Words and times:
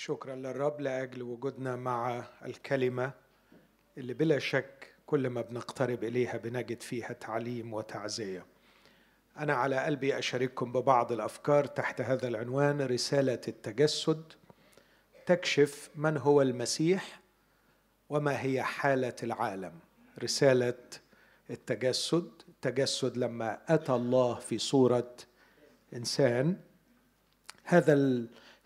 شكرا 0.00 0.34
للرب 0.36 0.80
لأجل 0.80 1.22
وجودنا 1.22 1.76
مع 1.76 2.24
الكلمة 2.44 3.12
اللي 3.98 4.14
بلا 4.14 4.38
شك 4.38 4.94
كل 5.06 5.30
ما 5.30 5.40
بنقترب 5.40 6.04
إليها 6.04 6.36
بنجد 6.36 6.80
فيها 6.82 7.12
تعليم 7.12 7.74
وتعزية. 7.74 8.46
أنا 9.38 9.54
على 9.54 9.76
قلبي 9.76 10.18
أشارككم 10.18 10.72
ببعض 10.72 11.12
الأفكار 11.12 11.64
تحت 11.64 12.00
هذا 12.00 12.28
العنوان 12.28 12.80
رسالة 12.80 13.40
التجسد. 13.48 14.22
تكشف 15.26 15.90
من 15.94 16.16
هو 16.16 16.42
المسيح 16.42 17.20
وما 18.08 18.42
هي 18.42 18.62
حالة 18.62 19.16
العالم. 19.22 19.72
رسالة 20.22 20.78
التجسد. 21.50 22.30
التجسد 22.48 23.16
لما 23.16 23.58
أتى 23.68 23.92
الله 23.92 24.34
في 24.34 24.58
صورة 24.58 25.16
إنسان. 25.94 26.56
هذا 27.64 27.92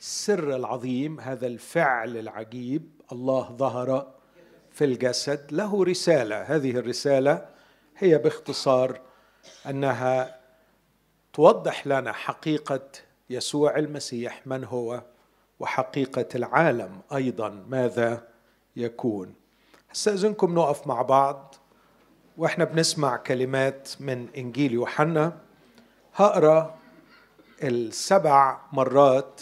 السر 0.02 0.56
العظيم 0.56 1.20
هذا 1.20 1.46
الفعل 1.46 2.16
العجيب 2.16 2.90
الله 3.12 3.56
ظهر 3.56 4.12
في 4.70 4.84
الجسد 4.84 5.52
له 5.52 5.84
رسالة. 5.84 6.42
هذه 6.42 6.70
الرسالة 6.70 7.46
هي 7.98 8.18
باختصار 8.18 9.00
أنها 9.70 10.40
توضح 11.32 11.86
لنا 11.86 12.12
حقيقة 12.12 12.88
يسوع 13.30 13.76
المسيح 13.76 14.46
من 14.46 14.64
هو 14.64 15.02
وحقيقة 15.60 16.28
العالم 16.34 17.00
أيضا 17.14 17.48
ماذا 17.68 18.28
يكون. 18.76 19.34
استاذنكم 19.94 20.54
نقف 20.54 20.86
مع 20.86 21.02
بعض 21.02 21.54
وإحنا 22.36 22.64
بنسمع 22.64 23.16
كلمات 23.16 23.88
من 24.00 24.28
إنجيل 24.36 24.72
يوحنا. 24.72 25.38
هقرأ 26.14 26.78
السبع 27.62 28.60
مرات 28.72 29.40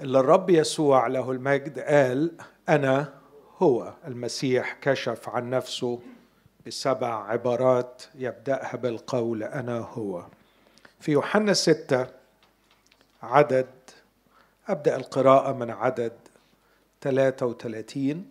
اللي 0.00 0.20
الرب 0.20 0.50
يسوع 0.50 1.06
له 1.06 1.30
المجد 1.30 1.78
قال 1.78 2.32
أنا 2.68 3.14
هو. 3.58 3.92
المسيح 4.06 4.78
كشف 4.82 5.28
عن 5.28 5.50
نفسه 5.50 6.00
بسبع 6.66 7.30
عبارات 7.30 8.02
يبدأها 8.14 8.76
بالقول 8.76 9.42
أنا 9.42 9.78
هو. 9.78 10.24
في 11.00 11.12
يوحنا 11.12 11.52
ستة 11.52 12.06
عدد 13.22 13.66
أبدأ 14.68 14.96
القراءة 14.96 15.52
من 15.52 15.70
عدد 15.70 16.12
33 17.00 18.26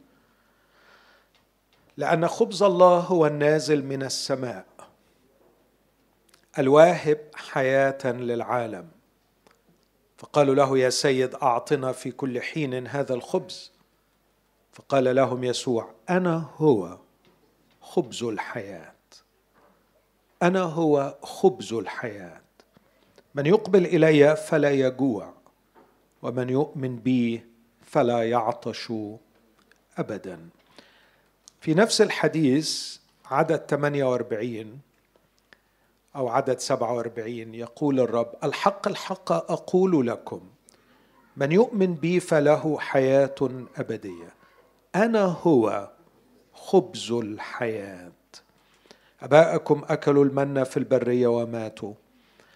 لأن 1.97 2.27
خبز 2.27 2.63
الله 2.63 2.99
هو 2.99 3.27
النازل 3.27 3.85
من 3.85 4.03
السماء 4.03 4.65
الواهب 6.59 7.19
حياة 7.35 8.05
للعالم. 8.05 8.87
فقالوا 10.23 10.55
له 10.55 10.77
يا 10.77 10.89
سيد 10.89 11.35
أعطنا 11.35 11.91
في 11.91 12.11
كل 12.11 12.41
حين 12.41 12.87
هذا 12.87 13.13
الخبز. 13.13 13.71
فقال 14.71 15.15
لهم 15.15 15.43
يسوع 15.43 15.89
أنا 16.09 16.49
هو 16.57 16.97
خبز 17.81 18.23
الحياة. 18.23 18.93
أنا 20.43 20.61
هو 20.61 21.17
خبز 21.21 21.73
الحياة. 21.73 22.41
من 23.35 23.45
يقبل 23.45 23.85
إلي 23.85 24.35
فلا 24.35 24.71
يجوع 24.71 25.33
ومن 26.21 26.49
يؤمن 26.49 26.95
بي 26.95 27.43
فلا 27.81 28.29
يعطش 28.29 28.93
ابدا. 29.97 30.49
في 31.61 31.73
نفس 31.73 32.01
الحديث 32.01 32.97
عدد 33.25 33.65
48 33.69 34.79
أو 36.15 36.27
عدد 36.27 36.59
47 36.59 37.53
يقول 37.53 37.99
الرب 37.99 38.31
الحق 38.43 38.87
الحق 38.87 39.31
أقول 39.31 40.07
لكم 40.07 40.41
من 41.37 41.51
يؤمن 41.51 41.95
بي 41.95 42.19
فله 42.19 42.79
حياة 42.79 43.35
أبدية. 43.77 44.33
أنا 44.95 45.23
هو 45.23 45.89
خبز 46.53 47.11
الحياة. 47.11 48.11
أباءكم 49.21 49.81
أكلوا 49.89 50.25
المن 50.25 50.63
في 50.63 50.77
البرية 50.77 51.27
وماتوا. 51.27 51.93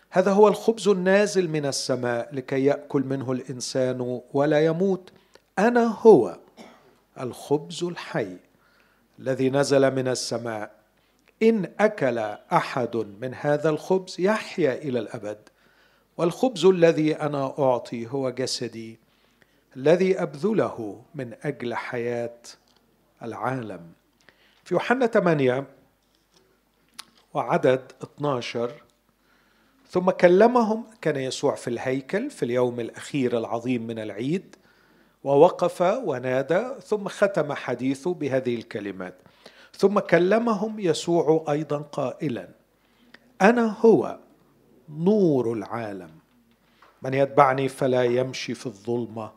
هذا 0.09 0.31
هو 0.31 0.47
الخبز 0.47 0.87
النازل 0.87 1.49
من 1.49 1.65
السماء 1.65 2.35
لكي 2.35 2.65
يأكل 2.65 3.03
منه 3.03 3.31
الإنسان 3.31 4.21
ولا 4.33 4.65
يموت. 4.65 5.11
أنا 5.59 5.97
هو 6.01 6.37
الخبز 7.19 7.83
الحي 7.83 8.37
الذي 9.19 9.49
نزل 9.49 9.95
من 9.95 10.07
السماء. 10.07 10.76
إن 11.43 11.71
أكل 11.79 12.17
أحد 12.53 12.95
من 12.95 13.33
هذا 13.33 13.69
الخبز 13.69 14.15
يحيا 14.19 14.73
إلى 14.73 14.99
الأبد. 14.99 15.37
والخبز 16.17 16.65
الذي 16.65 17.15
أنا 17.15 17.59
أعطي 17.59 18.07
هو 18.07 18.29
جسدي 18.29 18.99
الذي 19.75 20.21
أبذله 20.21 21.01
من 21.15 21.33
أجل 21.43 21.75
حياة 21.75 22.39
العالم. 23.23 23.91
في 24.63 24.73
يوحنا 24.73 25.07
8 25.07 25.65
وعدد 27.33 27.91
12 28.03 28.71
ثم 29.89 30.09
كلمهم 30.09 30.83
كان 31.01 31.15
يسوع 31.15 31.55
في 31.55 31.67
الهيكل 31.67 32.29
في 32.29 32.43
اليوم 32.43 32.79
الأخير 32.79 33.37
العظيم 33.37 33.87
من 33.87 33.99
العيد 33.99 34.55
ووقف 35.23 35.81
ونادى 35.81 36.67
ثم 36.83 37.07
ختم 37.07 37.53
حديثه 37.53 38.13
بهذه 38.13 38.55
الكلمات. 38.55 39.15
ثم 39.77 39.99
كلمهم 39.99 40.79
يسوع 40.79 41.45
أيضا 41.49 41.77
قائلا 41.77 42.49
أنا 43.41 43.75
هو 43.85 44.19
نور 44.89 45.53
العالم. 45.53 46.09
من 47.01 47.13
يتبعني 47.13 47.69
فلا 47.69 48.03
يمشي 48.03 48.53
في 48.53 48.65
الظلمة 48.65 49.31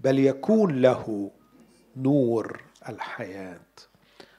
بل 0.00 0.18
يكون 0.18 0.82
له 0.82 1.30
نور 1.96 2.60
الحياة. 2.88 3.60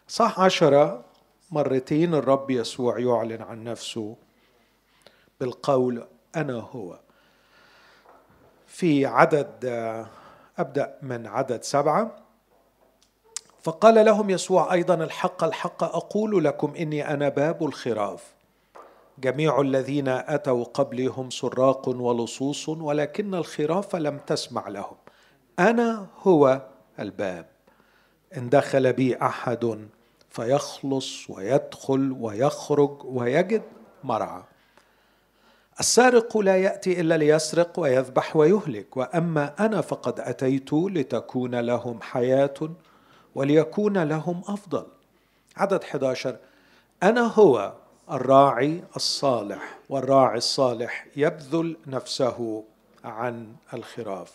صح 0.08 0.40
عشرة 0.40 1.06
مرتين 1.52 2.14
الرب 2.14 2.52
يسوع 2.52 3.00
يعلن 3.00 3.42
عن 3.42 3.64
نفسه 3.64 4.16
بالقول 5.40 6.08
أنا 6.36 6.54
هو. 6.54 7.00
في 8.68 9.06
عدد 9.06 9.66
أبدأ 10.58 10.98
من 11.02 11.28
عدد 11.28 11.64
سبعة. 11.64 12.23
فقال 13.64 14.06
لهم 14.06 14.30
يسوع 14.30 14.74
أيضا 14.74 14.94
الحق 14.94 15.44
الحق 15.44 15.84
أقول 15.84 16.44
لكم 16.44 16.74
إني 16.76 17.14
أنا 17.14 17.30
باب 17.30 17.66
الخراف. 17.66 18.34
جميع 19.20 19.62
الذين 19.62 20.08
أتوا 20.08 20.64
قبلي 20.64 21.08
هم 21.08 21.30
سراق 21.30 21.90
ولصوص 21.90 22.70
ولكن 22.70 23.36
الخراف 23.36 23.96
لم 23.96 24.18
تسمع 24.18 24.68
لهم. 24.68 24.96
أنا 25.60 26.08
هو 26.22 26.62
الباب. 27.00 27.46
إن 28.38 28.50
دخل 28.50 28.94
بي 28.94 29.18
أحد 29.22 29.88
فيخلص 30.30 31.30
ويدخل 31.30 32.18
ويخرج 32.20 32.98
ويجد 33.06 33.62
مرعى. 34.04 34.44
السارق 35.80 36.38
لا 36.38 36.58
يأتي 36.58 37.02
إلا 37.02 37.18
ليسرق 37.18 37.80
ويذبح 37.80 38.36
ويهلك 38.36 38.98
وأما 38.98 39.54
أنا 39.60 39.82
فقد 39.82 40.20
أتيت 40.20 40.74
لتكون 40.74 41.56
لهم 41.56 42.02
حياة 42.02 42.54
وليكون 43.36 44.04
لهم 44.04 44.42
أفضل. 44.48 44.86
عدد 45.58 45.84
11 45.84 46.38
أنا 47.04 47.22
هو 47.22 47.74
الراعي 48.12 48.84
الصالح 48.96 49.78
والراعي 49.90 50.38
الصالح 50.38 51.08
يبذل 51.16 51.78
نفسه 51.88 52.64
عن 53.04 53.56
الخراف. 53.74 54.34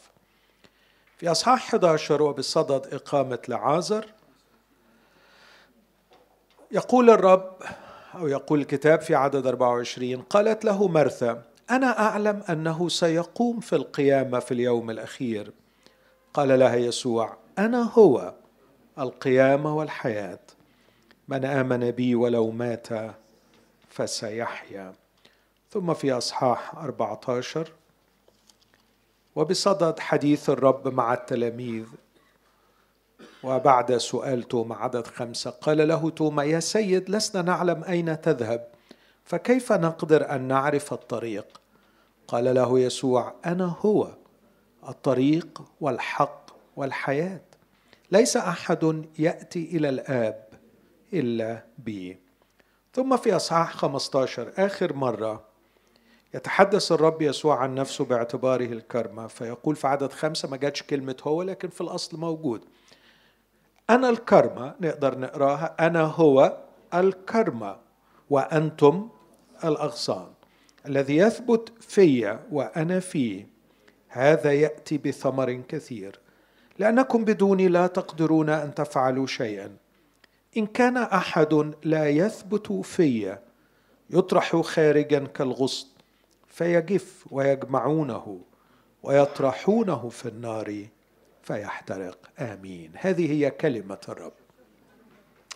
في 1.17 1.31
أصحاح 1.31 1.67
11 1.67 2.23
وبصدد 2.23 2.95
إقامة 2.95 3.39
لعازر 3.49 4.07
يقول 6.73 7.11
الرب 7.11 7.53
أو 8.15 8.29
يقول 8.29 8.61
الكتاب 8.61 9.01
في 9.01 9.15
عدد 9.15 9.47
24 9.47 10.23
قالت 10.23 10.65
له 10.65 10.89
مرثا 10.89 11.43
أنا 11.71 11.99
أعلم 11.99 12.43
أنه 12.51 12.89
سيقوم 12.89 13.61
في 13.61 13.77
القيامة 13.77 14.39
في 14.39 14.55
اليوم 14.55 14.91
الأخير. 14.91 15.53
قال 16.35 16.59
لها 16.59 16.77
يسوع 16.77 17.37
أنا 17.59 17.83
هو 17.83 18.35
القيامة 18.99 19.77
والحياة. 19.77 20.39
من 21.29 21.45
آمن 21.45 21.91
بي 21.91 22.15
ولو 22.15 22.51
مات 22.51 22.89
فسيحيا. 23.91 24.93
ثم 25.71 25.95
في 25.95 26.13
أصحاح 26.13 26.75
14 26.75 27.73
وبصدد 29.37 30.01
حديث 30.01 30.51
الرب 30.51 30.89
مع 30.89 31.15
التلاميذ. 31.15 31.87
وبعد 33.43 33.97
سؤال 33.97 34.43
توما 34.43 34.77
عدد 34.77 35.07
خمسة 35.07 35.51
قال 35.51 35.89
له 35.89 36.11
توما 36.11 36.45
يا 36.45 36.61
سيد 36.61 37.11
لسنا 37.11 37.43
نعلم 37.43 37.85
أين 37.85 38.21
تذهب 38.21 38.69
فكيف 39.25 39.73
نقدر 39.73 40.31
أن 40.31 40.43
نعرف 40.43 40.93
الطريق؟ 40.93 41.61
قال 42.29 42.55
له 42.55 42.81
يسوع 42.81 43.35
أنا 43.47 43.75
هو 43.81 44.09
الطريق 44.89 45.63
والحق 45.81 46.51
والحياة. 46.77 47.48
ليس 48.11 48.37
أحد 48.37 49.05
يأتي 49.19 49.65
إلى 49.77 49.89
الآب 49.89 50.49
إلا 51.13 51.65
بي. 51.79 52.19
ثم 52.95 53.17
في 53.17 53.37
أصحاح 53.37 53.73
15 53.73 54.53
آخر 54.57 54.93
مرة 54.93 55.45
يتحدث 56.35 56.93
الرب 56.93 57.23
يسوع 57.23 57.59
عن 57.59 57.75
نفسه 57.75 58.05
باعتباره 58.05 58.65
الكرمة 58.65 59.27
فيقول 59.27 59.77
في 59.77 59.87
عدد 59.87 60.13
خمسة 60.13 60.49
ما 60.49 60.57
جاتش 60.57 60.83
كلمة 60.83 61.17
هو 61.23 61.43
لكن 61.43 61.69
في 61.69 61.81
الأصل 61.81 62.19
موجود. 62.21 62.65
أنا 63.91 64.09
الكرمة 64.09 64.75
نقدر 64.81 65.19
نقراها 65.19 65.77
أنا 65.87 66.03
هو 66.03 66.59
الكرمة 66.95 67.77
وأنتم 68.31 69.09
الأغصان. 69.65 70.27
الذي 70.87 71.17
يثبت 71.17 71.73
في 71.81 72.39
وأنا 72.53 73.01
فيه 73.01 73.49
هذا 74.09 74.53
يأتي 74.53 74.99
بثمر 74.99 75.53
كثير. 75.53 76.21
لأنكم 76.79 77.25
بدوني 77.25 77.69
لا 77.69 77.87
تقدرون 77.87 78.51
أن 78.51 78.75
تفعلوا 78.75 79.27
شيئا. 79.27 79.77
إن 80.57 80.67
كان 80.67 80.97
أحد 80.97 81.75
لا 81.83 82.09
يثبت 82.09 82.73
في 82.73 83.37
يطرح 84.11 84.57
خارجا 84.57 85.19
كالغصن 85.19 85.87
فيجف 86.49 87.25
ويجمعونه 87.31 88.41
ويطرحونه 89.03 90.09
في 90.09 90.29
النار 90.29 90.87
فيحترق. 91.43 92.19
آمين. 92.39 92.93
هذه 92.95 93.33
هي 93.33 93.51
كلمة 93.51 93.99
الرب. 94.09 94.33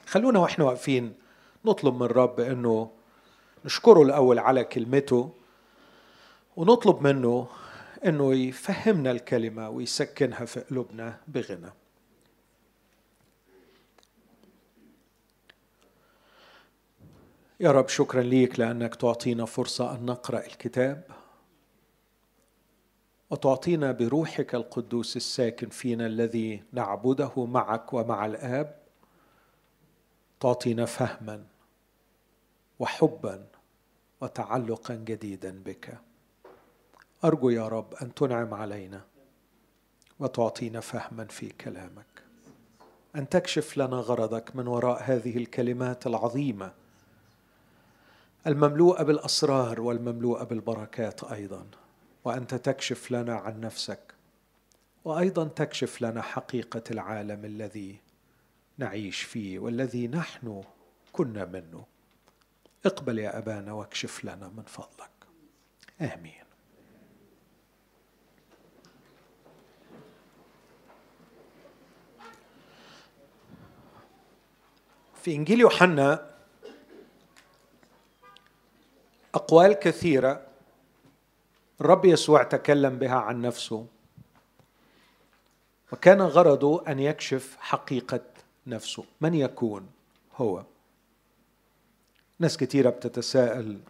خلونا 0.06 0.38
وإحنا 0.38 0.64
واقفين 0.64 1.12
نطلب 1.64 1.94
من 1.94 2.02
الرب 2.02 2.40
إنه 2.40 2.90
نشكره 3.64 4.02
الأول 4.02 4.38
على 4.38 4.64
كلمته 4.64 5.30
ونطلب 6.56 7.02
منه 7.02 7.46
إنه 8.06 8.34
يفهمنا 8.34 9.10
الكلمة 9.10 9.68
ويسكنها 9.68 10.44
في 10.44 10.60
قلوبنا 10.60 11.20
بغنى. 11.28 11.70
يا 17.60 17.70
رب 17.70 17.88
شكرا 17.88 18.22
ليك 18.22 18.58
لأنك 18.58 18.94
تعطينا 18.94 19.44
فرصة 19.44 19.94
أن 19.94 20.06
نقرأ 20.06 20.46
الكتاب 20.46 21.02
وتعطينا 23.30 23.92
بروحك 23.92 24.54
القدوس 24.54 25.16
الساكن 25.16 25.68
فينا 25.68 26.06
الذي 26.06 26.62
نعبده 26.72 27.44
معك 27.44 27.92
ومع 27.92 28.26
الآب. 28.26 28.82
تعطينا 30.40 30.84
فهما 30.84 31.44
وحبا 32.78 33.46
وتعلقا 34.20 34.94
جديدا 34.94 35.62
بك. 35.62 35.98
أرجو 37.24 37.50
يا 37.50 37.68
رب 37.68 37.94
أن 37.94 38.14
تنعم 38.14 38.54
علينا 38.54 39.04
وتعطينا 40.18 40.80
فهما 40.80 41.24
في 41.24 41.48
كلامك. 41.48 42.06
أن 43.16 43.28
تكشف 43.28 43.76
لنا 43.76 43.96
غرضك 43.96 44.56
من 44.56 44.66
وراء 44.66 45.02
هذه 45.02 45.36
الكلمات 45.36 46.06
العظيمة 46.06 46.72
المملوءة 48.46 49.02
بالأسرار 49.02 49.80
والمملوءة 49.80 50.44
بالبركات 50.44 51.24
أيضا. 51.24 51.66
وأنت 52.24 52.54
تكشف 52.54 53.10
لنا 53.10 53.34
عن 53.34 53.60
نفسك 53.60 54.14
وأيضا 55.04 55.44
تكشف 55.44 56.02
لنا 56.02 56.22
حقيقة 56.22 56.82
العالم 56.90 57.44
الذي 57.44 58.00
نعيش 58.78 59.22
فيه 59.22 59.58
والذي 59.58 60.08
نحن 60.08 60.62
كنا 61.12 61.44
منه. 61.44 61.84
اقبل 62.86 63.18
يا 63.18 63.38
أبانا 63.38 63.72
واكشف 63.72 64.24
لنا 64.24 64.48
من 64.48 64.62
فضلك. 64.62 65.10
آمين. 66.00 66.41
في 75.22 75.34
إنجيل 75.34 75.60
يوحنا 75.60 76.30
أقوال 79.34 79.72
كثيرة 79.72 80.46
الرب 81.80 82.04
يسوع 82.04 82.42
تكلم 82.42 82.98
بها 82.98 83.14
عن 83.14 83.42
نفسه. 83.42 83.86
وكان 85.92 86.22
غرضه 86.22 86.86
أن 86.88 86.98
يكشف 86.98 87.56
حقيقة 87.60 88.20
نفسه. 88.66 89.04
من 89.20 89.34
يكون؟ 89.34 89.88
هو. 90.36 90.64
ناس 92.38 92.56
كثيرة 92.56 92.90
بتتساءل 92.90 93.80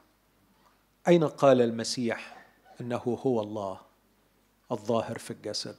أين 1.08 1.25
قال 1.25 1.61
المسيح 1.61 2.46
إنه 2.81 3.19
هو 3.26 3.40
الله 3.40 3.81
الظاهر 4.73 5.19
في 5.19 5.31
الجسد؟ 5.31 5.76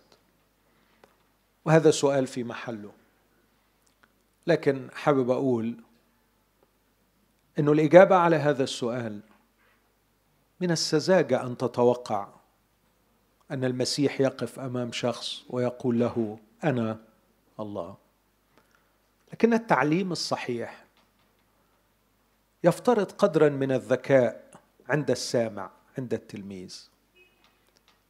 وهذا 1.66 1.92
سؤال 1.92 2.28
في 2.28 2.44
محله. 2.44 2.92
لكن 4.48 4.90
حابب 4.94 5.30
أقول 5.30 5.78
إنه 7.60 7.72
الإجابة 7.72 8.16
على 8.16 8.36
هذا 8.36 8.63
السؤال 8.63 9.22
من 10.62 10.72
السذاجة 10.72 11.44
أن 11.44 11.57
تتوقع 11.57 12.28
أن 13.51 13.63
المسيح 13.63 14.22
يقف 14.22 14.60
أمام 14.60 14.92
شخص 14.92 15.44
ويقول 15.50 16.00
له 16.00 16.40
أنا 16.63 17.00
الله. 17.60 17.98
لكن 19.34 19.54
التعليم 19.54 20.12
الصحيح 20.12 20.86
يفترض 22.63 23.12
قدرا 23.12 23.50
من 23.50 23.72
الذكاء 23.72 24.44
عند 24.89 25.12
السامع 25.12 25.72
عند 25.98 26.13
التلميذ. 26.13 26.89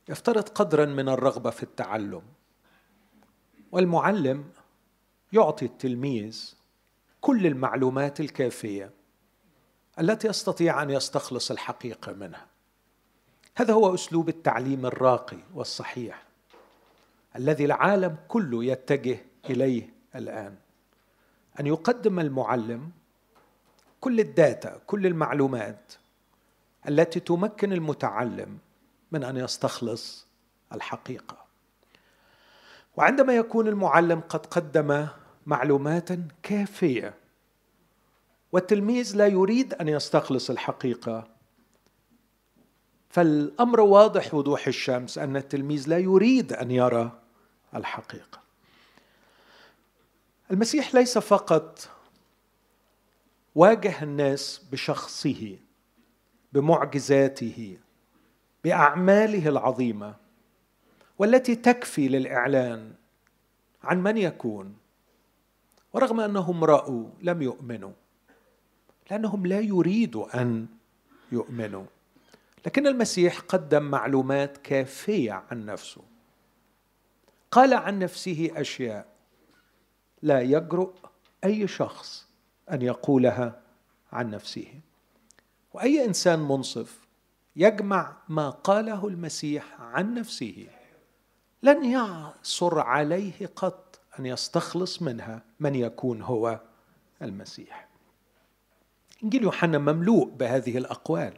يفترض 0.09 0.49
قدرا 0.49 0.85
من 0.85 1.09
الرغبة 1.09 1.49
في 1.49 1.63
التعلم. 1.63 2.21
والمعلم 3.71 4.51
يعطي 5.33 5.65
التلميذ 5.65 6.53
كل 7.21 7.47
المعلومات 7.47 8.19
الكافية 8.19 8.91
التي 9.99 10.27
يستطيع 10.27 10.83
أن 10.83 10.89
يستخلص 10.89 11.51
الحقيقة 11.51 12.13
منها. 12.13 12.45
هذا 13.55 13.73
هو 13.73 13.93
أسلوب 13.93 14.29
التعليم 14.29 14.85
الراقي 14.85 15.37
والصحيح 15.53 16.23
الذي 17.35 17.65
العالم 17.65 18.17
كله 18.27 18.63
يتجه 18.63 19.17
إليه 19.49 19.89
الآن. 20.15 20.55
أن 21.59 21.67
يقدم 21.67 22.19
المعلم 22.19 22.91
كل 24.01 24.19
الداتا 24.19 24.81
كل 24.87 25.05
المعلومات 25.05 25.93
التي 26.89 27.19
تمكن 27.19 27.73
المتعلم 27.73 28.57
من 29.11 29.23
أن 29.23 29.37
يستخلص 29.37 30.27
الحقيقة. 30.73 31.37
وعندما 32.97 33.33
يكون 33.33 33.67
المعلم 33.67 34.19
قد 34.19 34.45
قدم 34.45 35.07
معلومات 35.45 36.09
كافية. 36.43 37.13
والتلميذ 38.51 39.15
لا 39.15 39.27
يريد 39.27 39.73
أن 39.73 39.87
يستخلص 39.87 40.49
الحقيقة. 40.49 41.27
فالأمر 43.09 43.79
واضح 43.79 44.33
وضوح 44.33 44.67
الشمس 44.67 45.17
أن 45.17 45.37
التلميذ 45.37 45.89
لا 45.89 45.97
يريد 45.97 46.53
أن 46.53 46.71
يرى 46.71 47.19
الحقيقة. 47.75 48.41
المسيح 50.51 50.95
ليس 50.95 51.17
فقط 51.17 51.89
واجه 53.55 54.03
الناس 54.03 54.61
بشخصه 54.71 55.57
بمعجزاته 56.53 57.77
بأعماله 58.63 59.49
العظيمة 59.49 60.15
والتي 61.19 61.55
تكفي 61.55 62.07
للإعلان 62.07 62.93
عن 63.83 64.03
من 64.03 64.17
يكون. 64.17 64.82
ورغم 65.93 66.19
أنهم 66.19 66.63
رأوا 66.63 67.09
لم 67.21 67.41
يؤمنوا 67.41 67.91
لأنهم 69.11 69.45
لا 69.45 69.59
يريدوا 69.59 70.41
أن 70.41 70.67
يؤمنوا. 71.31 71.85
لكن 72.65 72.87
المسيح 72.87 73.39
قدم 73.39 73.83
معلومات 73.83 74.57
كافية 74.57 75.43
عن 75.51 75.65
نفسه. 75.65 76.01
قال 77.51 77.73
عن 77.73 77.99
نفسه 77.99 78.51
أشياء 78.55 79.07
لا 80.21 80.41
يجرؤ 80.41 80.93
أي 81.43 81.67
شخص 81.67 82.27
أن 82.71 82.81
يقولها 82.81 83.61
عن 84.11 84.29
نفسه. 84.29 84.67
وأي 85.73 86.05
إنسان 86.05 86.39
منصف 86.39 86.99
يجمع 87.55 88.17
ما 88.29 88.49
قاله 88.49 89.07
المسيح 89.07 89.81
عن 89.81 90.13
نفسه 90.13 90.67
لن 91.63 91.85
يعصر 91.85 92.79
عليه 92.79 93.47
قط. 93.55 93.82
أن 94.19 94.25
يستخلص 94.25 95.01
منها 95.01 95.41
من 95.59 95.75
يكون 95.75 96.21
هو 96.21 96.59
المسيح. 97.21 97.87
إنجيل 99.23 99.43
يوحنا 99.43 99.77
مملوء 99.77 100.29
بهذه 100.29 100.77
الأقوال 100.77 101.33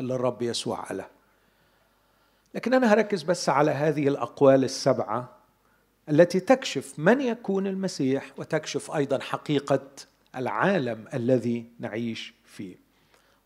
اللي 0.00 0.14
الرب 0.14 0.42
يسوع 0.42 0.80
قالها 0.80 1.10
لكن 2.54 2.74
أنا 2.74 2.92
هركز 2.92 3.22
بس 3.22 3.48
على 3.48 3.70
هذه 3.70 4.08
الأقوال 4.08 4.64
السبعة 4.64 5.36
التي 6.08 6.40
تكشف 6.40 6.98
من 6.98 7.20
يكون 7.20 7.66
المسيح 7.66 8.32
وتكشف 8.36 8.90
أيضا 8.90 9.18
حقيقة 9.18 9.88
العالم 10.36 11.04
الذي 11.14 11.66
نعيش 11.78 12.34
فيه. 12.44 12.76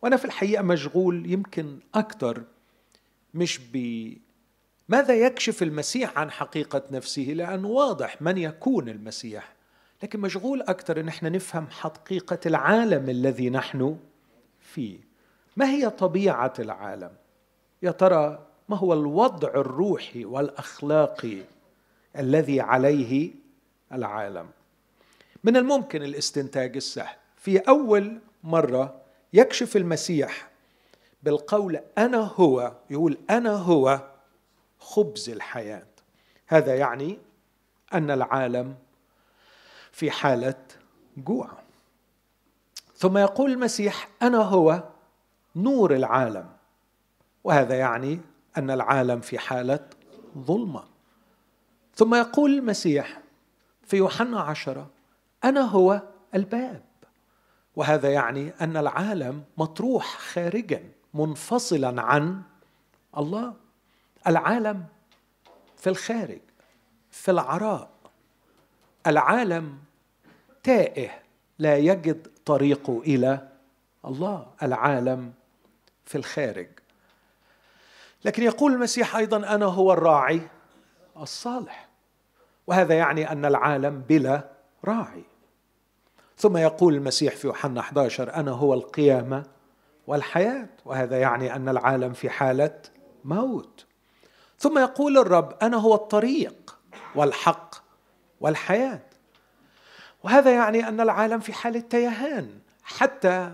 وأنا 0.02 0.16
في 0.16 0.24
الحقيقة 0.24 0.62
مشغول 0.62 1.32
يمكن 1.32 1.78
أكثر 1.94 2.42
مش 3.34 3.58
ماذا 4.88 5.14
يكشف 5.14 5.62
المسيح 5.62 6.18
عن 6.18 6.30
حقيقة 6.30 6.82
نفسه؟ 6.90 7.22
لأنه 7.22 7.68
واضح 7.68 8.22
من 8.22 8.38
يكون 8.38 8.88
المسيح. 8.88 9.52
لكن 10.02 10.20
مشغول 10.20 10.62
أكثر 10.62 11.00
إن 11.00 11.08
إحنا 11.08 11.28
نفهم 11.28 11.66
حقيقة 11.70 12.38
العالم 12.46 13.10
الذي 13.10 13.50
نحن 13.50 13.98
فيه. 14.60 14.98
ما 15.56 15.70
هي 15.70 15.90
طبيعة 15.90 16.52
العالم؟ 16.58 17.10
يا 17.82 17.90
ترى 17.90 18.46
ما 18.68 18.76
هو 18.76 18.92
الوضع 18.92 19.48
الروحي 19.48 20.24
والأخلاقي 20.24 21.38
الذي 22.18 22.60
عليه 22.60 23.30
العالم؟ 23.92 24.46
من 25.44 25.56
الممكن 25.56 26.02
الاستنتاج 26.02 26.76
السهل. 26.76 27.16
في 27.36 27.58
أول 27.58 28.18
مرة 28.44 29.00
يكشف 29.32 29.76
المسيح 29.76 30.48
بالقول 31.22 31.80
أنا 31.98 32.18
هو 32.18 32.72
يقول 32.90 33.18
أنا 33.30 33.50
هو 33.50 34.00
خبز 34.86 35.30
الحياة. 35.30 35.86
هذا 36.46 36.74
يعني 36.74 37.18
أن 37.94 38.10
العالم 38.10 38.74
في 39.92 40.10
حالة 40.10 40.54
جوع. 41.16 41.50
ثم 42.94 43.18
يقول 43.18 43.52
المسيح 43.52 44.08
أنا 44.22 44.38
هو 44.38 44.84
نور 45.56 45.94
العالم. 45.94 46.48
وهذا 47.44 47.78
يعني 47.78 48.20
أن 48.56 48.70
العالم 48.70 49.20
في 49.20 49.38
حالة 49.38 49.88
ظلمة. 50.38 50.84
ثم 51.94 52.14
يقول 52.14 52.58
المسيح 52.58 53.20
في 53.82 53.96
يوحنا 53.96 54.40
عشرة 54.40 54.90
أنا 55.44 55.60
هو 55.60 56.02
الباب. 56.34 56.82
وهذا 57.76 58.12
يعني 58.12 58.52
أن 58.60 58.76
العالم 58.76 59.44
مطروح 59.58 60.18
خارجا 60.18 60.82
منفصلا 61.14 62.02
عن 62.02 62.42
الله. 63.16 63.65
العالم 64.26 64.84
في 65.76 65.90
الخارج 65.90 66.40
في 67.10 67.30
العراء. 67.30 67.88
العالم 69.06 69.78
تائه 70.62 71.10
لا 71.58 71.76
يجد 71.76 72.28
طريقه 72.44 73.00
إلى 73.00 73.48
الله. 74.04 74.46
العالم 74.62 75.32
في 76.04 76.18
الخارج. 76.18 76.68
لكن 78.24 78.42
يقول 78.42 78.72
المسيح 78.72 79.16
أيضا 79.16 79.36
أنا 79.36 79.66
هو 79.66 79.92
الراعي 79.92 80.40
الصالح. 81.16 81.88
وهذا 82.66 82.94
يعني 82.94 83.32
أن 83.32 83.44
العالم 83.44 84.00
بلا 84.08 84.48
راعي. 84.84 85.24
ثم 86.38 86.56
يقول 86.56 86.94
المسيح 86.94 87.36
في 87.36 87.46
يوحنا 87.46 87.80
11 87.80 88.34
أنا 88.34 88.50
هو 88.50 88.74
القيامة 88.74 89.46
والحياة. 90.06 90.68
وهذا 90.84 91.20
يعني 91.20 91.56
أن 91.56 91.68
العالم 91.68 92.12
في 92.12 92.30
حالة 92.30 92.80
موت. 93.24 93.85
ثم 94.58 94.78
يقول 94.78 95.18
الرب 95.18 95.56
أنا 95.62 95.76
هو 95.76 95.94
الطريق 95.94 96.78
والحق 97.14 97.74
والحياة. 98.40 99.00
وهذا 100.24 100.50
يعني 100.50 100.88
أن 100.88 101.00
العالم 101.00 101.40
في 101.40 101.52
حالة 101.52 101.80
تيهان 101.80 102.60
حتى 102.82 103.52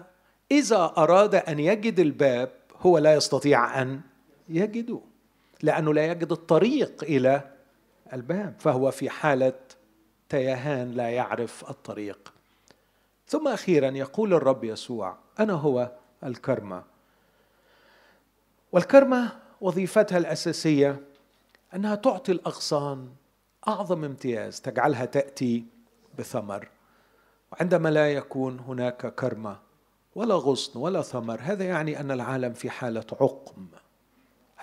إذا 0.51 0.93
أراد 0.97 1.35
أن 1.35 1.59
يجد 1.59 2.01
الباب 2.01 2.51
هو 2.81 2.99
لا 2.99 3.15
يستطيع 3.15 3.83
أن 3.83 4.01
يجده 4.49 5.01
لأنه 5.63 5.95
لا 5.95 6.07
يجد 6.07 6.33
الطريق 6.33 7.05
إلى 7.05 7.51
الباب 8.13 8.55
فهو 8.59 8.91
في 8.91 9.11
حالة 9.11 9.59
تيهان 10.29 10.91
لا 10.91 11.09
يعرف 11.09 11.71
الطريق. 11.71 12.33
ثم 13.29 13.49
أخيرا 13.49 13.91
يقول 13.91 14.35
الرب 14.35 14.65
يسوع 14.65 15.17
أنا 15.41 15.53
هو 15.53 15.91
الكرمة. 16.25 16.83
والكرمة 18.73 19.42
وظيفتها 19.63 20.19
الأساسية 20.19 21.01
أنها 21.75 21.95
تعطي 21.95 22.33
الأغصان 22.33 23.09
أعظم 23.69 24.05
امتياز 24.05 24.61
تجعلها 24.61 25.05
تأتي 25.05 25.65
بثمر. 26.19 26.69
وعندما 27.53 27.89
لا 27.89 28.13
يكون 28.13 28.59
هناك 28.59 29.15
كرمة 29.15 29.59
ولا 30.15 30.35
غصن 30.35 30.81
ولا 30.81 31.03
ثمر 31.03 31.41
هذا 31.43 31.65
يعني 31.65 32.01
أن 32.01 32.11
العالم 32.11 32.53
في 32.53 32.71
حالة 32.71 33.05
عقم. 33.21 33.67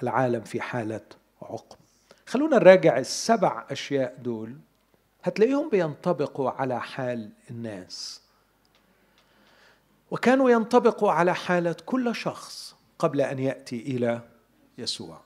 العالم 0.04 0.42
في 0.42 0.62
حالة 0.62 1.06
عقم. 1.42 1.78
خلونا 2.26 2.58
نراجع 2.58 2.98
السبع 2.98 3.66
أشياء 3.72 4.16
دول. 4.22 4.56
هتلاقيهم 5.24 5.70
بينطبقوا 5.70 6.50
على 6.50 6.82
حال 6.82 7.30
الناس. 7.50 8.22
وكانوا 10.12 10.50
ينطبقوا 10.50 11.12
على 11.12 11.36
حالة 11.36 11.76
كل 11.86 12.16
شخص 12.16 12.76
قبل 13.00 13.22
أن 13.22 13.40
يأتي 13.40 13.82
إلى 13.82 14.22
يسوع. 14.80 15.22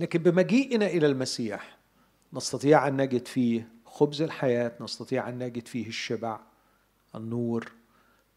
لكن 0.00 0.22
بمجيئنا 0.22 0.86
إلى 0.86 1.06
المسيح 1.06 1.78
نستطيع 2.32 2.88
أن 2.88 2.96
نجد 2.96 3.26
فيه 3.26 3.68
خبز 3.84 4.22
الحياة 4.22 4.72
نستطيع 4.80 5.28
أن 5.28 5.38
نجد 5.38 5.68
فيه 5.68 5.86
الشبع 5.88 6.40
النور 7.14 7.72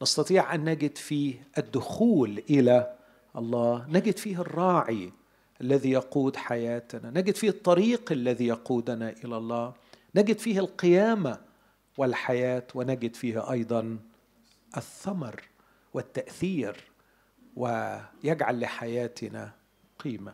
نستطيع 0.01 0.55
أن 0.55 0.63
نجد 0.69 0.97
فيه 0.97 1.47
الدخول 1.57 2.43
إلى 2.49 2.95
الله 3.35 3.85
نجد 3.89 4.17
فيه 4.17 4.41
الراعي 4.41 5.11
الذي 5.61 5.91
يقود 5.91 6.35
حياتنا 6.35 7.09
نجد 7.09 7.35
فيه 7.35 7.49
الطريق 7.49 8.11
الذي 8.11 8.47
يقودنا 8.47 9.09
إلى 9.09 9.37
الله 9.37 9.73
نجد 10.15 10.37
فيه 10.37 10.59
القيامة 10.59 11.37
والحياة 11.97 12.67
ونجد 12.75 13.15
فيه 13.15 13.51
أيضا 13.51 13.99
الثمر 14.77 15.43
والتأثير 15.93 16.83
ويجعل 17.55 18.59
لحياتنا 18.59 19.62
قيمة. 20.03 20.33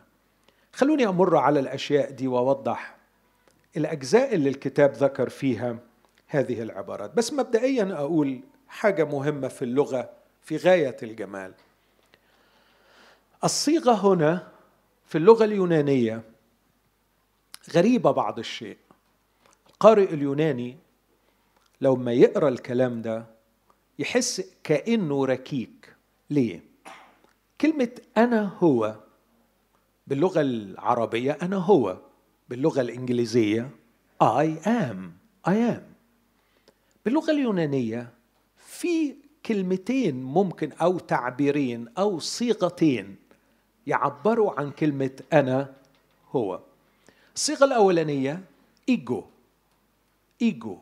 خلوني 0.72 1.06
أمر 1.08 1.36
على 1.36 1.60
الأشياء 1.60 2.10
دي 2.10 2.28
وأوضح 2.28 2.96
الأجزاء 3.76 4.34
اللي 4.34 4.48
الكتاب 4.48 4.92
ذكر 4.92 5.28
فيها 5.28 5.78
هذه 6.26 6.62
العبارات. 6.62 7.14
بس 7.14 7.32
مبدئيا 7.32 7.92
أقول 7.92 8.40
حاجة 8.68 9.04
مهمة 9.04 9.48
في 9.48 9.62
اللغة 9.62 10.10
في 10.42 10.56
غاية 10.56 10.96
الجمال. 11.02 11.52
الصيغة 13.44 13.92
هنا 13.92 14.48
في 15.06 15.18
اللغة 15.18 15.44
اليونانية 15.44 16.22
غريبة 17.74 18.10
بعض 18.10 18.38
الشيء. 18.38 18.76
القارئ 19.70 20.14
اليوناني 20.14 20.76
لو 21.80 21.96
ما 21.96 22.12
يقرأ 22.12 22.48
الكلام 22.48 23.02
ده 23.02 23.26
يحس 23.98 24.42
كأنه 24.64 25.24
ركيك. 25.24 25.94
ليه؟ 26.30 26.60
كلمة 27.60 27.90
أنا 28.16 28.56
هو 28.58 28.96
باللغة 30.10 30.40
العربية 30.40 31.38
أنا 31.42 31.56
هو. 31.56 31.98
باللغة 32.48 32.80
الإنجليزية 32.80 33.70
I 34.22 34.46
am. 34.66 34.96
I 35.48 35.52
am. 35.52 35.82
باللغة 37.04 37.30
اليونانية 37.30 38.12
في 38.56 39.14
كلمتين 39.46 40.22
ممكن 40.22 40.72
أو 40.72 40.98
تعبيرين 40.98 41.88
أو 41.98 42.18
صيغتين 42.18 43.16
يعبروا 43.86 44.60
عن 44.60 44.70
كلمة 44.70 45.10
أنا 45.32 45.72
هو. 46.32 46.60
الصيغة 47.34 47.64
الأولانية 47.64 48.40
إيجو. 48.88 49.24
إيجو. 50.42 50.78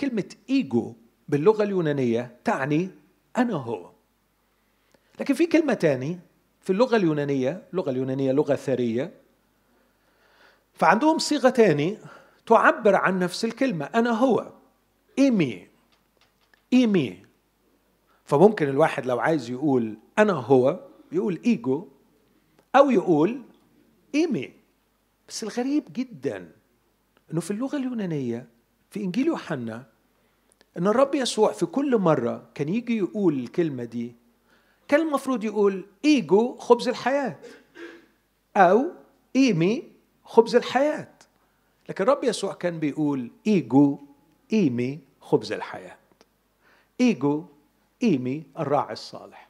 كلمة 0.00 0.34
إيجو 0.50 0.94
باللغة 1.28 1.62
اليونانية 1.62 2.36
تعني 2.44 2.90
أنا 3.36 3.54
هو. 3.54 3.90
لكن 5.20 5.34
في 5.34 5.46
كلمة 5.46 5.74
تاني 5.74 6.18
في 6.68 6.72
اللغة 6.74 6.96
اليونانية 6.96 7.62
اللغة 7.72 7.90
اليونانية 7.90 8.32
لغة 8.32 8.54
ثرية 8.54 9.14
فعندهم 10.74 11.18
صيغة 11.18 11.48
تاني 11.48 11.98
تعبر 12.46 12.96
عن 12.96 13.18
نفس 13.18 13.44
الكلمة 13.44 13.84
أنا 13.84 14.10
هو 14.10 14.52
إيمي 15.18 15.68
إيمي. 16.72 17.22
فممكن 18.24 18.68
الواحد 18.68 19.06
لو 19.06 19.20
عايز 19.20 19.50
يقول 19.50 19.96
أنا 20.18 20.32
هو 20.32 20.80
يقول 21.12 21.40
إيجو 21.44 21.88
أو 22.76 22.90
يقول 22.90 23.42
إيمي. 24.14 24.52
بس 25.28 25.42
الغريب 25.42 25.84
جدا 25.92 26.52
إنه 27.32 27.40
في 27.40 27.50
اللغة 27.50 27.76
اليونانية 27.76 28.46
في 28.90 29.00
إنجيل 29.04 29.26
يوحنا 29.26 29.86
إن 30.78 30.86
الرب 30.86 31.14
يسوع 31.14 31.52
في 31.52 31.66
كل 31.66 31.98
مرة 31.98 32.50
كان 32.54 32.68
يجي 32.68 32.96
يقول 32.98 33.38
الكلمة 33.38 33.84
دي 33.84 34.17
كان 34.88 35.00
المفروض 35.00 35.44
يقول 35.44 35.86
إيجو 36.04 36.56
خبز 36.56 36.88
الحياة 36.88 37.36
أو 38.56 38.92
إيمي 39.36 39.92
خبز 40.24 40.56
الحياة. 40.56 41.08
لكن 41.88 42.04
الرب 42.04 42.24
يسوع 42.24 42.54
كان 42.54 42.78
بيقول 42.78 43.30
إيجو 43.46 43.98
إيمي 44.52 45.00
خبز 45.20 45.52
الحياة. 45.52 45.98
إيجو 47.00 47.44
إيمي 48.02 48.44
الراعي 48.58 48.92
الصالح. 48.92 49.48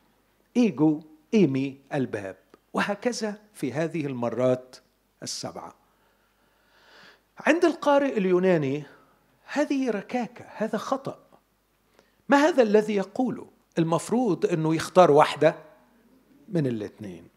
إيجو 0.56 1.00
إيمي 1.34 1.80
الباب. 1.94 2.36
وهكذا 2.72 3.40
في 3.54 3.72
هذه 3.72 4.06
المرات 4.06 4.76
السبعة. 5.22 5.74
عند 7.38 7.64
القارئ 7.64 8.18
اليوناني 8.18 8.84
هذه 9.44 9.90
ركاكة 9.90 10.44
هذا 10.48 10.78
خطأ. 10.78 11.18
ما 12.28 12.36
هذا 12.36 12.62
الذي 12.62 12.94
يقوله؟ 12.94 13.57
المفروض 13.78 14.46
إنه 14.46 14.74
يختار 14.74 15.10
واحدة 15.10 15.54
من 16.48 16.66
الاثنين 16.66 17.28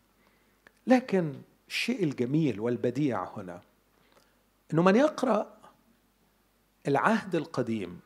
لكن 0.87 1.33
الشيء 1.67 2.03
الجميل 2.03 2.59
والبديع 2.59 3.37
هنا 3.37 3.61
إنه 4.73 4.81
من 4.81 4.95
يقرأ 4.95 5.57
العهد 6.87 7.35
القديم 7.35 7.99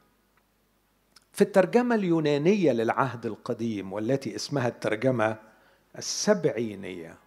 في 1.33 1.41
الترجمة 1.41 1.95
اليونانية 1.95 2.71
للعهد 2.71 3.25
القديم 3.25 3.93
والتي 3.93 4.35
اسمها 4.35 4.67
الترجمة 4.67 5.37
السبعينية 5.97 7.17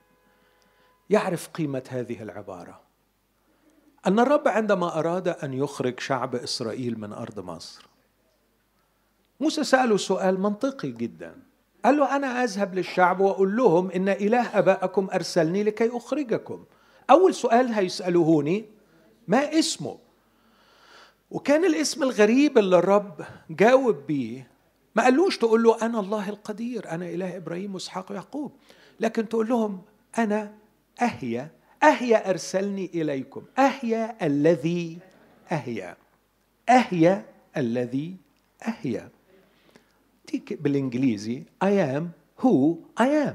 يعرف 1.11 1.49
قيمة 1.49 1.83
هذه 1.89 2.23
العبارة. 2.23 2.81
أن 4.07 4.21
الرب 4.21 4.49
عندما 4.49 4.99
أراد 4.99 5.29
أن 5.29 5.53
يخرج 5.53 6.01
شعب 6.01 6.35
إسرائيل 6.35 7.01
من 7.01 7.13
أرض 7.13 7.41
مصر 7.41 7.87
موسى 9.41 9.65
سأله 9.65 9.97
سؤال 9.97 10.41
منطقي 10.41 10.91
جدا. 10.91 11.37
قال 11.85 11.97
له 11.97 12.17
أنا 12.17 12.45
أذهب 12.45 12.75
للشعب 12.75 13.21
وأقول 13.21 13.57
لهم 13.57 13.91
إن 13.91 14.09
إله 14.09 14.59
أبائكم 14.59 15.09
أرسلني 15.15 15.63
لكي 15.63 15.97
أخرجكم. 15.97 16.65
أول 17.11 17.35
سؤال 17.35 17.69
هيسالوهوني 17.69 18.65
ما 19.29 19.59
اسمه؟ 19.59 19.99
وكان 21.31 21.65
الاسم 21.65 22.03
الغريب 22.03 22.59
اللي 22.59 22.79
الرب 22.79 23.25
جاوب 23.51 23.97
بيه 24.07 24.51
ما 24.97 25.03
قالوش 25.03 25.39
تقول 25.39 25.63
له 25.63 25.83
أنا 25.83 26.01
الله 26.01 26.29
القدير 26.29 26.91
أنا 26.91 27.09
إله 27.09 27.37
إبراهيم 27.37 27.75
وإسحاق 27.75 28.13
ويعقوب. 28.13 28.53
لكن 29.01 29.29
تقول 29.29 29.49
لهم 29.49 29.83
أنا 30.19 30.55
أهيا 31.03 31.51
أهيا 31.83 32.31
أرسلني 32.31 32.91
إليكم 32.95 33.43
أهيا 33.59 34.27
الذي 34.27 34.99
أهيا 35.53 35.97
أهيا 36.69 37.25
الذي 37.57 38.17
أهيا. 38.69 39.09
دي 40.31 40.57
بالإنجليزي 40.57 41.43
I 41.65 41.99
am 41.99 42.05
who 42.43 42.77
I 43.01 43.29
am. 43.29 43.35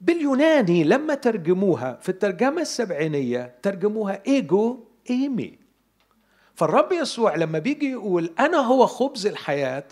باليوناني 0.00 0.84
لما 0.84 1.14
ترجموها 1.14 1.98
في 2.02 2.08
الترجمة 2.08 2.62
السبعينية 2.62 3.54
ترجموها 3.62 4.22
إيجو 4.26 4.84
إيمي. 5.10 5.58
فالرب 6.54 6.92
يسوع 6.92 7.36
لما 7.36 7.58
بيجي 7.58 7.90
يقول 7.90 8.30
أنا 8.38 8.56
هو 8.58 8.86
خبز 8.86 9.26
الحياة 9.26 9.84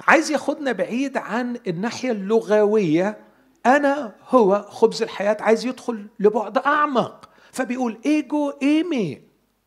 عايز 0.00 0.30
ياخدنا 0.30 0.72
بعيد 0.72 1.16
عن 1.16 1.58
الناحية 1.66 2.10
اللغوية 2.10 3.18
أنا 3.66 4.14
هو 4.28 4.66
خبز 4.68 5.02
الحياة 5.02 5.36
عايز 5.40 5.66
يدخل 5.66 6.06
لبعد 6.20 6.58
أعمق. 6.58 7.28
فبيقول 7.52 7.98
إيجو 8.06 8.50
إيمي 8.62 9.22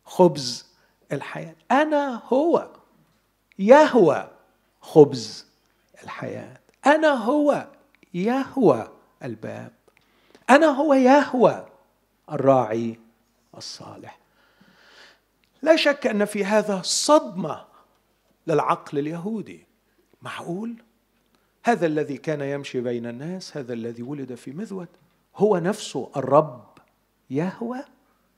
خبز 0.06 0.66
الحياة. 1.12 1.56
أنا 1.72 2.22
هو 2.28 2.70
يهوى. 3.60 4.35
خبز 4.86 5.46
الحياة. 6.04 6.58
أنا 6.86 7.08
هو 7.08 7.68
يهوى 8.14 8.92
الباب. 9.24 9.72
أنا 10.50 10.68
هو 10.68 10.94
يهوى 10.94 11.66
الراعي 12.32 13.00
الصالح. 13.58 14.20
لا 15.62 15.76
شك 15.76 16.08
أن 16.08 16.26
في 16.26 16.46
هذا 16.46 16.82
صدمة 16.82 17.66
للعقل 18.48 18.98
اليهودي. 18.98 19.66
معقول؟ 20.22 20.76
هذا 21.64 21.86
الذي 21.86 22.18
كان 22.18 22.42
يمشي 22.42 22.82
بين 22.82 23.06
الناس 23.06 23.58
هذا 23.58 23.74
الذي 23.74 24.04
ولد 24.04 24.36
في 24.36 24.52
مذود 24.52 24.88
هو 25.36 25.58
نفسه 25.58 26.12
الرب 26.16 26.78
يهوى؟ 27.30 27.84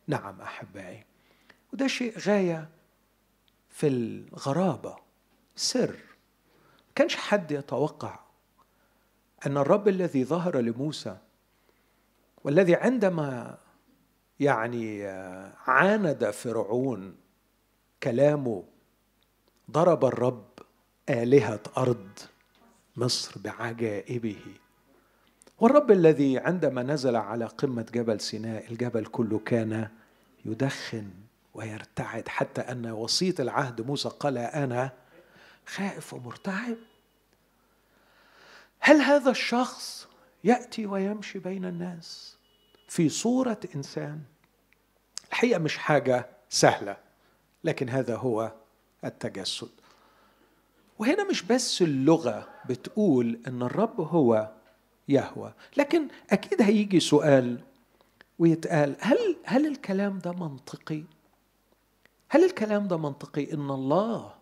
نعم 0.07 0.41
أحبائي. 0.41 1.03
وده 1.73 1.87
شيء 1.87 2.19
غاية 2.19 2.69
في 3.69 3.87
الغرابة 3.87 4.95
سر 5.55 6.06
كانش 6.97 7.15
حد 7.15 7.51
يتوقع 7.51 8.19
أن 9.45 9.57
الرب 9.57 9.87
الذي 9.87 10.25
ظهر 10.25 10.57
لموسى 10.59 11.17
والذي 12.43 12.75
عندما 12.75 13.57
يعني 14.39 15.07
عاند 15.67 16.29
فرعون 16.29 17.15
كلامه 18.03 18.63
ضرب 19.71 20.05
الرب 20.05 20.49
آلهة 21.09 21.59
أرض 21.77 22.09
مصر 22.95 23.39
بعجائبه. 23.39 24.41
والرب 25.59 25.91
الذي 25.91 26.37
عندما 26.37 26.83
نزل 26.83 27.15
على 27.15 27.45
قمة 27.45 27.85
جبل 27.93 28.21
سيناء 28.21 28.71
الجبل 28.71 29.05
كله 29.05 29.39
كان 29.39 29.89
يدخن 30.45 31.09
ويرتعد 31.53 32.27
حتى 32.27 32.61
أن 32.61 32.85
وسيط 32.85 33.39
العهد 33.39 33.81
موسى 33.81 34.09
قال 34.09 34.37
أنا 34.37 34.91
خائف 35.65 36.13
ومرتعب. 36.13 36.77
هل 38.79 39.01
هذا 39.01 39.31
الشخص 39.31 40.07
يأتي 40.43 40.85
ويمشي 40.85 41.39
بين 41.39 41.65
الناس 41.65 42.37
في 42.87 43.09
صورة 43.09 43.59
إنسان؟ 43.75 44.21
الحقيقة 45.29 45.59
مش 45.59 45.77
حاجة 45.77 46.29
سهلة 46.49 46.97
لكن 47.63 47.89
هذا 47.89 48.15
هو 48.15 48.53
التجسد. 49.05 49.69
وهنا 50.99 51.23
مش 51.29 51.43
بس 51.43 51.81
اللغة 51.81 52.47
بتقول 52.69 53.39
إن 53.47 53.61
الرب 53.61 54.01
هو 54.01 54.51
يهوى 55.09 55.53
لكن 55.77 56.07
أكيد 56.29 56.61
هيجي 56.61 56.99
سؤال 56.99 57.59
ويتقال 58.39 58.95
هل 58.99 59.35
هل 59.45 59.65
الكلام 59.67 60.19
ده 60.19 60.31
منطقي؟ 60.31 61.03
هل 62.29 62.43
الكلام 62.43 62.87
ده 62.87 62.97
منطقي 62.97 63.53
إن 63.53 63.69
الله 63.71 64.33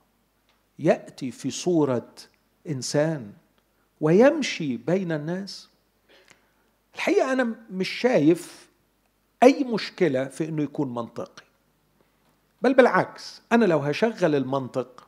يأتي 0.79 1.31
في 1.31 1.51
صورة 1.51 2.11
إنسان؟ 2.69 3.33
ويمشي 4.01 4.77
بين 4.77 5.11
الناس؟ 5.11 5.69
الحقيقة 6.95 7.31
أنا 7.33 7.55
مش 7.71 7.89
شايف 7.89 8.69
أي 9.43 9.63
مشكلة 9.63 10.25
في 10.25 10.49
إنه 10.49 10.63
يكون 10.63 10.93
منطقي. 10.93 11.43
بل 12.61 12.73
بالعكس 12.73 13.41
أنا 13.51 13.65
لو 13.65 13.79
هشغل 13.79 14.35
المنطق 14.35 15.07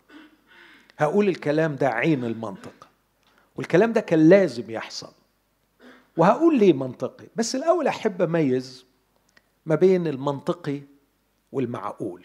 هقول 0.98 1.28
الكلام 1.30 1.76
ده 1.76 1.90
عين 1.90 2.24
المنطق 2.24 2.88
والكلام 3.56 3.94
ده 3.94 4.02
كان 4.02 4.30
لازم 4.30 4.72
يحصل 4.72 5.12
وهقول 6.18 6.60
ليه 6.60 6.74
منطقي. 6.74 7.28
بس 7.36 7.56
الأول 7.56 7.88
أحب 7.88 8.22
أميز 8.22 8.86
ما 9.66 9.76
بين 9.76 10.08
المنطقي 10.08 10.82
والمعقول. 11.52 12.24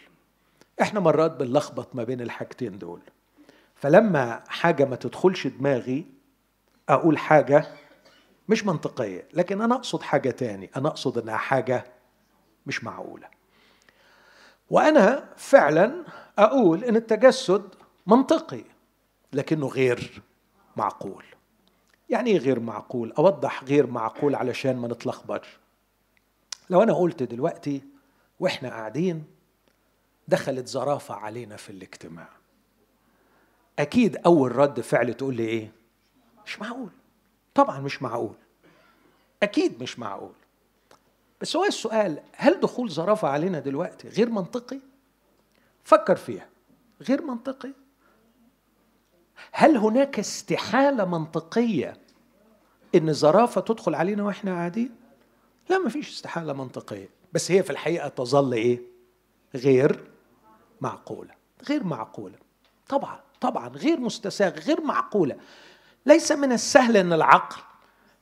إحنا 0.81 1.01
مرات 1.01 1.31
بنلخبط 1.31 1.94
ما 1.94 2.05
بين 2.05 2.20
الحاجتين 2.20 2.79
دول. 2.79 3.01
فلما 3.75 4.44
حاجة 4.48 4.85
ما 4.85 4.96
تدخلش 4.96 5.46
دماغي 5.46 6.07
أقول 6.88 7.18
حاجة 7.18 7.66
مش 8.49 8.66
منطقية 8.66 9.29
لكن 9.35 9.61
أنا 9.61 9.75
أقصد 9.75 10.03
حاجة 10.03 10.31
تاني 10.31 10.71
أنا 10.77 10.88
أقصد 10.88 11.18
أنها 11.18 11.37
حاجة 11.37 11.85
مش 12.66 12.85
معقولة. 12.85 13.29
وأنا 14.71 15.29
فعلا 15.37 16.05
أقول 16.38 16.85
أن 16.85 16.97
التجسد 16.97 17.62
منطقي 18.07 18.64
لكنه 19.33 19.66
غير 19.66 20.23
معقول. 20.77 21.25
يعني 22.11 22.31
إيه 22.31 22.38
غير 22.38 22.61
معقول؟ 22.61 23.12
أوضح 23.12 23.64
غير 23.64 23.87
معقول 23.87 24.35
علشان 24.35 24.77
ما 24.77 24.88
نتلخبطش 24.88 25.59
لو 26.71 26.83
أنا 26.83 26.92
قلت 26.92 27.23
دلوقتي 27.23 27.83
وإحنا 28.40 28.68
قاعدين 28.68 29.25
دخلت 30.29 30.66
زرافة 30.66 31.14
علينا 31.14 31.57
في 31.57 31.71
الاجتماع 31.71 32.29
أكيد 33.79 34.16
أول 34.16 34.57
رد 34.57 34.81
فعل 34.81 35.14
تقول 35.14 35.35
لي 35.35 35.45
إيه؟ 35.45 35.73
مش 36.46 36.61
معقول. 36.61 36.90
طبعا 37.55 37.81
مش 37.81 38.02
معقول. 38.02 38.35
أكيد 39.42 39.83
مش 39.83 39.98
معقول. 39.98 40.33
بس 41.40 41.57
هو 41.57 41.64
السؤال 41.64 42.22
هل 42.37 42.61
دخول 42.61 42.90
زرافة 42.90 43.28
علينا 43.28 43.59
دلوقتي 43.59 44.09
غير 44.09 44.31
منطقي؟ 44.31 44.81
فكر 45.85 46.16
فيها. 46.16 46.48
غير 47.02 47.22
منطقي. 47.22 47.72
هل 49.52 49.76
هناك 49.76 50.18
استحالة 50.18 51.05
منطقية 51.05 51.96
إن 52.94 53.12
زرافة 53.12 53.61
تدخل 53.61 53.94
علينا 53.94 54.22
وإحنا 54.22 54.50
قاعدين؟ 54.55 54.90
لا 55.70 55.78
ما 55.78 55.88
فيش 55.88 56.11
استحالة 56.11 56.52
منطقية. 56.52 57.09
بس 57.33 57.50
هي 57.50 57.62
في 57.62 57.70
الحقيقة 57.70 58.09
تظل 58.09 58.52
إيه؟ 58.52 58.81
غير 59.55 60.05
معقولة. 60.81 61.35
غير 61.68 61.85
معقولة. 61.85 62.38
طبعا 62.88 63.20
طبعا 63.40 63.68
غير 63.68 64.00
مستساغ 64.00 64.59
غير 64.59 64.81
معقولة. 64.81 65.37
ليس 66.06 66.32
من 66.32 66.52
السهل 66.52 66.96
أن 66.96 67.12
العقل 67.12 67.62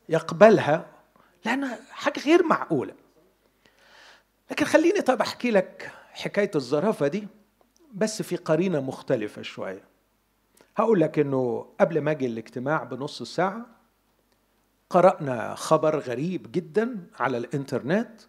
يقبلها 0.08 0.86
لأنها 1.44 1.78
حاجة 1.90 2.20
غير 2.20 2.42
معقولة. 2.46 2.94
لكن 4.50 4.64
خليني 4.64 5.00
طيب 5.00 5.20
أحكي 5.20 5.50
لك 5.50 5.92
حكاية 6.12 6.50
الزرافة 6.54 7.06
دي 7.08 7.28
بس 7.94 8.22
في 8.22 8.36
قرينة 8.36 8.80
مختلفة 8.80 9.42
شوية. 9.42 9.84
هقول 10.76 11.00
لك 11.00 11.18
إنه 11.18 11.66
قبل 11.80 12.00
ما 12.00 12.10
أجي 12.10 12.26
الاجتماع 12.26 12.84
بنص 12.84 13.22
ساعة 13.22 13.66
قرأنا 14.90 15.54
خبر 15.54 15.98
غريب 15.98 16.52
جدا 16.52 17.06
على 17.20 17.36
الإنترنت 17.38 18.20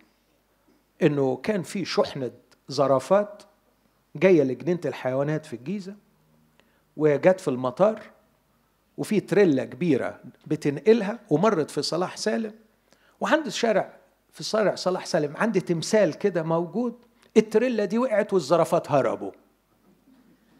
إنه 1.01 1.35
كان 1.35 1.63
في 1.63 1.85
شحنة 1.85 2.31
زرافات 2.67 3.43
جاية 4.15 4.43
لجنينة 4.43 4.79
الحيوانات 4.85 5.45
في 5.45 5.55
الجيزة 5.55 5.95
وجت 6.97 7.39
في 7.39 7.47
المطار 7.47 8.01
وفي 8.97 9.19
تريلا 9.19 9.65
كبيرة 9.65 10.19
بتنقلها 10.47 11.19
ومرت 11.30 11.71
في 11.71 11.82
صلاح 11.82 12.17
سالم. 12.17 12.54
وعند 13.19 13.45
الشارع 13.45 13.93
في 14.32 14.43
شارع 14.43 14.75
صلاح 14.75 15.06
سالم 15.06 15.38
عندي 15.38 15.60
تمثال 15.60 16.13
كده 16.13 16.43
موجود. 16.43 16.95
التريلا 17.38 17.86
دي 17.86 17.97
وقعت 17.97 18.34
والزرافات 18.34 18.91
هربوا. 18.91 19.32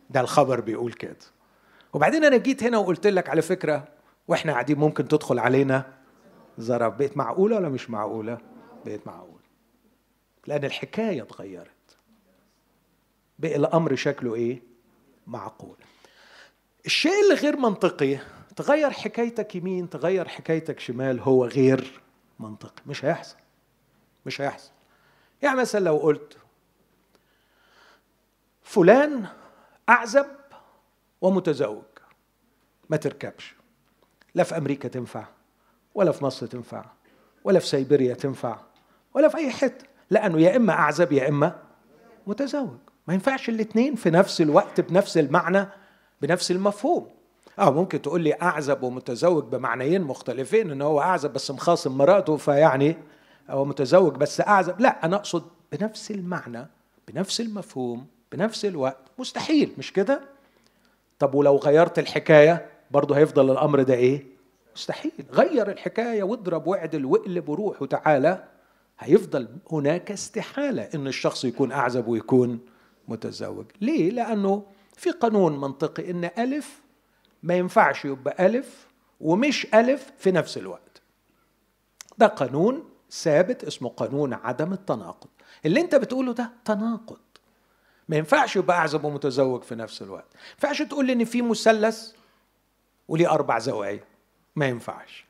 ده 0.10 0.22
الخبر 0.22 0.60
بيقول 0.62 0.94
كده. 0.94 1.16
وبعدين 1.94 2.24
أنا 2.26 2.38
جيت 2.38 2.64
هنا 2.64 2.78
وقلت 2.78 3.08
لك 3.08 3.30
على 3.30 3.42
فكرة 3.42 3.88
وإحنا 4.28 4.52
قاعدين 4.52 4.80
ممكن 4.80 5.08
تدخل 5.08 5.40
علينا 5.40 5.94
ظرف 6.60 6.94
بقت 6.94 7.18
معقولة 7.18 7.56
ولا 7.56 7.70
مش 7.70 7.90
معقولة؟ 7.90 8.38
بقت 8.86 9.08
معقولة. 9.08 9.42
لأن 10.48 10.66
الحكاية 10.66 11.22
اتغيرت. 11.22 11.98
بقى 13.40 13.56
الأمر 13.56 13.96
شكله 13.96 14.36
إيه؟ 14.36 14.62
معقول. 15.28 15.76
الشيء 16.86 17.24
اللي 17.24 17.34
غير 17.42 17.58
منطقي 17.58 18.20
تغير 18.56 18.92
حكايتك 18.92 19.56
يمين 19.56 19.90
تغير 19.90 20.28
حكايتك 20.28 20.80
شمال 20.80 21.20
هو 21.20 21.46
غير 21.46 22.02
منطقي. 22.40 22.82
مش 22.86 23.06
هيحصل. 23.06 23.36
مش 24.26 24.42
هيحصل. 24.42 24.72
يعني 25.42 25.60
مثلا 25.60 25.80
لو 25.80 25.98
قلت 25.98 26.38
فلان 28.64 29.26
أعزب 29.90 30.26
ومتزوج. 31.22 31.84
ما 32.90 32.98
تركبش. 32.98 33.56
لا 34.36 34.44
في 34.44 34.58
أمريكا 34.58 34.88
تنفع 34.88 35.26
ولا 35.96 36.12
في 36.12 36.24
مصر 36.24 36.48
تنفع 36.48 36.86
ولا 37.44 37.60
في 37.60 37.68
سيبيريا 37.68 38.14
تنفع 38.14 38.60
ولا 39.14 39.30
في 39.30 39.38
أي 39.38 39.52
حتة. 39.52 39.86
لأنه 40.10 40.40
يا 40.40 40.56
إما 40.56 40.74
أعزب 40.74 41.12
يا 41.12 41.30
إما 41.30 41.64
متزوج. 42.28 42.78
ما 43.08 43.14
ينفعش 43.14 43.50
الاثنين 43.50 43.96
في 43.96 44.10
نفس 44.10 44.42
الوقت 44.42 44.82
بنفس 44.82 45.18
المعنى. 45.18 45.68
بنفس 46.22 46.52
المفهوم. 46.52 47.08
آه 47.60 47.72
ممكن 47.72 48.02
تقول 48.02 48.22
لي 48.22 48.34
أعزب 48.42 48.84
ومتزوج 48.84 49.44
بمعنيين 49.44 50.02
مختلفين 50.02 50.72
إن 50.72 50.82
هو 50.82 51.02
أعزب 51.02 51.34
بس 51.34 51.52
مخاصم 51.52 51.98
مراته 51.98 52.38
فيعني 52.38 52.98
هو 53.50 53.66
متزوج 53.66 54.16
بس 54.16 54.42
أعزب. 54.42 54.82
لا 54.82 55.06
أنا 55.06 55.16
أقصد 55.16 55.44
بنفس 55.72 56.12
المعنى 56.12 56.68
بنفس 57.08 57.42
المفهوم 57.42 58.06
بنفس 58.32 58.66
الوقت. 58.66 58.98
مستحيل 59.20 59.72
مش 59.78 59.94
كده؟ 59.94 60.22
طب 61.20 61.36
ولو 61.36 61.58
غيرت 61.58 62.00
الحكاية 62.00 62.66
برضه 62.92 63.18
هيفضل 63.18 63.52
الأمر 63.52 63.82
ده 63.84 63.94
إيه؟ 63.94 64.26
مستحيل. 64.76 65.12
غير 65.34 65.72
الحكاية 65.72 66.24
واضرب 66.24 66.68
واعدل 66.68 67.06
واقلب 67.06 67.50
وروح 67.50 67.82
وتعالى 67.82 68.44
هيفضل 69.00 69.48
هناك 69.72 70.12
استحالة 70.12 70.90
إن 70.96 71.08
الشخص 71.08 71.46
يكون 71.46 71.72
أعزب 71.72 72.08
ويكون 72.08 72.60
متزوج. 73.08 73.66
ليه؟ 73.82 74.12
لأنه 74.12 74.64
في 74.98 75.12
قانون 75.12 75.62
منطقي 75.62 76.12
إن 76.12 76.30
ألف 76.38 76.82
ما 77.44 77.54
ينفعش 77.56 78.06
يبقى 78.06 78.46
ألف 78.46 78.88
ومش 79.22 79.68
ألف 79.74 80.12
في 80.18 80.32
نفس 80.32 80.58
الوقت. 80.58 81.02
ده 82.18 82.28
قانون 82.28 82.90
ثابت 83.12 83.64
اسمه 83.64 83.90
قانون 83.90 84.34
عدم 84.34 84.74
التناقض. 84.74 85.30
اللي 85.66 85.82
أنت 85.82 85.96
بتقوله 85.96 86.34
ده 86.34 86.52
تناقض. 86.66 87.18
ما 88.10 88.18
ينفعش 88.18 88.56
يبقى 88.56 88.78
أعزب 88.78 89.04
ومتزوج 89.04 89.64
في 89.64 89.76
نفس 89.76 90.02
الوقت. 90.02 90.34
ما 90.34 90.42
ينفعش 90.54 90.82
تقول 90.82 91.06
لي 91.06 91.14
إن 91.14 91.24
في 91.26 91.42
مثلث 91.42 92.12
وليه 93.08 93.32
أربع 93.32 93.60
زوايا. 93.60 94.04
ما 94.56 94.66
ينفعش. 94.66 95.26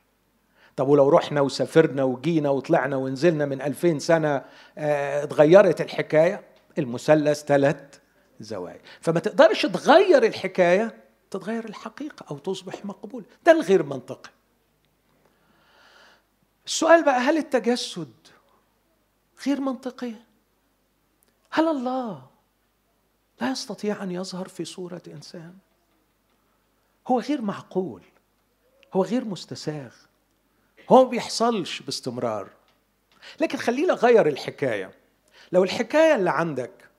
طب 0.76 0.88
ولو 0.88 1.10
رحنا 1.10 1.42
وسافرنا 1.42 2.04
وجينا 2.04 2.50
وطلعنا 2.50 2.96
ونزلنا 2.96 3.46
من 3.46 3.62
ألفين 3.62 4.00
سنة 4.00 4.44
آه 4.78 5.24
اتغيرت 5.24 5.82
الحكاية؟ 5.82 6.42
المثلث 6.78 7.44
ثلاث 7.44 8.00
زوايا. 8.44 8.82
فما 9.02 9.20
تقدرش 9.20 9.66
تغير 9.66 10.24
الحكاية 10.26 11.04
تتغير 11.32 11.66
الحقيقة 11.66 12.26
أو 12.32 12.38
تصبح 12.38 12.86
مقبولة 12.86 13.26
ده 13.46 13.52
الغير 13.52 13.84
منطقي. 13.84 14.30
السؤال 16.66 17.04
بقى 17.06 17.20
هل 17.20 17.38
التجسد 17.38 18.14
غير 19.48 19.62
منطقي؟ 19.62 20.14
هل 21.52 21.68
الله 21.68 22.28
لا 23.42 23.52
يستطيع 23.52 24.04
أن 24.04 24.12
يظهر 24.12 24.48
في 24.48 24.66
صورة 24.66 25.02
إنسان؟ 25.08 25.58
هو 27.08 27.20
غير 27.20 27.42
معقول 27.42 28.02
هو 28.94 29.04
غير 29.04 29.26
مستساغ 29.26 29.96
هو 30.90 31.04
ما 31.04 31.10
بيحصلش 31.10 31.82
باستمرار. 31.82 32.50
لكن 33.40 33.58
خلينا 33.58 33.94
اغير 33.94 34.28
الحكاية. 34.28 34.92
لو 35.52 35.64
الحكاية 35.64 36.16
اللي 36.16 36.30
عندك 36.30 36.90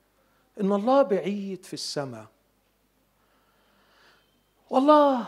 إن 0.61 0.71
الله 0.71 1.01
بعيد 1.01 1.65
في 1.65 1.73
السماء. 1.73 2.27
والله 4.69 5.27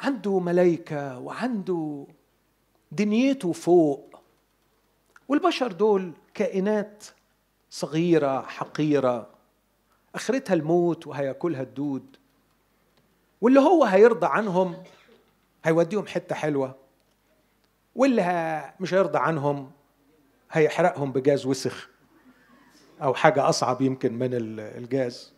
عنده 0.00 0.38
ملائكة 0.38 1.18
وعنده 1.18 2.06
دنيته 2.92 3.52
فوق. 3.52 4.20
والبشر 5.28 5.72
دول 5.72 6.12
كائنات 6.34 7.04
صغيرة 7.70 8.42
حقيرة. 8.42 9.30
آخرتها 10.14 10.54
الموت 10.54 11.06
وهياكلها 11.06 11.62
الدود. 11.62 12.16
واللي 13.40 13.60
هو 13.60 13.84
هيرضى 13.84 14.26
عنهم 14.26 14.82
هيوديهم 15.64 16.06
حتة 16.06 16.34
حلوة. 16.34 16.74
واللي 17.94 18.74
مش 18.80 18.94
هيرضى 18.94 19.18
عنهم 19.18 19.70
هيحرقهم 20.50 21.12
بجاز 21.12 21.46
وسخ. 21.46 21.88
أو 23.02 23.14
حاجة 23.14 23.48
أصعب 23.48 23.82
يمكن 23.82 24.12
من 24.12 24.30
الجاز. 24.60 25.32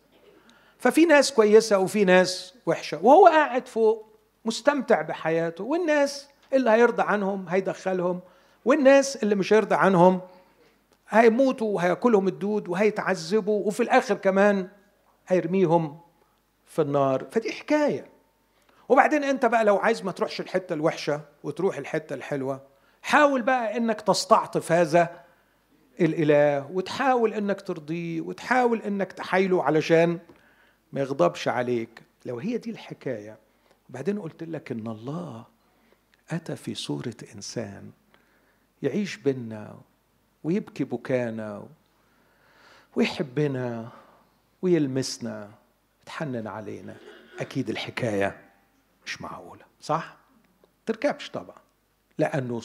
ففي 0.79 1.05
ناس 1.07 1.33
كويسة 1.33 1.79
وفي 1.79 2.05
ناس 2.05 2.55
وحشة 2.67 3.05
وهو 3.05 3.27
قاعد 3.27 3.69
فوق 3.69 4.07
مستمتع 4.45 5.03
بحياته 5.03 5.65
والناس 5.65 6.29
اللي 6.53 6.71
هيرضى 6.71 7.03
عنهم 7.03 7.49
هيدخلهم 7.49 8.21
والناس 8.65 9.17
اللي 9.17 9.35
مش 9.35 9.53
هيرضى 9.53 9.75
عنهم 9.75 10.21
هيموتوا 11.09 11.75
وهياكلهم 11.75 12.29
الدود 12.29 12.69
وهيتعذبوا 12.69 13.67
وفي 13.67 13.83
الآخر 13.83 14.15
كمان 14.15 14.69
هيرميهم 15.29 15.99
في 16.67 16.83
النار. 16.83 17.25
فدي 17.31 17.53
حكاية. 17.53 18.07
وبعدين 18.89 19.25
أنت 19.25 19.47
بقى 19.47 19.65
لو 19.65 19.77
عايز 19.77 20.05
ما 20.05 20.13
تروحش 20.13 20.41
الحتة 20.41 20.73
الوحشة 20.73 21.21
وتروح 21.45 21.77
الحتة 21.79 22.15
الحلوة 22.15 22.61
حاول 23.03 23.43
بقى 23.43 23.77
إنك 23.77 24.01
تستعطف 24.01 24.73
هذا 24.73 25.21
الإله 26.01 26.71
وتحاول 26.71 27.35
إنك 27.35 27.61
ترضيه 27.61 28.21
وتحاول 28.21 28.83
إنك 28.83 29.13
تحايله 29.13 29.63
علشان 29.65 30.19
ما 30.93 31.01
يغضبش 31.01 31.49
عليك. 31.49 32.03
لو 32.27 32.39
هي 32.39 32.59
دي 32.59 32.71
الحكاية 32.71 33.39
وبعدين 33.91 34.19
قلت 34.19 34.43
لك 34.43 34.73
إن 34.73 34.87
الله 34.87 35.45
أتى 36.31 36.57
في 36.57 36.75
صورة 36.75 37.15
إنسان 37.35 37.91
يعيش 38.83 39.17
بينا 39.17 39.81
ويبكي 40.45 40.85
بكانا 40.85 41.67
ويحبنا 42.97 43.89
ويلمسنا 44.63 45.51
يتحنن 46.03 46.47
علينا. 46.47 46.97
أكيد 47.41 47.71
الحكاية 47.71 48.41
مش 49.07 49.21
معقولة 49.23 49.65
صح؟ 49.81 50.17
تركبش 50.87 51.31
طبعا 51.31 51.57
لأنه 52.19 52.61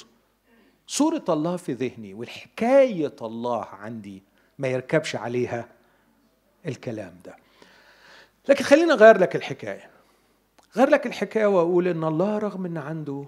صورة 0.88 1.24
الله 1.30 1.58
في 1.58 1.74
ذهني 1.74 2.14
والحكاية 2.14 3.16
الله 3.22 3.66
عندي 3.66 4.24
ما 4.60 4.68
يركبش 4.68 5.16
عليها 5.16 5.70
الكلام 6.66 7.20
ده. 7.26 7.36
لكن 8.50 8.64
خليني 8.64 8.92
أغير 8.92 9.18
لك 9.18 9.36
الحكاية. 9.36 9.90
غير 10.76 10.90
لك 10.90 11.06
الحكاية 11.08 11.46
وأقول 11.46 11.88
إن 11.88 12.04
الله 12.04 12.38
رغم 12.38 12.66
إن 12.66 12.78
عنده 12.78 13.26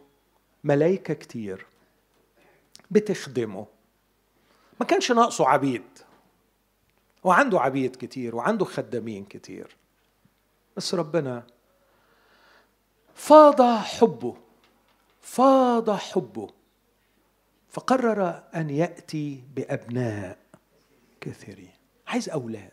ملائكه 0.63 1.13
كتير 1.13 1.65
بتخدمه 2.91 3.65
ما 4.79 4.85
كانش 4.85 5.11
ناقصه 5.11 5.47
عبيد 5.47 5.83
وعنده 7.23 7.59
عبيد 7.59 7.95
كتير 7.95 8.35
وعنده 8.35 8.65
خدامين 8.65 9.25
كتير. 9.25 9.75
بس 10.77 10.93
ربنا 10.93 11.43
فاض 13.15 13.61
حبه 13.61 14.37
فاض 15.21 15.89
حبه 15.91 16.49
فقرر 17.69 18.43
أن 18.55 18.69
يأتي 18.69 19.43
بأبناء 19.55 20.37
كثيرين. 21.21 21.73
عايز 22.07 22.29
أولاد. 22.29 22.71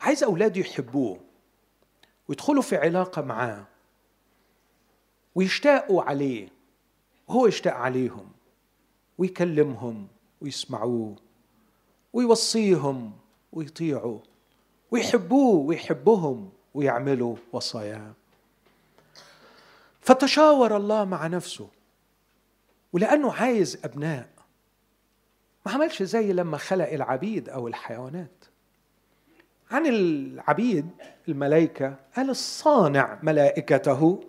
عايز 0.00 0.24
أولاد 0.24 0.56
يحبوه 0.56 1.20
ويدخلوا 2.28 2.62
في 2.62 2.76
علاقة 2.76 3.22
معاه 3.22 3.64
ويشتاقوا 5.34 6.02
عليه. 6.02 6.48
وهو 7.28 7.46
يشتاق 7.46 7.74
عليهم 7.74 8.30
ويكلمهم 9.18 10.08
ويسمعوه 10.40 11.16
ويوصيهم 12.12 13.12
ويطيعوا 13.52 14.18
ويحبوه 14.90 15.66
ويحبهم 15.66 16.50
ويعملوا 16.74 17.36
وصاياه. 17.52 18.12
فتشاور 20.00 20.76
الله 20.76 21.04
مع 21.04 21.26
نفسه. 21.26 21.68
ولأنه 22.92 23.32
عايز 23.32 23.80
أبناء. 23.84 24.28
ما 25.66 25.72
عملش 25.72 26.02
زي 26.02 26.32
لما 26.32 26.56
خلق 26.56 26.88
العبيد 26.88 27.48
أو 27.48 27.68
الحيوانات. 27.68 28.44
عن 29.70 29.86
العبيد 29.86 30.90
الملائكة 31.28 31.96
قال 32.16 32.30
الصانع 32.30 33.18
ملائكته 33.22 34.24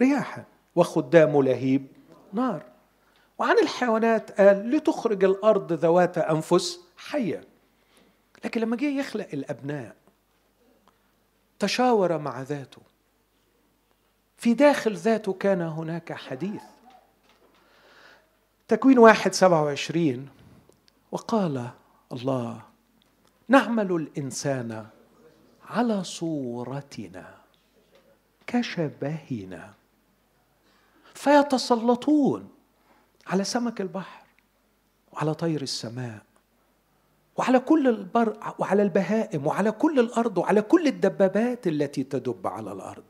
رياحا 0.00 0.44
وخدام 0.76 1.42
لهيب 1.42 1.86
نار. 2.32 2.64
وعن 3.38 3.58
الحيوانات 3.58 4.40
قال 4.40 4.70
لتخرج 4.70 5.24
الأرض 5.24 5.72
ذوات 5.72 6.18
أنفس 6.18 6.80
حية. 6.96 7.44
لكن 8.44 8.60
لما 8.60 8.76
جه 8.76 8.98
يخلق 8.98 9.28
الأبناء 9.32 9.96
تشاور 11.58 12.18
مع 12.18 12.42
ذاته. 12.42 12.82
في 14.36 14.54
داخل 14.54 14.94
ذاته 14.94 15.32
كان 15.32 15.60
هناك 15.60 16.12
حديث. 16.12 16.62
تكوين 18.74 18.98
واحد 18.98 19.34
سبعة 19.34 19.62
وعشرين 19.62 20.28
وقال 21.12 21.70
الله 22.12 22.62
نعمل 23.48 23.92
الإنسان 23.92 24.86
على 25.68 26.04
صورتنا 26.04 27.34
كشبهنا 28.46 29.74
فيتسلطون 31.14 32.48
على 33.26 33.44
سمك 33.44 33.80
البحر 33.80 34.26
وعلى 35.12 35.34
طير 35.34 35.62
السماء 35.62 36.22
وعلى 37.36 37.58
كل 37.58 37.88
البر 37.88 38.54
وعلى 38.58 38.82
البهائم 38.82 39.46
وعلى 39.46 39.72
كل 39.72 40.00
الأرض 40.00 40.38
وعلى 40.38 40.62
كل 40.62 40.86
الدبابات 40.86 41.66
التي 41.66 42.04
تدب 42.04 42.46
على 42.46 42.72
الأرض. 42.72 43.04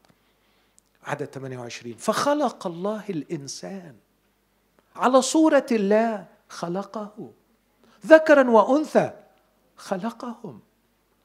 عدد 1.05 1.24
28 1.24 1.96
فخلق 1.96 2.66
الله 2.66 3.05
الإنسان 3.11 4.04
على 4.96 5.22
صورة 5.22 5.66
الله 5.70 6.26
خلقه. 6.48 7.30
ذكرا 8.07 8.50
وأنثى 8.50 9.11
خلقهم. 9.76 10.61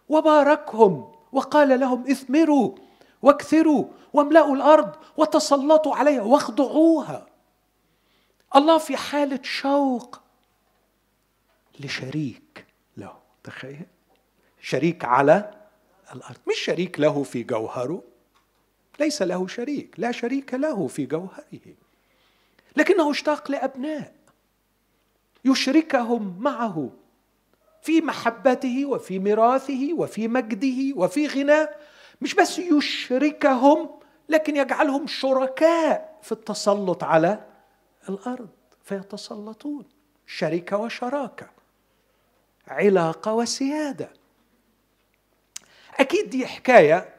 وباركهم 0.10 1.12
وقال 1.32 1.80
لهم 1.80 2.12
اثمروا 2.12 2.76
واكثروا 3.22 3.86
واملأوا 4.14 4.56
الأرض 4.56 4.96
وتسلطوا 5.18 5.96
عليها 5.96 6.22
واخضعوها. 6.22 7.26
الله 8.56 8.78
في 8.78 8.98
حالة 8.98 9.40
شوق 9.44 10.22
لشريك 11.80 12.66
له. 12.98 13.18
تخيل. 13.44 13.86
شريك 14.62 15.06
على 15.06 15.52
الأرض. 16.16 16.38
مش 16.48 16.60
شريك 16.60 17.00
له 17.00 17.24
في 17.24 17.44
جوهره. 17.44 18.04
ليس 19.00 19.22
له 19.22 19.48
شريك. 19.48 19.96
لا 19.98 20.12
شريك 20.12 20.54
له 20.54 20.88
في 20.88 21.06
جوهره. 21.06 21.76
لكنه 22.76 23.12
اشتاق 23.12 23.52
لأبناء 23.52 24.14
يشركهم 25.46 26.38
معه 26.40 26.90
في 27.82 28.02
محبته 28.02 28.86
وفي 28.86 29.20
ميراثه 29.20 29.94
وفي 29.94 30.28
مجده 30.28 30.96
وفي 30.96 31.28
غناه. 31.28 31.70
مش 32.22 32.36
بس 32.36 32.60
يشركهم 32.60 33.90
لكن 34.30 34.56
يجعلهم 34.56 35.08
شركاء 35.08 36.20
في 36.22 36.32
التسلط 36.32 37.04
على 37.04 37.46
الأرض. 38.10 38.50
فيتسلطون 38.84 39.86
شركة 40.28 40.78
وشراكة 40.78 41.50
علاقة 42.68 43.34
وسيادة. 43.34 44.10
أكيد 46.00 46.30
دي 46.30 46.48
حكاية 46.48 47.16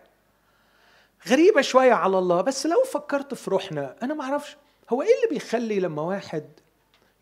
غريبة 1.28 1.60
شوية 1.60 1.92
على 1.92 2.18
الله 2.18 2.40
بس 2.40 2.66
لو 2.66 2.84
فكرت 2.84 3.34
في 3.34 3.50
روحنا 3.50 3.96
أنا 4.02 4.14
ما 4.14 4.24
أعرفش 4.24 4.56
هو 4.90 5.02
إيه 5.02 5.08
اللي 5.08 5.34
بيخلي 5.34 5.80
لما 5.80 6.02
واحد 6.02 6.44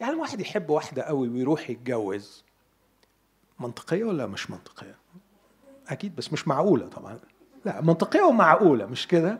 يعني 0.00 0.14
واحد 0.14 0.40
يحب 0.40 0.70
واحدة 0.70 1.02
قوي 1.02 1.28
ويروح 1.28 1.70
يتجوز 1.70 2.44
منطقية 3.60 4.04
ولا 4.04 4.26
مش 4.26 4.50
منطقية؟ 4.50 4.96
أكيد 5.88 6.16
بس 6.16 6.32
مش 6.32 6.48
معقولة 6.48 6.88
طبعا. 6.88 7.18
لا 7.64 7.80
منطقية 7.80 8.22
ومعقولة 8.22 8.86
مش 8.86 9.08
كده؟ 9.08 9.38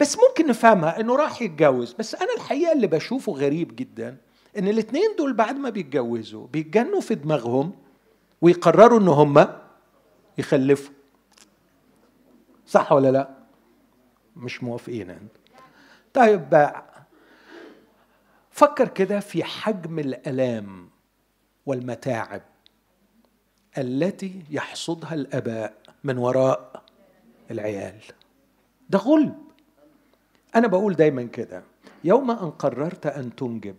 بس 0.00 0.18
ممكن 0.28 0.46
نفهمها 0.46 1.00
إنه 1.00 1.16
راح 1.16 1.42
يتجوز. 1.42 1.92
بس 1.92 2.14
أنا 2.14 2.34
الحقيقة 2.36 2.72
اللي 2.72 2.86
بشوفه 2.86 3.32
غريب 3.32 3.76
جدا 3.76 4.16
إن 4.58 4.68
الاثنين 4.68 5.16
دول 5.18 5.32
بعد 5.32 5.56
ما 5.56 5.70
بيتجوزوا 5.70 6.46
بيتجنوا 6.46 7.00
في 7.00 7.14
دماغهم 7.14 7.72
ويقرروا 8.40 9.00
إن 9.00 9.08
هم 9.08 9.46
يخلفوا. 10.38 10.94
صح 12.66 12.92
ولا 12.92 13.10
لا؟ 13.10 13.30
مش 14.36 14.62
موافقين 14.62 15.10
انت 15.10 15.32
طيب 16.14 16.50
بقى 16.50 16.97
فكر 18.58 18.88
كده 18.88 19.20
في 19.20 19.44
حجم 19.44 19.98
الألام 19.98 20.90
والمتاعب 21.66 22.42
التي 23.78 24.42
يحصدها 24.50 25.14
الأباء 25.14 25.74
من 26.04 26.18
وراء 26.18 26.82
العيال. 27.50 28.00
ده 28.90 28.98
غلب. 28.98 29.38
أنا 30.54 30.66
بقول 30.66 30.94
دايما 30.94 31.22
كده. 31.22 31.62
يوم 32.04 32.30
أن 32.30 32.50
قررت 32.50 33.06
أن 33.06 33.36
تنجب 33.36 33.76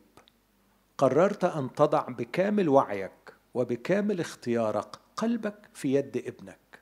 قررت 0.98 1.44
أن 1.44 1.74
تضع 1.74 2.02
بكامل 2.08 2.70
وعيك 2.70 3.34
وبكامل 3.54 4.20
اختيارك 4.20 4.96
قلبك 5.18 5.70
في 5.74 5.94
يد 5.94 6.18
ابنك. 6.18 6.80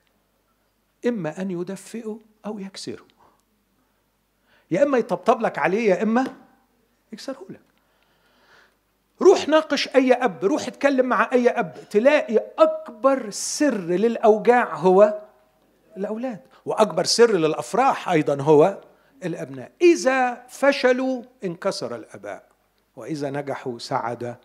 إما 1.06 1.42
أن 1.42 1.50
يدفئه 1.50 2.20
أو 2.46 2.58
يكسره. 2.58 3.06
يا 4.70 4.82
إما 4.82 4.98
يطبطب 4.98 5.40
لك 5.40 5.58
عليه 5.58 5.90
يا 5.90 6.02
إما 6.02 6.36
يكسره 7.12 7.46
لك. 7.50 7.67
روح 9.22 9.48
ناقش 9.48 9.88
أي 9.94 10.12
أب 10.12 10.44
روح 10.44 10.66
اتكلم 10.66 11.06
مع 11.06 11.30
أي 11.32 11.48
أب. 11.48 11.74
تلاقي 11.90 12.40
أكبر 12.58 13.30
سر 13.30 13.74
للأوجاع 13.74 14.74
هو 14.74 15.20
الأولاد 15.96 16.40
وأكبر 16.64 17.04
سر 17.04 17.32
للأفراح 17.32 18.08
أيضا 18.08 18.42
هو 18.42 18.78
الأبناء. 19.24 19.70
إذا 19.82 20.42
فشلوا 20.48 21.22
انكسر 21.44 21.94
الأباء 21.96 22.42
وإذا 22.96 23.30
نجحوا 23.30 23.78
سعد 23.78 24.36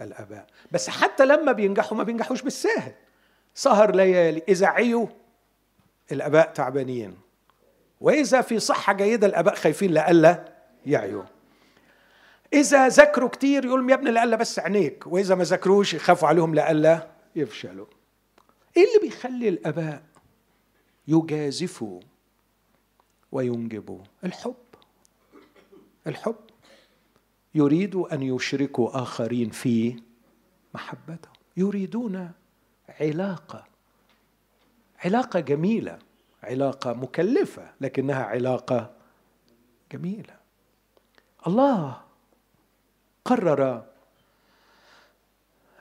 الأباء. 0.00 0.46
بس 0.72 0.88
حتى 0.90 1.26
لما 1.26 1.52
بينجحوا 1.52 1.98
ما 1.98 2.04
بينجحوش 2.04 2.42
بالساهل. 2.42 2.92
سهر 3.54 3.94
ليالي 3.94 4.42
إذا 4.48 4.66
عيوا 4.66 5.06
الأباء 6.12 6.52
تعبانين. 6.52 7.18
وإذا 8.00 8.40
في 8.40 8.58
صحة 8.58 8.92
جيدة 8.92 9.26
الأباء 9.26 9.54
خايفين 9.54 9.90
لئلا 9.90 10.44
يعيوا. 10.86 11.22
إذا 12.52 12.88
ذاكروا 12.88 13.28
كتير 13.28 13.64
يقول 13.64 13.90
يا 13.90 13.94
ابني 13.94 14.10
لئلا 14.10 14.36
بس 14.36 14.58
عينيك 14.58 15.06
وإذا 15.06 15.34
ما 15.34 15.44
ذاكروش 15.44 15.94
يخافوا 15.94 16.28
عليهم 16.28 16.54
لئلا 16.54 17.10
يفشلوا. 17.36 17.86
إيه 18.76 18.84
اللي 18.84 18.98
بيخلي 19.08 19.48
الأباء 19.48 20.02
يجازفوا 21.08 22.00
وينجبوا؟ 23.32 24.00
الحب. 24.24 24.54
الحب. 26.06 26.36
يريد 27.54 27.96
أن 27.96 28.22
يشركوا 28.22 29.02
آخرين 29.02 29.50
في 29.50 30.02
محبتهم 30.74 31.32
يريدون 31.56 32.32
علاقة. 33.00 33.64
علاقة 35.04 35.40
جميلة. 35.40 35.98
علاقة 36.42 36.92
مكلفة 36.92 37.70
لكنها 37.80 38.24
علاقة 38.24 38.90
جميلة. 39.92 40.36
الله 41.46 42.09
قرر 43.24 43.86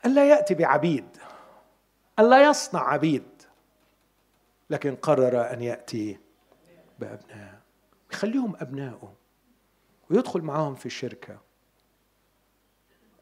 ألا 0.05 0.29
يأتي 0.29 0.53
بعبيد 0.53 1.17
ألا 2.19 2.49
يصنع 2.49 2.89
عبيد 2.89 3.27
لكن 4.69 4.95
قرر 4.95 5.53
أن 5.53 5.61
يأتي 5.61 6.19
بأبناء. 6.99 7.59
يخليهم 8.11 8.55
أبنائه 8.59 9.13
ويدخل 10.09 10.41
معاهم 10.41 10.75
في 10.75 10.85
الشركة 10.85 11.39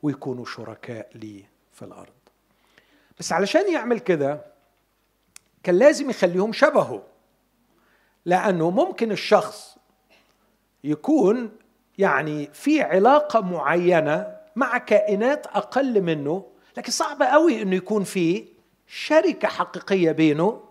ويكونوا 0.04 0.46
شركاء 0.46 1.10
لي 1.16 1.46
في 1.74 1.86
الأرض. 1.86 2.14
بس 3.20 3.32
علشان 3.32 3.74
يعمل 3.74 4.00
كده 4.00 4.46
كان 5.64 5.76
لازم 5.76 6.10
يخليهم 6.10 6.54
شبهه 6.54 7.04
لأنه 8.26 8.70
ممكن 8.70 9.12
الشخص 9.12 9.78
يكون 10.84 11.58
يعني 11.98 12.50
في 12.54 12.82
علاقة 12.82 13.42
معينة 13.42 14.38
مع 14.56 14.78
كائنات 14.78 15.48
أقل 15.48 16.02
منه 16.02 16.46
لكن 16.78 16.92
صعب 16.92 17.24
قوي 17.24 17.62
إنه 17.62 17.76
يكون 17.76 18.04
في 18.04 18.46
شركة 18.88 19.48
حقيقية 19.48 20.12
بينه 20.12 20.64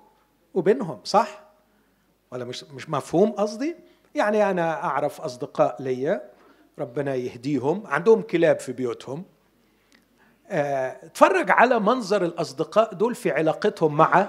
وبينهم 0.54 1.00
صح؟ 1.04 1.40
ولا 2.32 2.44
مش 2.44 2.64
مش 2.64 2.90
مفهوم 2.90 3.30
قصدي؟ 3.30 3.76
يعني 4.14 4.50
أنا 4.50 4.84
أعرف 4.84 5.20
أصدقاء 5.20 5.76
ليا 5.82 6.22
ربنا 6.78 7.14
يهديهم 7.14 7.86
عندهم 7.86 8.22
كلاب 8.22 8.60
في 8.60 8.72
بيوتهم 8.72 9.24
آه، 10.48 10.96
اتفرج 11.02 11.50
على 11.50 11.80
منظر 11.80 12.24
الأصدقاء 12.24 12.94
دول 12.94 13.14
في 13.14 13.30
علاقتهم 13.30 13.96
مع 13.96 14.28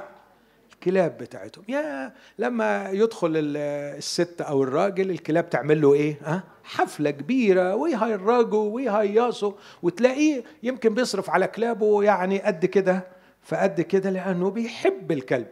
الكلاب 0.78 1.18
بتاعتهم. 1.18 1.64
يا 1.68 2.14
لما 2.40 2.90
يدخل 2.90 3.34
الست 3.36 4.42
أو 4.42 4.64
الراجل 4.64 5.12
الكلاب 5.12 5.50
تعمل 5.50 5.82
له 5.82 5.94
إيه؟ 5.94 6.20
ها؟ 6.24 6.44
حفلة 6.64 7.12
كبيرة 7.12 7.76
ويهيرجوا 7.76 8.74
ويهيصوا 8.74 9.52
وتلاقيه 9.82 10.44
يمكن 10.64 10.94
بيصرف 10.94 11.30
على 11.30 11.48
كلابه 11.48 12.04
يعني 12.04 12.40
قد 12.42 12.66
كده 12.66 13.08
فقد 13.42 13.82
كده 13.82 14.10
لأنه 14.10 14.50
بيحب 14.50 15.12
الكلب. 15.12 15.48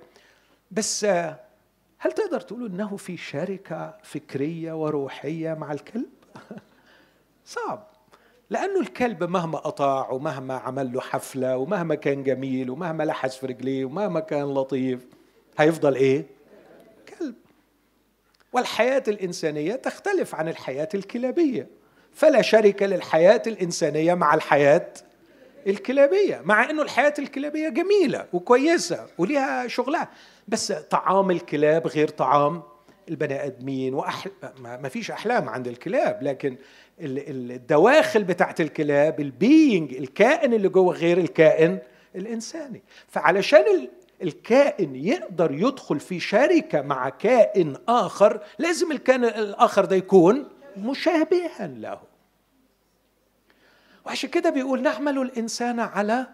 بس 0.71 1.05
هل 1.99 2.11
تقدر 2.11 2.39
تقول 2.39 2.65
إنه 2.65 2.97
في 2.97 3.17
شركة 3.17 3.97
فكرية 4.03 4.73
وروحية 4.73 5.53
مع 5.53 5.71
الكلب؟ 5.71 6.09
صعب. 7.45 7.87
لأنه 8.49 8.79
الكلب 8.79 9.23
مهما 9.23 9.57
أطاع 9.57 10.09
ومهما 10.09 10.53
عمل 10.53 10.93
له 10.93 11.01
حفلة 11.01 11.57
ومهما 11.57 11.95
كان 11.95 12.23
جميل 12.23 12.69
ومهما 12.69 13.03
لحس 13.03 13.35
في 13.35 13.45
رجليه 13.45 13.85
ومهما 13.85 14.19
كان 14.19 14.53
لطيف 14.53 15.14
هيفضل 15.57 15.95
إيه؟ 15.95 16.25
كلب. 17.19 17.35
والحياة 18.53 19.03
الإنسانية 19.07 19.75
تختلف 19.75 20.35
عن 20.35 20.47
الحياة 20.47 20.89
الكلابية. 20.93 21.67
فلا 22.13 22.41
شركه 22.41 22.85
للحياة 22.85 23.41
الإنسانية 23.47 24.13
مع 24.13 24.33
الحياة 24.33 24.93
الكلابية 25.67 26.41
مع 26.45 26.69
إنه 26.69 26.81
الحياة 26.81 27.13
الكلابية 27.19 27.69
جميلة 27.69 28.25
وكويسة 28.33 29.07
وليها 29.17 29.67
شغلها. 29.67 30.09
بس 30.47 30.71
طعام 30.71 31.31
الكلاب 31.31 31.87
غير 31.87 32.07
طعام 32.07 32.63
البني 33.09 33.45
آدمين 33.45 33.93
وأحل... 33.93 34.31
ما 34.59 34.89
فيش 34.89 35.11
أحلام 35.11 35.49
عند 35.49 35.67
الكلاب. 35.67 36.23
لكن 36.23 36.55
الدواخل 36.99 38.23
بتاعت 38.23 38.61
الكلاب 38.61 39.19
البينج 39.19 39.93
الكائن 39.93 40.53
اللي 40.53 40.69
جوه 40.69 40.93
غير 40.95 41.17
الكائن 41.17 41.79
الإنساني. 42.15 42.83
فعلشان 43.07 43.89
الكائن 44.21 44.95
يقدر 44.95 45.51
يدخل 45.51 45.99
في 45.99 46.19
شركة 46.19 46.81
مع 46.81 47.09
كائن 47.09 47.77
آخر 47.87 48.43
لازم 48.59 48.91
الكائن 48.91 49.25
الآخر 49.25 49.85
ده 49.85 49.95
يكون 49.95 50.49
مشابها 50.77 51.67
له. 51.67 52.01
وعشان 54.05 54.29
كده 54.29 54.49
بيقول 54.49 54.81
نعمل 54.81 55.17
الإنسان 55.21 55.79
على 55.79 56.27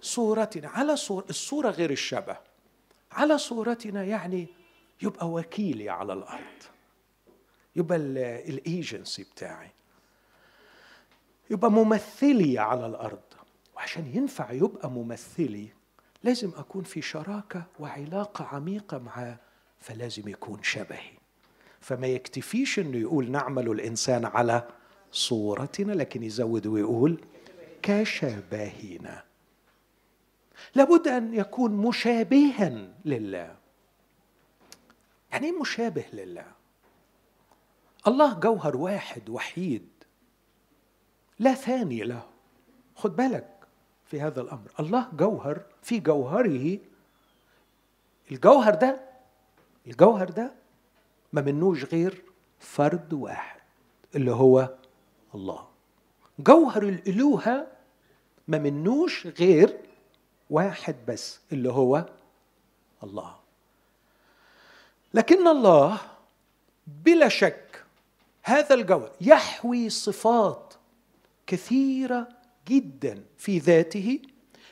صورتنا 0.00 0.68
على 0.68 0.96
صور 0.96 1.24
الصورة 1.30 1.70
غير 1.70 1.90
الشبه. 1.90 2.36
على 3.12 3.38
صورتنا 3.38 4.04
يعني 4.04 4.46
يبقى 5.02 5.28
وكيلي 5.28 5.88
على 5.90 6.12
الأرض. 6.12 6.62
يبقى 7.76 7.96
الايجنسي 8.48 9.22
بتاعي. 9.22 9.70
يبقى 11.50 11.70
ممثلي 11.70 12.58
على 12.58 12.86
الأرض. 12.86 13.22
وعشان 13.76 14.06
ينفع 14.14 14.52
يبقى 14.52 14.90
ممثلي 14.90 15.68
لازم 16.22 16.52
أكون 16.56 16.82
في 16.84 17.02
شراكة 17.02 17.64
وعلاقة 17.78 18.44
عميقة 18.44 18.98
معاه 18.98 19.38
فلازم 19.80 20.28
يكون 20.28 20.62
شبهي. 20.62 21.18
فما 21.80 22.06
يكتفيش 22.06 22.78
إنه 22.78 22.96
يقول 22.96 23.30
نعمل 23.30 23.70
الإنسان 23.70 24.24
على 24.24 24.68
صورتنا 25.12 25.92
لكن 25.92 26.22
يزود 26.22 26.66
ويقول 26.66 27.24
كشبهنا. 27.82 29.24
لابد 30.74 31.08
أن 31.08 31.34
يكون 31.34 31.72
مشابها 31.72 32.94
لله. 33.04 33.56
يعني 35.32 35.46
إيه 35.46 35.60
مشابه 35.60 36.04
لله؟ 36.12 36.46
الله 38.06 38.34
جوهر 38.34 38.76
واحد 38.76 39.28
وحيد 39.28 39.88
لا 41.38 41.54
ثاني 41.54 42.02
له. 42.02 42.28
خد 42.94 43.16
بالك 43.16 43.57
في 44.08 44.20
هذا 44.20 44.40
الأمر. 44.40 44.70
الله 44.80 45.08
جوهر 45.12 45.62
في 45.82 46.00
جوهره 46.00 46.78
الجوهر 48.30 48.74
ده 48.74 49.00
الجوهر 49.86 50.30
ده 50.30 50.52
ما 51.32 51.40
منوش 51.40 51.84
غير 51.84 52.22
فرد 52.60 53.12
واحد 53.12 53.60
اللي 54.14 54.30
هو 54.30 54.74
الله. 55.34 55.68
جوهر 56.38 56.82
الالوهه 56.82 57.66
ما 58.48 58.58
منوش 58.58 59.26
غير 59.26 59.80
واحد 60.50 60.96
بس 61.08 61.40
اللي 61.52 61.72
هو 61.72 62.04
الله. 63.02 63.36
لكن 65.14 65.48
الله 65.48 65.98
بلا 66.86 67.28
شك 67.28 67.84
هذا 68.42 68.74
الجوهر 68.74 69.12
يحوي 69.20 69.90
صفات 69.90 70.74
كثيرة 71.46 72.28
جدا 72.68 73.24
في 73.38 73.58
ذاته 73.58 74.18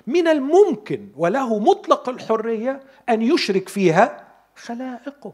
من 0.07 0.29
الممكن 0.29 1.09
وله 1.17 1.59
مطلق 1.59 2.09
الحرية 2.09 2.81
أن 3.09 3.23
يشرك 3.23 3.69
فيها 3.69 4.27
خلائقه. 4.57 5.33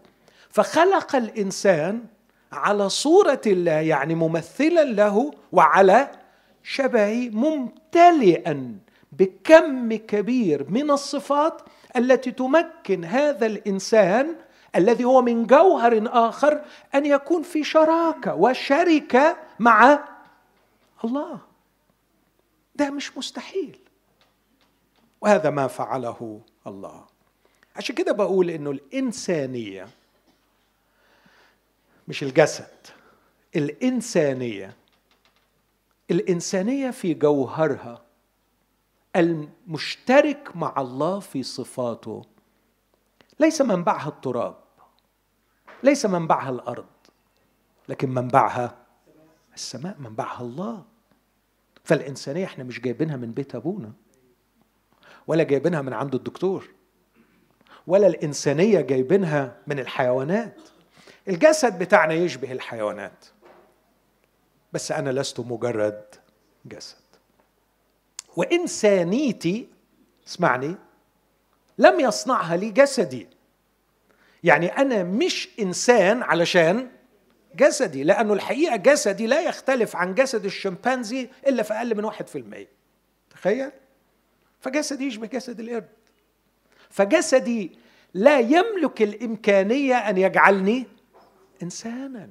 فخلق 0.51 1.17
الإنسان 1.17 2.05
على 2.53 2.89
صورة 2.89 3.41
الله 3.47 3.73
يعني 3.73 4.15
ممثلا 4.15 4.85
له 4.85 5.31
وعلى 5.53 6.11
شبهه 6.63 7.31
ممتلئا 7.31 8.79
بكم 9.13 9.93
كبير 9.97 10.71
من 10.71 10.91
الصفات 10.91 11.63
التي 11.97 12.31
تمكن 12.31 13.05
هذا 13.05 13.47
الإنسان 13.47 14.37
الذي 14.77 15.05
هو 15.05 15.23
من 15.23 15.47
جوهر 15.47 16.03
آخر 16.07 16.61
أن 16.95 17.07
يكون 17.07 17.43
في 17.43 17.65
شراكة 17.65 18.35
وشركة 18.35 19.37
مع 19.59 19.99
الله. 21.05 21.52
ده 22.83 22.91
مش 22.91 23.17
مستحيل. 23.17 23.79
وهذا 25.21 25.51
ما 25.51 25.67
فعله 25.67 26.41
الله. 26.67 27.07
عشان 27.77 27.95
كده 27.95 28.13
بقول 28.13 28.51
إنه 28.51 28.71
الإنسانية 28.71 29.89
مش 32.09 32.23
الجسد 32.23 32.87
الإنسانية 33.57 34.77
الإنسانية 36.11 36.91
في 36.91 37.15
جوهرها 37.15 38.03
المشترك 39.17 40.57
مع 40.57 40.75
الله 40.79 41.21
في 41.21 41.43
صفاته. 41.43 42.23
ليس 43.41 43.61
منبعها 43.61 44.09
التراب 44.09 44.57
ليس 45.83 46.07
منبعها 46.07 46.51
الأرض 46.51 46.87
لكن 47.89 48.11
منبعها 48.11 48.77
السماء 49.55 49.97
منبعها 49.99 50.41
الله. 50.43 50.85
فالإنسانية 51.85 52.45
إحنا 52.45 52.65
مش 52.65 52.81
جايبينها 52.81 53.17
من 53.17 53.33
بيت 53.33 53.55
أبونا 53.55 53.93
ولا 55.27 55.43
جايبينها 55.43 55.83
من 55.83 55.93
عند 55.93 56.15
الدكتور 56.15 56.69
ولا 57.87 58.07
الإنسانية 58.07 58.81
جايبينها 58.81 59.57
من 59.67 59.79
الحيوانات. 59.79 60.61
الجسد 61.29 61.79
بتاعنا 61.79 62.15
يشبه 62.15 62.53
الحيوانات 62.53 63.25
بس 64.73 64.93
أنا 64.93 65.11
لست 65.11 65.41
مجرد 65.41 66.05
جسد. 66.67 66.97
وإنسانيتي 68.37 69.69
اسمعني 70.29 70.77
لم 71.79 72.01
يصنعها 72.01 72.57
لي 72.57 72.71
جسدي 72.71 73.29
يعني 74.45 74.67
أنا 74.67 75.03
مش 75.03 75.49
إنسان 75.61 76.23
علشان 76.23 76.91
جسدي 77.57 78.05
لأنه 78.05 78.33
الحقيقة 78.33 78.77
جسدي 78.77 79.27
لا 79.27 79.41
يختلف 79.41 79.97
عن 79.97 80.15
جسد 80.15 80.45
الشمبانزي 80.45 81.29
إلا 81.47 81.63
في 81.63 81.75
أقل 81.75 81.97
من 81.97 82.05
واحد 82.05 82.29
في 82.29 82.39
المية. 82.39 82.69
تخيل؟ 83.31 83.71
فجسدي 84.61 85.07
يشبه 85.07 85.27
جسد 85.27 85.61
القرد. 85.61 85.89
فجسدي 86.91 87.73
لا 88.15 88.39
يملك 88.39 89.03
الإمكانية 89.03 89.95
أن 89.95 90.19
يجعلني 90.19 90.87
إنسانا. 91.63 92.31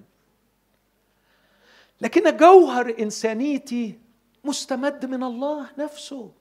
لكن 2.01 2.37
جوهر 2.37 2.95
إنسانيتي 2.99 3.99
مستمد 4.43 5.05
من 5.05 5.23
الله 5.23 5.67
نفسه. 5.77 6.31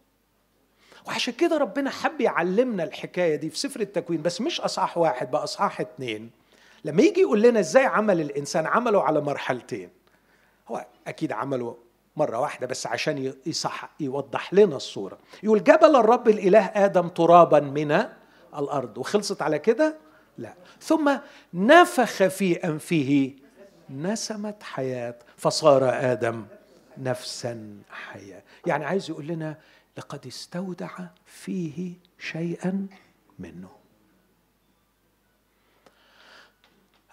وعشان 1.07 1.35
كده 1.35 1.59
ربنا 1.59 1.91
حب 1.91 2.21
يعلمنا 2.21 2.85
الحكاية 2.85 3.37
دي 3.37 3.51
في 3.51 3.59
سفر 3.59 3.81
التكوين 3.81 4.23
بس 4.23 4.41
مش 4.41 4.61
أصحاح 4.61 4.99
واحد 4.99 5.31
بقى 5.31 5.45
أصحاح 5.45 5.81
اتنين. 5.81 6.31
لما 6.85 7.03
يجي 7.03 7.21
يقول 7.21 7.43
لنا 7.43 7.61
إزاي 7.61 7.85
عمل 7.85 8.21
الإنسان 8.21 8.67
عمله 8.67 9.03
على 9.03 9.21
مرحلتين 9.21 9.91
هو 10.69 10.87
أكيد 11.07 11.33
عمله 11.33 11.77
مرة 12.17 12.39
واحدة 12.41 12.67
بس 12.67 12.87
عشان 12.87 13.35
يصح 13.47 13.91
يوضح 14.01 14.55
لنا 14.55 14.77
الصورة. 14.77 15.19
يقول 15.43 15.65
جبل 15.65 15.97
الرب 15.97 16.29
الإله 16.29 16.65
آدم 16.65 17.09
ترابا 17.09 17.61
من 17.61 18.05
الأرض. 18.59 18.99
وخلصت 18.99 19.43
على 19.43 19.59
كده؟ 19.59 19.97
لا. 20.39 20.55
ثم 20.81 21.17
نفخ 21.55 22.27
في 22.27 22.55
أنفه 22.55 23.33
نسمة 23.91 24.55
حياة 24.63 25.15
فصار 25.37 25.89
آدم 26.13 26.47
نفسا 26.99 27.79
حيه 27.91 28.45
يعني 28.67 28.85
عايز 28.85 29.11
يقول 29.11 29.27
لنا 29.27 29.57
لقد 29.99 30.27
استودع 30.27 30.99
فيه 31.27 31.93
شيئا 32.19 32.87
منه. 33.39 33.80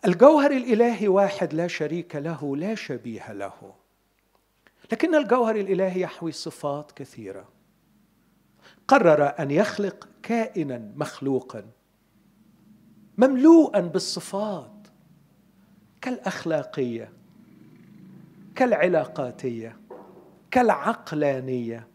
الجوهر 0.05 0.51
الإلهي 0.51 1.07
واحد 1.07 1.53
لا 1.53 1.67
شريك 1.67 2.15
له 2.15 2.57
لا 2.57 2.75
شبيه 2.75 3.33
له. 3.33 3.73
لكن 4.91 5.15
الجوهر 5.15 5.55
الإلهي 5.55 6.01
يحوي 6.01 6.31
صفات 6.31 6.91
كثيرة. 6.91 7.49
قرر 8.87 9.33
أن 9.39 9.51
يخلق 9.51 10.07
كائنا 10.23 10.91
مخلوقا 10.95 11.65
مملوءا 13.17 13.79
بالصفات 13.79 14.87
كالأخلاقية 16.01 17.11
كالعلاقاتية 18.55 19.77
كالعقلانية 20.51 21.87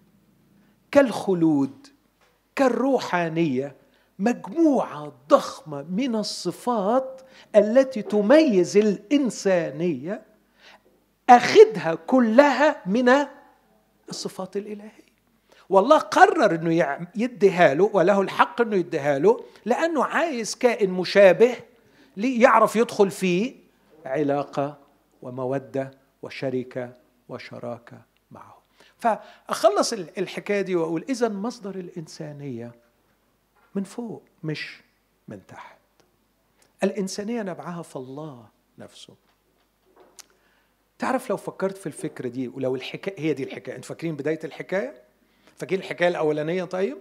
كالخلود 0.91 1.87
كالروحانية. 2.57 3.77
مجموعة 4.23 5.13
ضخمة 5.29 5.83
من 5.83 6.17
الصفات 6.17 7.23
التي 7.57 8.03
تميز 8.03 8.77
الإنسانية 8.77 10.23
أخذها 11.31 11.95
كلها 11.95 12.83
من 12.87 13.13
الصفات 14.09 14.57
الإلهية. 14.57 15.13
والله 15.69 15.99
قرر 15.99 16.55
إنه 16.55 17.07
يديها 17.17 17.75
له 17.75 17.91
وله 17.93 18.21
الحق 18.21 18.61
إنه 18.61 18.77
يديها 18.77 19.19
له 19.19 19.41
لأنه 19.65 20.05
عايز 20.05 20.55
كائن 20.55 20.91
مشابه 20.91 21.57
ليعرف 22.17 22.77
يدخل 22.77 23.11
في 23.11 23.55
علاقة 24.07 24.79
ومودة 25.23 25.91
وشركة 26.23 26.93
وشراكة 27.29 27.99
معه. 28.31 28.59
فأخلص 28.99 29.93
الحكاية 29.93 30.61
دي 30.61 30.77
وأقول 30.77 31.05
اذا 31.09 31.29
مصدر 31.29 31.75
الإنسانية 31.75 32.73
من 33.75 33.85
فوق 33.85 34.23
مش 34.43 34.81
من 35.29 35.47
تحت. 35.47 35.79
الإنسانية 36.83 37.43
نبعها 37.43 37.83
في 37.83 37.97
الله 37.97 38.47
نفسه. 38.79 39.15
تعرف 40.99 41.31
لو 41.31 41.37
فكرت 41.37 41.77
في 41.79 41.87
الفكرة 41.87 42.29
دي 42.29 42.49
ولو 42.49 42.75
الحكاية 42.75 43.21
هي 43.21 43.33
دي 43.33 43.43
الحكاية. 43.43 43.77
أنتوا 43.77 43.89
فاكرين 43.89 44.17
بداية 44.17 44.41
الحكاية؟ 44.45 45.03
فاكرين 45.57 45.81
الحكاية 45.81 46.09
الأولانية 46.09 46.65
طيب؟ 46.65 46.99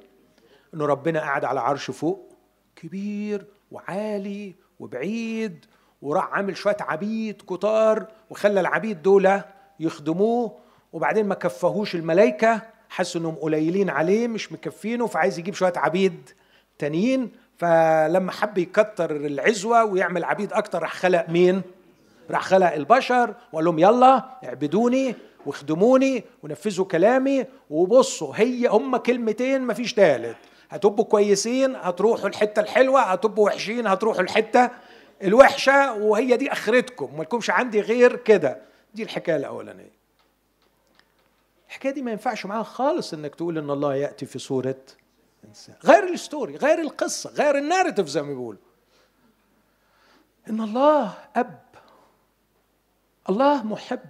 إنه 0.73 0.85
ربنا 0.85 1.19
قاعد 1.19 1.45
على 1.45 1.59
عرش 1.59 1.91
فوق 1.91 2.31
كبير 2.75 3.45
وعالي 3.71 4.55
وبعيد 4.79 5.65
وراح 6.01 6.33
عامل 6.33 6.57
شوية 6.57 6.77
عبيد 6.79 7.41
كتار 7.41 8.11
وخلى 8.29 8.59
العبيد 8.59 9.01
دول 9.01 9.41
يخدموه 9.79 10.57
وبعدين 10.93 11.25
ما 11.25 11.35
كفهوش 11.35 11.95
الملائكة 11.95 12.61
حسوا 12.89 13.21
إنهم 13.21 13.35
قليلين 13.35 13.89
عليه 13.89 14.27
مش 14.27 14.51
مكفينه 14.51 15.07
فعايز 15.07 15.39
يجيب 15.39 15.53
شوية 15.53 15.73
عبيد 15.75 16.29
تانيين 16.81 17.31
فلما 17.57 18.31
حب 18.31 18.57
يكتر 18.57 19.15
العزوة 19.15 19.83
ويعمل 19.85 20.23
عبيد 20.23 20.53
أكتر 20.53 20.81
راح 20.81 20.93
خلق 20.93 21.29
مين؟ 21.29 21.61
راح 22.31 22.43
خلق 22.43 22.73
البشر 22.73 23.33
وقال 23.53 23.65
لهم 23.65 23.79
يلا 23.79 24.23
اعبدوني 24.43 25.15
واخدموني 25.45 26.23
ونفذوا 26.43 26.85
كلامي 26.85 27.45
وبصوا 27.69 28.33
هي 28.35 28.67
هم 28.67 28.97
كلمتين 28.97 29.61
مفيش 29.67 29.93
تالت. 29.93 30.37
هتبقوا 30.69 31.05
كويسين 31.05 31.75
هتروحوا 31.75 32.27
الحتة 32.29 32.59
الحلوة 32.59 33.01
هتبقوا 33.01 33.45
وحشين 33.45 33.87
هتروحوا 33.87 34.21
الحتة 34.21 34.69
الوحشة 35.23 35.93
وهي 35.93 36.37
دي 36.37 36.51
آخرتكم. 36.51 37.17
ما 37.17 37.23
لكمش 37.23 37.49
عندي 37.49 37.81
غير 37.81 38.15
كده. 38.15 38.57
دي 38.93 39.03
الحكاية 39.03 39.35
الأولانية. 39.35 39.91
الحكاية 41.67 41.91
دي 41.91 42.01
ما 42.01 42.11
ينفعش 42.11 42.45
معاها 42.45 42.63
خالص 42.63 43.13
إنك 43.13 43.35
تقول 43.35 43.57
إن 43.57 43.69
الله 43.69 43.95
يأتي 43.95 44.25
في 44.25 44.39
صورة 44.39 44.75
غير 45.85 46.03
الستوري 46.03 46.55
غير 46.55 46.79
القصة 46.79 47.29
غير 47.29 47.57
الناريتيف 47.57 48.07
زي 48.07 48.21
ما 48.21 48.27
بيقولوا. 48.27 48.61
إن 50.49 50.61
الله 50.61 51.13
أب. 51.35 51.61
الله 53.29 53.63
محب. 53.63 54.09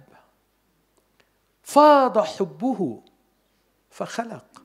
فاض 1.62 2.18
حبه 2.18 3.02
فخلق. 3.90 4.62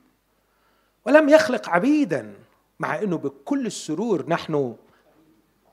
ولم 1.06 1.30
يخلق 1.30 1.70
عبيدا 1.70 2.36
مع 2.80 3.00
إنه 3.00 3.18
بكل 3.18 3.66
السرور 3.66 4.30
نحن 4.30 4.76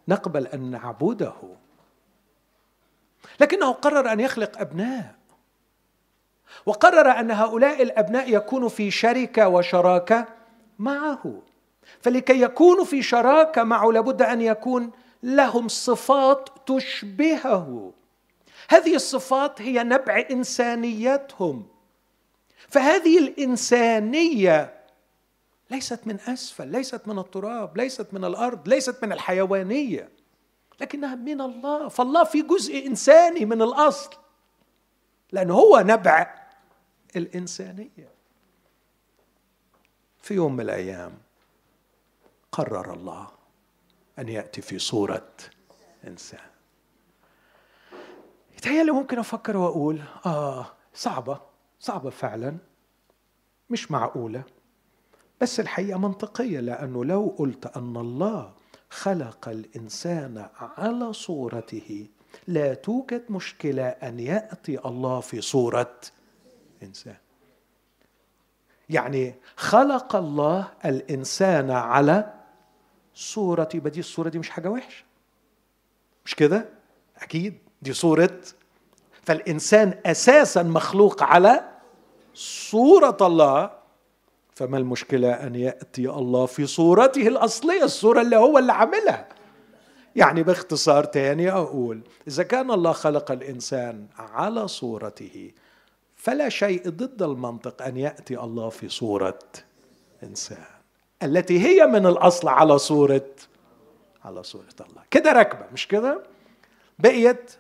نقبل 0.09 0.47
أن 0.47 0.70
نعبده. 0.70 1.34
لكنه 3.40 3.72
قرر 3.72 4.12
أن 4.12 4.20
يخلق 4.20 4.59
أبناء. 4.59 5.14
وقرر 6.66 7.11
أن 7.11 7.30
هؤلاء 7.30 7.82
الأبناء 7.82 8.34
يكونوا 8.34 8.68
في 8.68 8.90
شركة 8.90 9.49
وشراكة. 9.49 10.34
معه. 10.78 11.42
فلكي 12.00 12.42
يكونوا 12.42 12.84
في 12.84 13.02
شراكة 13.02 13.64
معه 13.64 13.90
لابد 13.90 14.22
أن 14.22 14.40
يكون 14.40 14.90
لهم 15.22 15.68
صفات 15.68 16.48
تشبهه. 16.66 17.92
هذه 18.68 18.94
الصفات 18.94 19.62
هي 19.62 19.84
نبع 19.84 20.24
إنسانيتهم. 20.30 21.66
فهذه 22.68 23.18
الإنسانية 23.18 24.74
ليست 25.70 26.06
من 26.06 26.20
أسفل 26.20 26.68
ليست 26.68 27.08
من 27.08 27.18
التراب 27.18 27.76
ليست 27.76 28.06
من 28.12 28.24
الأرض 28.24 28.68
ليست 28.68 29.04
من 29.04 29.12
الحيوانية 29.12 30.08
لكنها 30.80 31.14
من 31.14 31.40
الله. 31.40 31.88
فالله 31.88 32.24
في 32.24 32.42
جزء 32.42 32.86
إنساني 32.86 33.44
من 33.44 33.62
الأصل 33.62 34.10
لأنه 35.32 35.54
هو 35.54 35.80
نبع 35.86 36.34
الإنسانية. 37.16 38.13
في 40.24 40.34
يوم 40.34 40.52
من 40.52 40.60
الأيام 40.60 41.12
قرر 42.52 42.94
الله 42.94 43.28
أن 44.18 44.28
يأتي 44.28 44.62
في 44.62 44.78
صورة 44.78 45.32
إنسان. 46.06 46.46
يتهيألي 48.56 48.90
ممكن 48.90 49.18
أفكر 49.18 49.56
وأقول 49.56 50.02
آه 50.26 50.66
صعبة 50.94 51.40
صعبة 51.80 52.10
فعلا 52.10 52.56
مش 53.70 53.90
معقولة. 53.90 54.42
بس 55.40 55.60
الحقيقة 55.60 55.98
منطقية 55.98 56.60
لأنه 56.60 57.04
لو 57.04 57.34
قلت 57.38 57.66
أن 57.66 57.96
الله 57.96 58.52
خلق 58.90 59.48
الإنسان 59.48 60.48
على 60.56 61.12
صورته 61.12 62.06
لا 62.46 62.74
توجد 62.74 63.24
مشكلة 63.30 63.88
أن 63.88 64.20
يأتي 64.20 64.78
الله 64.78 65.20
في 65.20 65.40
صورة 65.40 66.00
إنسان. 66.82 67.23
يعني 68.91 69.35
خلق 69.57 70.16
الله 70.16 70.68
الإنسان 70.85 71.70
على 71.70 72.32
صورة 73.14 73.68
يبقى 73.74 73.91
دي 73.91 74.01
الصورة 74.01 74.28
دي 74.28 74.39
مش 74.39 74.51
حاجة 74.51 74.68
وحشة. 74.70 75.05
مش 76.24 76.35
كده؟ 76.35 76.68
أكيد 77.22 77.59
دي 77.82 77.93
صورة. 77.93 78.41
فالإنسان 79.22 79.95
أساسا 80.07 80.62
مخلوق 80.62 81.22
على 81.22 81.64
صورة 82.35 83.16
الله. 83.20 83.70
فما 84.55 84.78
المشكلة 84.78 85.32
أن 85.32 85.55
يأتي 85.55 86.11
الله 86.11 86.47
في 86.47 86.66
صورته 86.66 87.28
الأصلية 87.28 87.85
الصورة 87.85 88.20
اللي 88.20 88.37
هو 88.37 88.59
اللي 88.59 88.72
عاملها. 88.72 89.28
يعني 90.16 90.43
باختصار 90.43 91.05
تاني 91.05 91.51
أقول 91.53 92.01
إذا 92.28 92.43
كان 92.43 92.70
الله 92.70 92.93
خلق 92.93 93.30
الإنسان 93.30 94.07
على 94.18 94.68
صورته 94.68 95.51
فلا 96.24 96.48
شيء 96.48 96.88
ضد 96.88 97.22
المنطق 97.22 97.82
أن 97.82 97.96
يأتي 97.96 98.40
الله 98.40 98.68
في 98.68 98.88
صورة 98.88 99.38
إنسان. 100.22 100.64
التي 101.22 101.66
هي 101.66 101.86
من 101.86 102.06
الأصل 102.06 102.48
على 102.48 102.78
صورة 102.78 103.30
على 104.24 104.42
صورة 104.42 104.74
الله. 104.80 105.02
كده 105.10 105.32
راكبة 105.32 105.66
مش 105.72 105.88
كده؟ 105.88 106.22
بقيت 106.98 107.52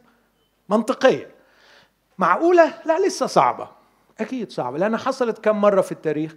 منطقية. 0.68 1.30
معقولة؟ 2.18 2.74
لا 2.86 3.06
لسه 3.06 3.26
صعبة. 3.26 3.68
أكيد 4.20 4.52
صعبة 4.52 4.78
لأنها 4.78 4.98
حصلت 4.98 5.38
كم 5.38 5.60
مرة 5.60 5.80
في 5.80 5.92
التاريخ؟ 5.92 6.34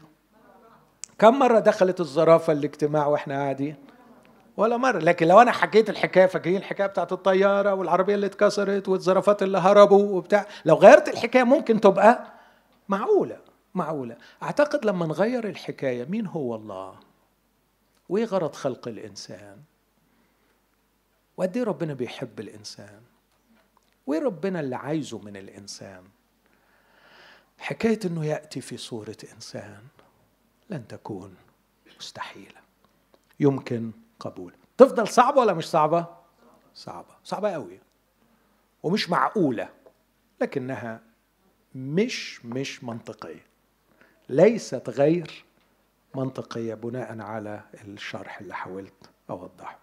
كم 1.20 1.40
مرة 1.40 1.60
دخلت 1.60 2.00
الزرافة 2.00 2.54
الاجتماع 2.54 3.08
وإحنا 3.08 3.36
قاعدين؟ 3.36 3.76
ولا 4.58 4.78
مرة. 4.78 5.00
لكن 5.00 5.28
لو 5.28 5.42
أنا 5.42 5.52
حكيت 5.52 5.90
الحكاية 5.90 6.26
فاكرين 6.26 6.58
الحكاية 6.58 6.88
بتاعت 6.88 7.12
الطيارة 7.12 7.74
والعربية 7.74 8.16
اللي 8.16 8.26
اتكسرت 8.26 8.90
والزرافات 8.90 9.44
اللي 9.44 9.58
هربوا 9.58 10.18
وبتاع؟ 10.18 10.48
لو 10.66 10.76
غيرت 10.76 11.08
الحكاية 11.10 11.44
ممكن 11.44 11.82
تبقى 11.82 12.28
معقولة 12.90 13.38
معقولة. 13.76 14.18
أعتقد 14.44 14.86
لما 14.86 15.06
نغير 15.06 15.48
الحكاية 15.50 16.06
مين 16.06 16.26
هو 16.28 16.56
الله؟ 16.56 16.96
وإيه 18.10 18.26
غرض 18.26 18.54
خلق 18.56 18.88
الإنسان؟ 18.88 19.58
وقد 21.38 21.58
إيه 21.58 21.64
ربنا 21.64 21.94
بيحب 21.94 22.40
الإنسان؟ 22.40 23.02
وإيه 24.08 24.20
ربنا 24.20 24.60
اللي 24.60 24.76
عايزه 24.76 25.18
من 25.20 25.38
الإنسان؟ 25.38 26.04
حكاية 27.60 28.00
إنه 28.06 28.26
يأتي 28.26 28.62
في 28.62 28.78
صورة 28.78 29.18
إنسان 29.36 29.80
لن 30.70 30.88
تكون 30.88 31.36
مستحيلة. 32.00 32.60
يمكن 33.40 33.92
قبول. 34.20 34.54
تفضل 34.78 35.08
صعبة 35.08 35.42
ولا 35.42 35.54
مش 35.54 35.70
صعبة؟ 35.70 36.06
صعبة. 36.74 37.16
صعبة 37.24 37.52
قوي. 37.52 37.80
ومش 38.84 39.10
معقولة 39.10 39.70
لكنها 40.42 41.02
مش 41.76 42.46
مش 42.46 42.84
منطقية. 42.84 43.46
ليست 44.30 44.90
غير 44.90 45.46
منطقية 46.16 46.74
بناء 46.74 47.22
على 47.22 47.62
الشرح 47.84 48.40
اللي 48.40 48.56
حاولت 48.56 49.10
أوضحه. 49.30 49.80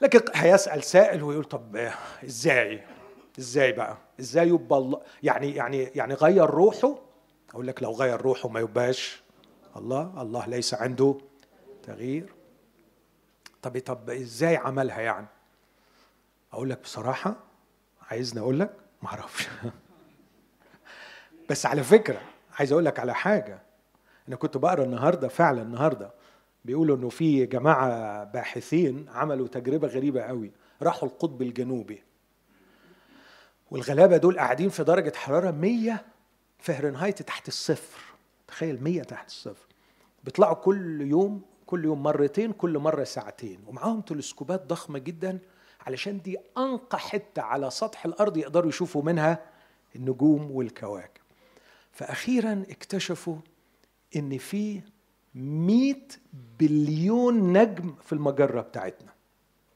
لكن 0.00 0.20
هيسأل 0.34 0.84
سائل 0.84 1.22
ويقول 1.22 1.44
طب 1.44 1.90
إزاي؟ 2.24 2.82
إزاي 3.38 3.72
بقى؟ 3.72 3.96
إزاي 4.20 4.48
يبقى 4.48 4.78
الله؟ 4.78 5.00
يعني 5.22 5.54
يعني 5.54 5.82
يعني 5.82 6.14
غير 6.14 6.50
روحه؟ 6.50 6.98
أقول 7.50 7.66
لك 7.66 7.82
لو 7.82 7.92
غير 7.92 8.20
روحه 8.20 8.48
ما 8.48 8.60
يبقاش 8.60 9.22
الله. 9.76 10.22
الله 10.22 10.46
ليس 10.46 10.74
عنده 10.74 11.18
تغيير. 11.82 12.32
طب 13.62 13.78
طب 13.78 14.10
إزاي 14.10 14.56
عملها 14.56 15.00
يعني؟ 15.00 15.26
أقول 16.52 16.70
لك 16.70 16.80
بصراحة 16.82 17.36
عايزني 18.10 18.40
أقول 18.40 18.60
لك 18.60 18.70
ما 19.02 19.08
أعرفش. 19.08 19.48
بس 21.50 21.66
على 21.66 21.82
فكرة 21.82 22.20
عايز 22.58 22.72
أقول 22.72 22.84
لك 22.84 22.98
على 22.98 23.14
حاجة. 23.14 23.62
أنا 24.28 24.36
كنت 24.36 24.56
بقرأ 24.56 24.84
النهارده 24.84 25.28
فعلا 25.28 25.62
النهارده 25.62 26.10
بيقولوا 26.64 26.96
إنه 26.96 27.08
في 27.08 27.46
جماعة 27.46 28.24
باحثين 28.24 29.08
عملوا 29.08 29.48
تجربة 29.48 29.88
غريبة 29.88 30.22
قوي. 30.22 30.52
راحوا 30.82 31.08
القطب 31.08 31.42
الجنوبي. 31.42 32.02
والغلابة 33.70 34.16
دول 34.16 34.38
قاعدين 34.38 34.68
في 34.68 34.84
درجة 34.84 35.12
حرارة 35.16 35.50
100 35.50 36.04
فهرنهايت 36.58 37.22
تحت 37.22 37.48
الصفر. 37.48 38.00
تخيل 38.48 38.82
100 38.84 39.02
تحت 39.02 39.26
الصفر. 39.28 39.66
بيطلعوا 40.24 40.54
كل 40.54 41.00
يوم 41.00 41.42
كل 41.70 41.84
يوم 41.84 42.02
مرتين 42.02 42.52
كل 42.52 42.78
مرة 42.78 43.04
ساعتين. 43.04 43.60
ومعاهم 43.66 44.00
تلسكوبات 44.00 44.66
ضخمة 44.66 44.98
جدا 44.98 45.38
علشان 45.80 46.20
دي 46.22 46.38
أنقى 46.58 46.98
حتة 46.98 47.42
على 47.42 47.70
سطح 47.70 48.04
الأرض 48.04 48.36
يقدروا 48.36 48.68
يشوفوا 48.68 49.02
منها 49.02 49.46
النجوم 49.96 50.50
والكواكب. 50.50 51.20
فأخيرا 51.92 52.64
اكتشفوا 52.70 53.36
إن 54.16 54.38
في 54.38 54.80
مئة 55.34 56.06
بليون 56.58 57.52
نجم 57.52 57.94
في 58.02 58.12
المجرة 58.12 58.60
بتاعتنا. 58.60 59.12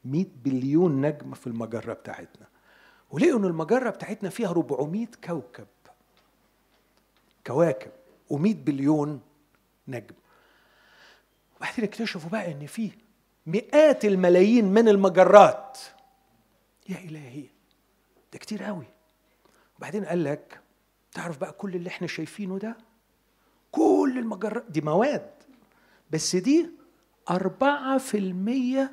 مئة 0.05 0.27
بليون 0.43 1.01
نجم 1.05 1.33
في 1.33 1.47
المجرة 1.47 1.93
بتاعتنا. 1.93 2.47
ولقوا 3.11 3.39
إن 3.39 3.45
المجرة 3.45 3.89
بتاعتنا 3.89 4.29
فيها 4.29 4.49
400 4.49 5.07
كوكب. 5.23 5.67
كواكب 7.47 7.91
و100 8.33 8.35
بليون 8.65 9.21
نجم. 9.87 10.15
وبعدين 11.57 11.85
اكتشفوا 11.85 12.29
بقى 12.29 12.51
إن 12.51 12.65
في 12.65 12.91
مئات 13.45 14.05
الملايين 14.05 14.65
من 14.65 14.87
المجرات. 14.87 15.77
يا 16.89 16.97
إلهي 16.97 17.43
ده 18.33 18.39
كتير 18.39 18.63
قوي 18.63 18.85
وبعدين 19.77 20.05
قال 20.05 20.23
لك 20.23 20.59
تعرف 21.11 21.37
بقى 21.37 21.51
كل 21.51 21.75
اللي 21.75 21.89
إحنا 21.89 22.07
شايفينه 22.07 22.57
ده؟ 22.59 22.77
كل 23.71 24.15
المجرات 24.17 24.65
دي 24.69 24.81
مواد. 24.81 25.29
بس 26.11 26.35
دي 26.35 26.69
أربعة 27.29 27.97
في 27.97 28.17
المية 28.17 28.91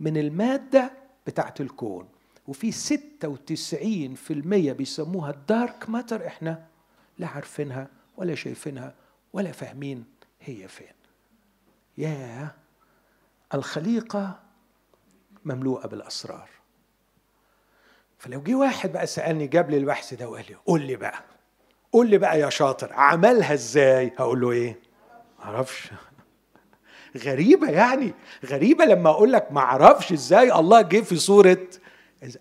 من 0.00 0.16
المادة 0.16 0.92
بتاعت 1.26 1.60
الكون. 1.60 2.08
وفي 2.48 2.72
ستة 2.72 3.28
وتسعين 3.28 4.14
في 4.14 4.32
المية 4.32 4.72
بيسموها 4.72 5.30
الدارك 5.30 5.90
ماتر 5.90 6.26
إحنا 6.26 6.66
لا 7.18 7.26
عارفينها 7.26 7.88
ولا 8.16 8.34
شايفينها 8.34 8.94
ولا 9.32 9.52
فاهمين 9.52 10.04
هي 10.40 10.68
فين. 10.68 10.97
يا 11.98 12.50
الخليقة 13.54 14.40
مملوءة 15.44 15.86
بالأسرار. 15.86 16.48
فلو 18.18 18.40
جه 18.42 18.54
واحد 18.54 18.92
بقى 18.92 19.06
سألني 19.06 19.46
جاب 19.46 19.70
لي 19.70 19.76
البحث 19.76 20.14
ده 20.14 20.28
وقال 20.28 20.44
لي 20.48 20.54
قول 20.66 20.82
لي 20.82 20.96
بقى 20.96 21.24
قول 21.92 22.10
لي 22.10 22.18
بقى 22.18 22.40
يا 22.40 22.50
شاطر 22.50 22.92
عملها 22.92 23.54
إزاي؟ 23.54 24.12
هقول 24.18 24.40
له 24.40 24.50
إيه؟ 24.50 24.78
معرفش 25.38 25.90
غريبة 27.24 27.70
يعني 27.70 28.14
غريبة 28.46 28.84
لما 28.84 29.10
أقول 29.10 29.32
لك 29.32 29.52
ما 29.52 29.60
أعرفش 29.60 30.12
إزاي 30.12 30.52
الله 30.52 30.80
جه 30.80 31.00
في 31.00 31.16
صورة 31.16 31.66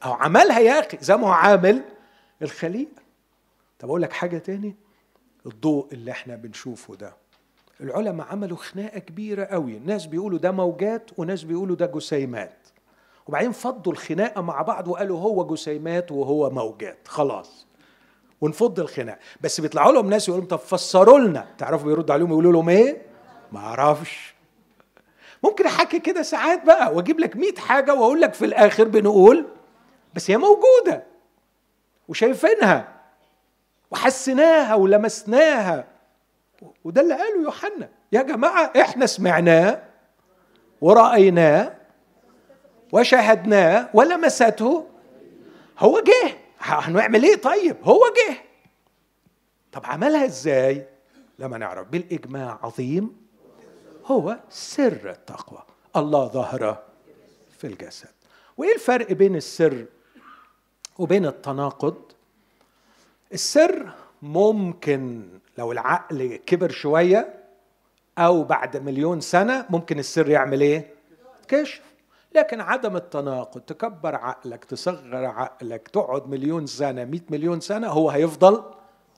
أو 0.04 0.14
عملها 0.14 0.60
يا 0.60 0.80
أخي 0.80 0.98
زي 1.02 1.18
ما 1.18 1.28
هو 1.28 1.32
عامل 1.32 1.84
الخليقة 2.42 3.02
طب 3.80 3.88
أقول 3.90 4.02
لك 4.02 4.14
حاجة 4.14 4.38
تاني 4.38 4.76
الضوء 5.46 5.94
اللي 5.94 6.12
إحنا 6.12 6.36
بنشوفه 6.36 6.96
ده. 6.96 7.14
العلماء 7.82 8.28
عملوا 8.28 8.58
خناقة 8.58 9.00
كبيرة 9.00 9.46
قوي. 9.46 9.80
ناس 9.80 10.06
بيقولوا 10.06 10.40
ده 10.40 10.52
موجات 10.52 11.12
وناس 11.18 11.44
بيقولوا 11.44 11.76
ده 11.76 11.86
جسيمات. 11.86 12.68
وبعدين 13.28 13.52
فضوا 13.52 13.92
الخناقة 13.94 14.42
مع 14.42 14.62
بعض 14.62 14.88
وقالوا 14.88 15.20
هو 15.20 15.46
جسيمات 15.48 16.12
وهو 16.12 16.50
موجات. 16.50 17.08
خلاص. 17.08 17.68
ونفض 18.42 18.80
الخناقة. 18.80 19.20
بس 19.42 19.62
بيطلعوا 19.62 19.92
لهم 19.92 20.10
ناس 20.10 20.28
يقولوا 20.30 20.46
طب 20.48 20.58
فسروا 20.60 21.20
لنا. 21.20 21.48
تعرفوا 21.58 21.88
بيردوا 21.88 22.14
عليهم 22.14 22.30
يقولوا 22.30 22.52
لهم 22.54 22.70
إيه؟ 22.70 23.02
ما 23.52 23.60
أعرفش. 23.60 24.36
ممكن 25.44 25.66
أحكي 25.66 26.00
كده 26.00 26.22
ساعات 26.22 26.64
بقى 26.66 26.94
وأجيب 26.96 27.20
لك 27.20 27.36
100 27.38 27.56
حاجة 27.56 27.94
وأقول 27.94 28.22
لك 28.22 28.34
في 28.34 28.46
الآخر 28.46 28.84
بنقول 28.88 29.46
بس 30.16 30.32
هي 30.32 30.38
موجودة. 30.38 31.04
وشايفينها. 32.08 32.94
وحسيناها 33.92 34.76
ولمسناها. 34.76 35.88
وده 36.84 37.02
اللي 37.02 37.14
قاله 37.14 37.42
يوحنا. 37.44 37.90
يا 38.12 38.22
جماعة 38.22 38.74
إحنا 38.82 39.06
سمعناه 39.06 39.84
ورأيناه 40.82 41.74
وشاهدناه 42.92 43.90
ولمسته 43.94 44.88
هو 45.80 46.00
جه. 46.00 46.38
هنعمل 46.60 47.24
إيه 47.24 47.36
طيب؟ 47.36 47.78
هو 47.84 48.02
جه. 48.18 48.38
طب 49.72 49.86
عملها 49.86 50.26
إزاي؟ 50.26 50.88
لما 51.40 51.58
نعرف. 51.58 51.88
بالإجماع 51.88 52.60
عظيم. 52.64 53.28
هو 54.06 54.38
سر 54.50 55.10
التقوى. 55.10 55.64
الله 55.96 56.28
ظهر 56.28 56.84
في 57.58 57.68
الجسد. 57.68 58.10
وإيه 58.58 58.76
الفرق 58.76 59.12
بين 59.12 59.36
السر 59.36 59.86
وبين 60.98 61.26
التناقض؟ 61.26 62.02
السر 63.34 63.90
ممكن 64.22 65.30
لو 65.58 65.72
العقل 65.72 66.36
كبر 66.36 66.70
شوية 66.72 67.44
أو 68.18 68.44
بعد 68.44 68.78
مليون 68.78 69.22
سنة 69.22 69.66
ممكن 69.70 70.00
السر 70.00 70.30
يعمل 70.30 70.62
إيه؟ 70.62 70.94
كشف. 71.48 71.82
لكن 72.36 72.62
عدم 72.62 72.96
التناقض 72.96 73.62
تكبر 73.62 74.16
عقلك 74.16 74.66
تصغر 74.66 75.26
عقلك 75.26 75.88
تقعد 75.88 76.28
مليون 76.28 76.66
سنة 76.66 77.06
مئة 77.06 77.22
مليون 77.30 77.60
سنة 77.60 77.88
هو 77.88 78.10
هيفضل 78.10 78.64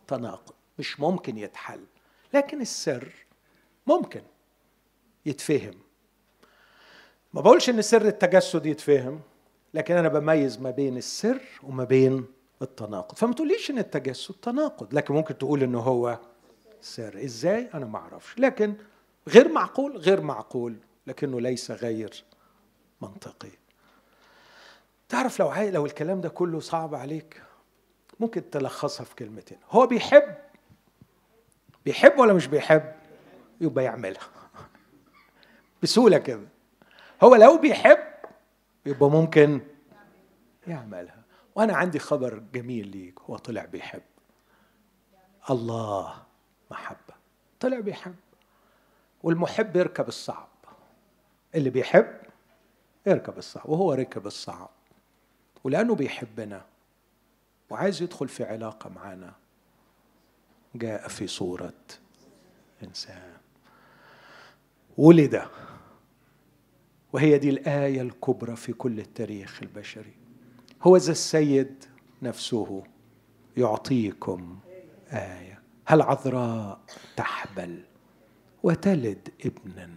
تناقض. 0.07 0.53
مش 0.79 0.99
ممكن 0.99 1.37
يتحل. 1.37 1.79
لكن 2.33 2.61
السر 2.61 3.13
ممكن 3.87 4.21
يتفهم. 5.25 5.73
ما 7.33 7.41
بقولش 7.41 7.69
إن 7.69 7.81
سر 7.81 8.05
التجسد 8.05 8.65
يتفهم 8.65 9.19
لكن 9.73 9.95
أنا 9.97 10.07
بميز 10.07 10.61
ما 10.61 10.71
بين 10.71 10.97
السر 10.97 11.41
وما 11.63 11.83
بين 11.83 12.25
التناقض. 12.61 13.17
فما 13.17 13.33
تقوليش 13.33 13.71
إن 13.71 13.77
التجسد 13.77 14.33
تناقض 14.41 14.93
لكن 14.93 15.13
ممكن 15.13 15.37
تقول 15.37 15.63
إنه 15.63 15.79
هو 15.79 16.19
سر. 16.81 17.23
إزاي؟ 17.23 17.69
أنا 17.73 17.85
ما 17.85 17.97
أعرفش. 17.97 18.39
لكن 18.39 18.75
غير 19.27 19.49
معقول 19.51 19.97
غير 19.97 20.21
معقول 20.21 20.75
لكنه 21.07 21.41
ليس 21.41 21.71
غير 21.71 22.23
منطقي. 23.01 23.51
تعرف 25.09 25.39
لو 25.39 25.53
لو 25.53 25.85
الكلام 25.85 26.21
ده 26.21 26.29
كله 26.29 26.59
صعب 26.59 26.95
عليك 26.95 27.43
ممكن 28.19 28.49
تلخصها 28.49 29.03
في 29.03 29.15
كلمتين. 29.15 29.57
هو 29.71 29.87
بيحب 29.87 30.35
بيحب 31.85 32.19
ولا 32.19 32.33
مش 32.33 32.47
بيحب؟ 32.47 32.93
يبقى 33.61 33.83
يعملها. 33.83 34.29
بسهولة 35.83 36.17
كده. 36.17 36.47
هو 37.23 37.35
لو 37.35 37.57
بيحب 37.57 37.99
يبقى 38.85 39.09
ممكن 39.09 39.61
يعملها. 40.67 41.18
وأنا 41.55 41.75
عندي 41.75 41.99
خبر 41.99 42.43
جميل 42.53 42.87
ليك 42.87 43.19
هو 43.19 43.37
طلع 43.37 43.65
بيحب. 43.65 44.01
الله 45.49 46.23
محبة. 46.71 47.15
طلع 47.59 47.79
بيحب. 47.79 48.15
والمحب 49.23 49.75
يركب 49.75 50.07
الصعب. 50.07 50.47
اللي 51.55 51.69
بيحب 51.69 52.19
يركب 53.05 53.37
الصعب 53.37 53.69
وهو 53.69 53.93
ركب 53.93 54.27
الصعب. 54.27 54.69
ولأنه 55.63 55.95
بيحبنا 55.95 56.65
وعايز 57.69 58.01
يدخل 58.01 58.27
في 58.27 58.43
علاقة 58.43 58.89
معنا. 58.89 59.33
جاء 60.75 61.07
في 61.07 61.27
صورة 61.27 61.73
إنسان. 62.83 63.37
ولد. 64.97 65.47
وهي 67.13 67.37
دي 67.37 67.49
الآية 67.49 68.01
الكبرى 68.01 68.55
في 68.55 68.73
كل 68.73 68.99
التاريخ 68.99 69.59
البشري. 69.61 70.18
هو 70.83 70.97
ذا 70.97 71.11
السيد 71.11 71.83
نفسه 72.21 72.83
يعطيكم 73.57 74.59
آية. 75.11 75.59
هل 75.85 76.01
عذراء 76.01 76.79
تحبل 77.15 77.83
وتلد 78.63 79.29
ابنا 79.45 79.89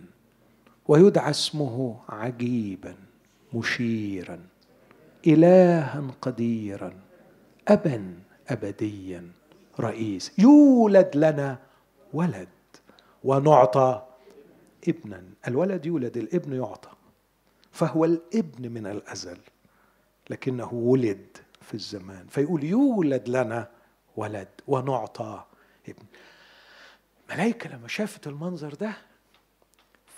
ويدعى 0.89 1.31
اسمه 1.31 2.01
عجيبا 2.09 2.95
مشيرا 3.55 4.47
إلها 5.27 6.11
قديرا 6.21 6.93
أبا 7.69 8.15
أبديا 8.49 9.31
رئيس. 9.81 10.39
يولد 10.39 11.11
لنا 11.15 11.59
ولد 12.13 12.49
ونعطى 13.25 14.07
ابنا. 14.89 15.23
الولد 15.49 15.87
يولد 15.87 16.17
الابن 16.17 16.53
يعطى 16.53 16.91
فهو 17.73 18.05
الابن 18.05 18.73
من 18.73 18.87
الأزل. 18.87 19.39
لكنه 20.31 20.75
ولد 20.75 21.27
في 21.61 21.75
الزمان. 21.75 22.27
فيقول 22.31 22.65
يولد 22.65 23.29
لنا 23.29 23.69
ولد 24.17 24.49
ونعطى 24.69 25.43
ابن. 25.89 26.03
ملائكه 27.31 27.71
لما 27.77 27.89
شافت 27.89 28.27
المنظر 28.27 28.75
ده 28.75 28.93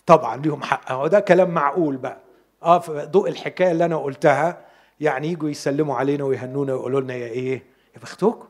طبعا 0.07 0.37
ليهم 0.37 0.63
حق. 0.63 0.93
هو 0.93 1.07
ده 1.07 1.21
كلام 1.21 1.51
معقول 1.51 1.97
بقى. 1.97 2.19
آه 2.63 2.79
في 2.79 3.09
ضوء 3.11 3.29
الحكاية 3.29 3.71
اللي 3.73 3.85
أنا 3.85 3.97
قلتها 3.97 4.65
يعني 5.01 5.29
يجوا 5.29 5.49
يسلموا 5.51 5.97
علينا 5.97 6.25
ويهنونا 6.25 6.75
ويقولوا 6.75 7.01
لنا 7.01 7.15
يا 7.15 7.27
إيه؟ 7.27 7.63
يا 7.95 8.01
بختكم 8.01 8.47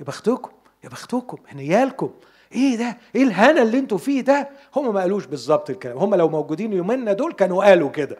يا 0.00 0.04
بختكم 0.04 0.50
يا 0.84 0.88
بختكم 0.88 1.38
هنيالكم 1.48 2.10
إيه 2.52 2.76
ده؟ 2.76 2.98
إيه 3.14 3.22
الهنا 3.22 3.62
اللي 3.62 3.78
أنتوا 3.78 3.98
فيه 3.98 4.20
ده؟ 4.20 4.48
هم 4.76 4.94
ما 4.94 5.00
قالوش 5.00 5.26
بالظبط 5.26 5.70
الكلام. 5.70 5.98
هم 5.98 6.14
لو 6.14 6.28
موجودين 6.28 6.72
يومنا 6.72 7.12
دول 7.12 7.32
كانوا 7.32 7.64
قالوا 7.64 7.90
كده. 7.90 8.16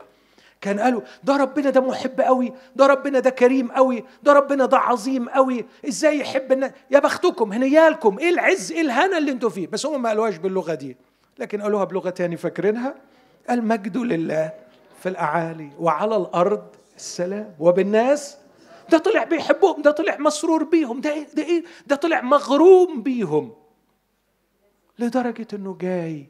كان 0.61 0.81
قالوا 0.81 1.01
ده 1.25 1.37
ربنا 1.37 1.71
ده 1.71 1.81
محب 1.81 2.21
قوي 2.21 2.53
ده 2.77 2.87
ربنا 2.87 3.21
ده 3.21 3.31
كريم 3.31 3.73
قوي 3.73 4.05
ده 4.23 4.33
ربنا 4.33 4.67
ده 4.67 4.79
عظيم 4.79 5.29
قوي 5.29 5.65
إزاي 5.89 6.19
يحب 6.19 6.53
الناس 6.53 6.71
يا 6.91 6.99
بختكم 6.99 7.53
هنيالكم 7.53 8.19
إيه 8.19 8.31
العز 8.31 8.73
إيه 8.73 8.81
الهنا 8.81 9.19
اللي 9.19 9.31
أنتوا 9.31 9.51
فيه؟ 9.51 9.67
بس 9.67 9.87
هم 9.87 10.03
ما 10.03 10.09
قالوهاش 10.09 10.37
باللغة 10.37 10.75
دي 10.75 10.97
لكن 11.39 11.63
قالوها 11.63 11.85
بلغة 11.85 12.11
تاني 12.11 12.37
فاكرينها؟ 12.37 12.95
المجد 13.51 13.97
لله 13.97 14.53
في 15.03 15.09
الأعالي 15.09 15.71
وعلى 15.79 16.17
الأرض 16.17 16.67
السلام. 16.97 17.55
وبالناس 17.61 18.37
ده 18.91 18.99
طلع 18.99 19.25
بيحبهم 19.25 19.83
ده 19.83 19.91
طلع 19.91 20.17
مسرور 20.19 20.65
بيهم 20.65 21.01
ده 21.01 21.13
إيه 21.13 21.27
ده 21.35 21.43
إيه 21.43 21.65
ده 21.87 21.97
طلع 21.97 22.21
مغروم 22.21 23.03
بيهم. 23.03 23.53
لدرجة 24.99 25.47
إنه 25.55 25.77
جاي 25.81 26.29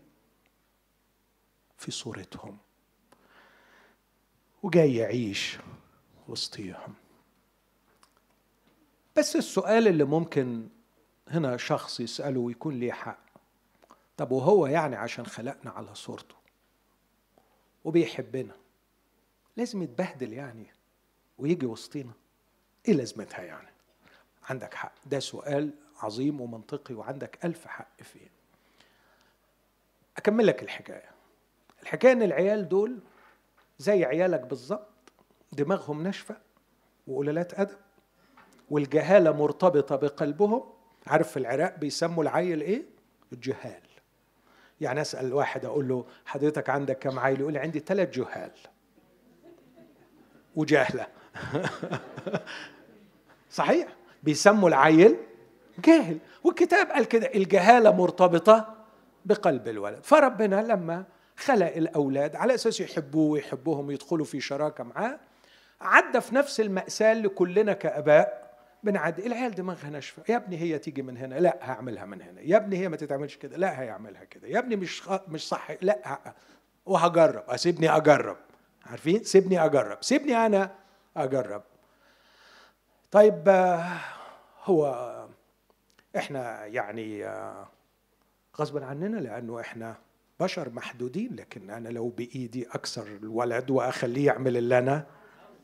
في 1.79 1.91
صورتهم. 1.91 2.57
وجاي 4.65 4.97
يعيش 4.97 5.59
وسطيهم. 6.29 6.95
بس 9.17 9.37
السؤال 9.37 9.89
اللي 9.89 10.05
ممكن 10.05 10.69
هنا 11.29 11.57
شخص 11.57 12.01
يسأله 12.01 12.41
ويكون 12.41 12.75
ليه 12.81 12.93
حق. 12.93 13.19
طب 14.17 14.31
وهو 14.31 14.67
يعني 14.67 14.97
عشان 14.97 15.27
خلقنا 15.27 15.71
على 15.71 15.95
صورته 15.95 16.35
وبيحبنا 17.85 18.55
لازم 19.57 19.83
يتبهدل 19.83 20.33
يعني 20.33 20.67
ويجي 21.39 21.67
وسطينا. 21.67 22.13
إيه 22.89 22.95
لازمتها 22.95 23.43
يعني؟ 23.43 23.71
عندك 24.49 24.75
حق. 24.75 24.95
ده 25.07 25.21
سؤال 25.21 25.75
عظيم 25.97 26.41
ومنطقي 26.41 26.95
وعندك 26.95 27.45
ألف 27.45 27.67
حق 27.67 28.03
فيه. 28.03 28.31
أكمل 30.17 30.47
لك 30.47 30.63
الحكاية. 30.63 31.11
الحكاية 31.83 32.13
إن 32.13 32.23
العيال 32.23 32.69
دول 32.69 32.99
زي 33.79 34.05
عيالك 34.05 34.41
بالظبط 34.41 34.89
دماغهم 35.53 36.03
ناشفة 36.03 36.37
وقلالات 37.07 37.61
أدب 37.61 37.77
والجهالة 38.71 39.33
مرتبطة 39.33 39.97
بقلبهم. 39.97 40.63
عارف 41.07 41.31
في 41.31 41.37
العراق 41.37 41.79
بيسموا 41.79 42.23
العيل 42.23 42.61
إيه؟ 42.61 42.83
الجهال. 43.33 43.83
يعني 44.81 45.01
أسأل 45.01 45.33
واحد 45.33 45.65
أقول 45.65 45.89
له 45.89 46.07
حضرتك 46.27 46.71
عندك 46.71 46.99
كم 46.99 47.19
عيل؟ 47.19 47.41
يقول 47.41 47.53
لي 47.53 47.59
عندي 47.59 47.79
ثلاث 47.79 48.11
جهال. 48.11 48.51
وجاهلة 50.57 51.07
صحيح؟ 53.51 53.89
بيسموا 54.23 54.69
العيل 54.69 55.17
جاهل. 55.79 56.19
والكتاب 56.45 56.87
قال 56.87 57.05
كده 57.05 57.35
الجهالة 57.35 57.91
مرتبطة 57.91 58.75
بقلب 59.25 59.69
الولد. 59.69 60.05
فربنا 60.05 60.63
لما 60.63 61.05
خلق 61.37 61.77
الأولاد 61.77 62.37
على 62.37 62.55
أساس 62.55 62.81
يحبوه 62.81 63.31
ويحبوهم 63.31 63.87
ويدخلوا 63.87 64.25
في 64.25 64.41
شراكة 64.41 64.85
معاه 64.85 65.21
عدى 65.81 66.21
في 66.21 66.35
نفس 66.35 66.61
المأساة 66.61 67.13
اللي 67.13 67.29
كلنا 67.29 67.73
كأباء 67.73 68.45
بنعدي 68.83 69.27
العيال 69.27 69.55
دماغها 69.55 69.91
ناشفة 69.91 70.23
يا 70.29 70.37
ابني 70.37 70.57
هي 70.61 70.79
تيجي 70.79 71.03
من 71.03 71.17
هنا 71.17 71.35
لا 71.35 71.59
هعملها 71.63 72.05
من 72.05 72.23
هنا 72.23 72.41
يا 72.41 72.57
ابني 72.57 72.79
هي 72.79 72.89
ما 72.89 72.97
تتعملش 72.97 73.37
كده 73.37 73.57
لا 73.57 73.81
هيعملها 73.81 74.25
كده 74.25 74.49
يا 74.49 74.59
ابني 74.59 74.77
مش 74.77 75.03
مش 75.29 75.49
صح 75.49 75.69
لا 75.83 76.19
وهجرب 76.87 77.45
اسيبني 77.51 77.97
أجرب 77.97 78.37
عارفين؟ 78.87 79.25
سيبني 79.25 79.65
أجرب 79.65 79.99
سيبني 80.01 80.47
أنا 80.47 80.71
أجرب. 81.17 81.63
طيب 83.11 83.49
هو 84.65 85.15
إحنا 86.17 86.67
يعني 86.67 87.27
غصبا 88.57 88.85
عننا 88.85 89.17
لأنه 89.17 89.61
إحنا 89.61 89.95
بشر 90.41 90.71
محدودين 90.71 91.37
لكن 91.37 91.71
أنا 91.71 91.89
لو 91.89 92.09
بإيدي 92.09 92.67
أكسر 92.67 93.07
الولد 93.07 93.71
وأخليه 93.71 94.27
يعمل 94.27 94.57
اللي 94.57 94.79
أنا 94.79 95.07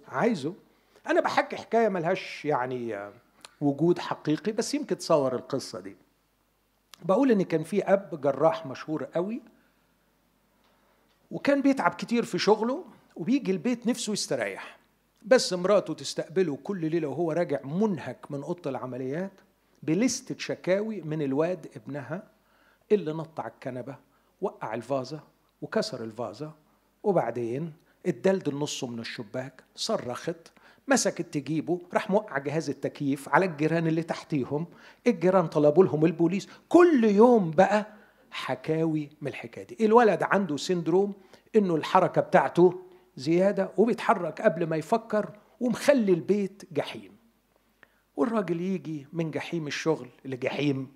عايزه. 0.09 0.55
أنا 1.07 1.21
بحكي 1.21 1.57
حكاية 1.57 1.89
ملهاش 1.89 2.45
يعني 2.45 3.11
وجود 3.61 3.99
حقيقي 3.99 4.53
بس 4.53 4.75
يمكن 4.75 4.99
تصور 4.99 5.35
القصة 5.35 5.81
دي. 5.81 5.97
بقول 7.03 7.31
إن 7.31 7.43
كان 7.43 7.63
في 7.65 7.83
أب 7.83 8.21
جراح 8.21 8.67
مشهور 8.67 9.05
قوي 9.05 9.43
وكان 11.31 11.63
بيتعب 11.63 11.95
كتير 11.95 12.25
في 12.25 12.39
شغله 12.39 12.85
وبيجي 13.17 13.53
البيت 13.53 13.87
نفسه 13.87 14.13
يستريح. 14.13 14.79
بس 15.23 15.53
مراته 15.53 15.95
تستقبله 15.95 16.59
كل 16.65 16.91
ليلة 16.91 17.09
وهو 17.09 17.33
راجع 17.33 17.61
منهك 17.65 18.31
من 18.31 18.43
أوضة 18.43 18.71
العمليات 18.71 19.33
بلستة 19.83 20.35
شكاوي 20.39 21.01
من 21.01 21.23
الواد 21.23 21.67
ابنها 21.77 22.23
اللي 22.93 23.13
نط 23.13 23.41
على 23.41 23.51
الكنبة. 23.51 24.10
وقع 24.41 24.75
الفازة 24.75 25.21
وكسر 25.63 26.05
الفازة 26.05 26.53
وبعدين 27.03 27.73
اتدلدل 28.07 28.57
نصه 28.57 28.87
من 28.87 28.99
الشباك 28.99 29.65
صرخت 29.75 30.53
مسكت 30.89 31.35
تجيبه 31.35 31.81
راح 31.95 32.11
موقع 32.11 32.39
جهاز 32.39 32.71
التكييف 32.71 33.29
على 33.29 33.45
الجيران 33.47 33.87
اللي 33.87 34.03
تحتيهم 34.03 34.67
الجيران 35.07 35.47
طلبوا 35.47 35.85
لهم 35.85 36.05
البوليس. 36.05 36.49
كل 36.69 37.05
يوم 37.05 37.51
بقى 37.51 37.87
حكاوي 38.31 39.09
من 39.21 39.29
الحكاية 39.29 39.65
دي. 39.67 39.87
الولد 39.87 40.23
عنده 40.23 40.57
سندروم 40.57 41.13
إنه 41.57 41.75
الحركة 41.75 42.21
بتاعته 42.21 42.83
زيادة 43.17 43.71
وبيتحرك 43.77 44.41
قبل 44.41 44.67
ما 44.67 44.77
يفكر 44.77 45.31
ومخلي 45.61 46.13
البيت 46.13 46.63
جحيم. 46.73 47.17
والراجل 48.17 48.61
يجي 48.61 49.07
من 49.13 49.31
جحيم 49.31 49.67
الشغل 49.67 50.09
لجحيم. 50.25 50.89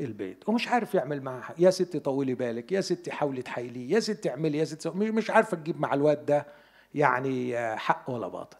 البيت 0.00 0.48
ومش 0.48 0.68
عارف 0.68 0.94
يعمل 0.94 1.22
معاها 1.22 1.54
يا 1.58 1.70
ستي 1.70 2.00
طولي 2.00 2.34
بالك 2.34 2.72
يا 2.72 2.80
ستي 2.80 3.12
حاولي 3.12 3.42
تحايليه 3.42 3.94
يا 3.94 4.00
ستي 4.00 4.30
اعملي 4.30 4.58
يا 4.58 4.64
ستي 4.64 4.90
مش 4.90 5.30
عارفة 5.30 5.56
تجيب 5.56 5.80
مع 5.80 5.94
الواد 5.94 6.26
ده 6.26 6.46
يعني 6.94 7.56
حق 7.76 8.10
ولا 8.10 8.28
باطل. 8.28 8.58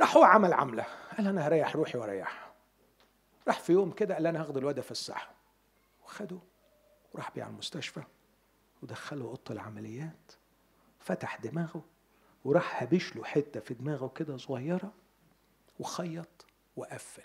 راح 0.00 0.16
هو 0.16 0.22
عمل 0.24 0.52
عملة 0.52 0.86
قال 1.16 1.26
أنا 1.26 1.46
هريح 1.46 1.76
روحي 1.76 1.98
وأريحها. 1.98 2.52
راح 3.48 3.60
في 3.60 3.72
يوم 3.72 3.90
كده 3.90 4.14
قال 4.14 4.26
أنا 4.26 4.40
هاخد 4.40 4.56
الواد 4.56 4.78
أفسحه. 4.78 5.34
وخده 6.04 6.38
وراح 7.14 7.30
بيه 7.34 7.42
على 7.42 7.52
المستشفى 7.52 8.02
ودخله 8.82 9.24
أوضة 9.24 9.40
العمليات 9.50 10.32
فتح 11.00 11.36
دماغه 11.36 11.84
وراح 12.44 12.82
هبش 12.82 13.16
له 13.16 13.24
حتة 13.24 13.60
في 13.60 13.74
دماغه 13.74 14.08
كده 14.08 14.36
صغيرة 14.36 14.92
وخيط 15.80 16.46
وقفل 16.76 17.22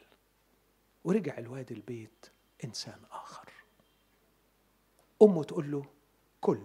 ورجع 1.03 1.37
الواد 1.37 1.71
البيت 1.71 2.25
إنسان 2.63 2.99
آخر. 3.11 3.53
أمه 5.21 5.43
تقول 5.43 5.71
له 5.71 5.85
كل. 6.41 6.61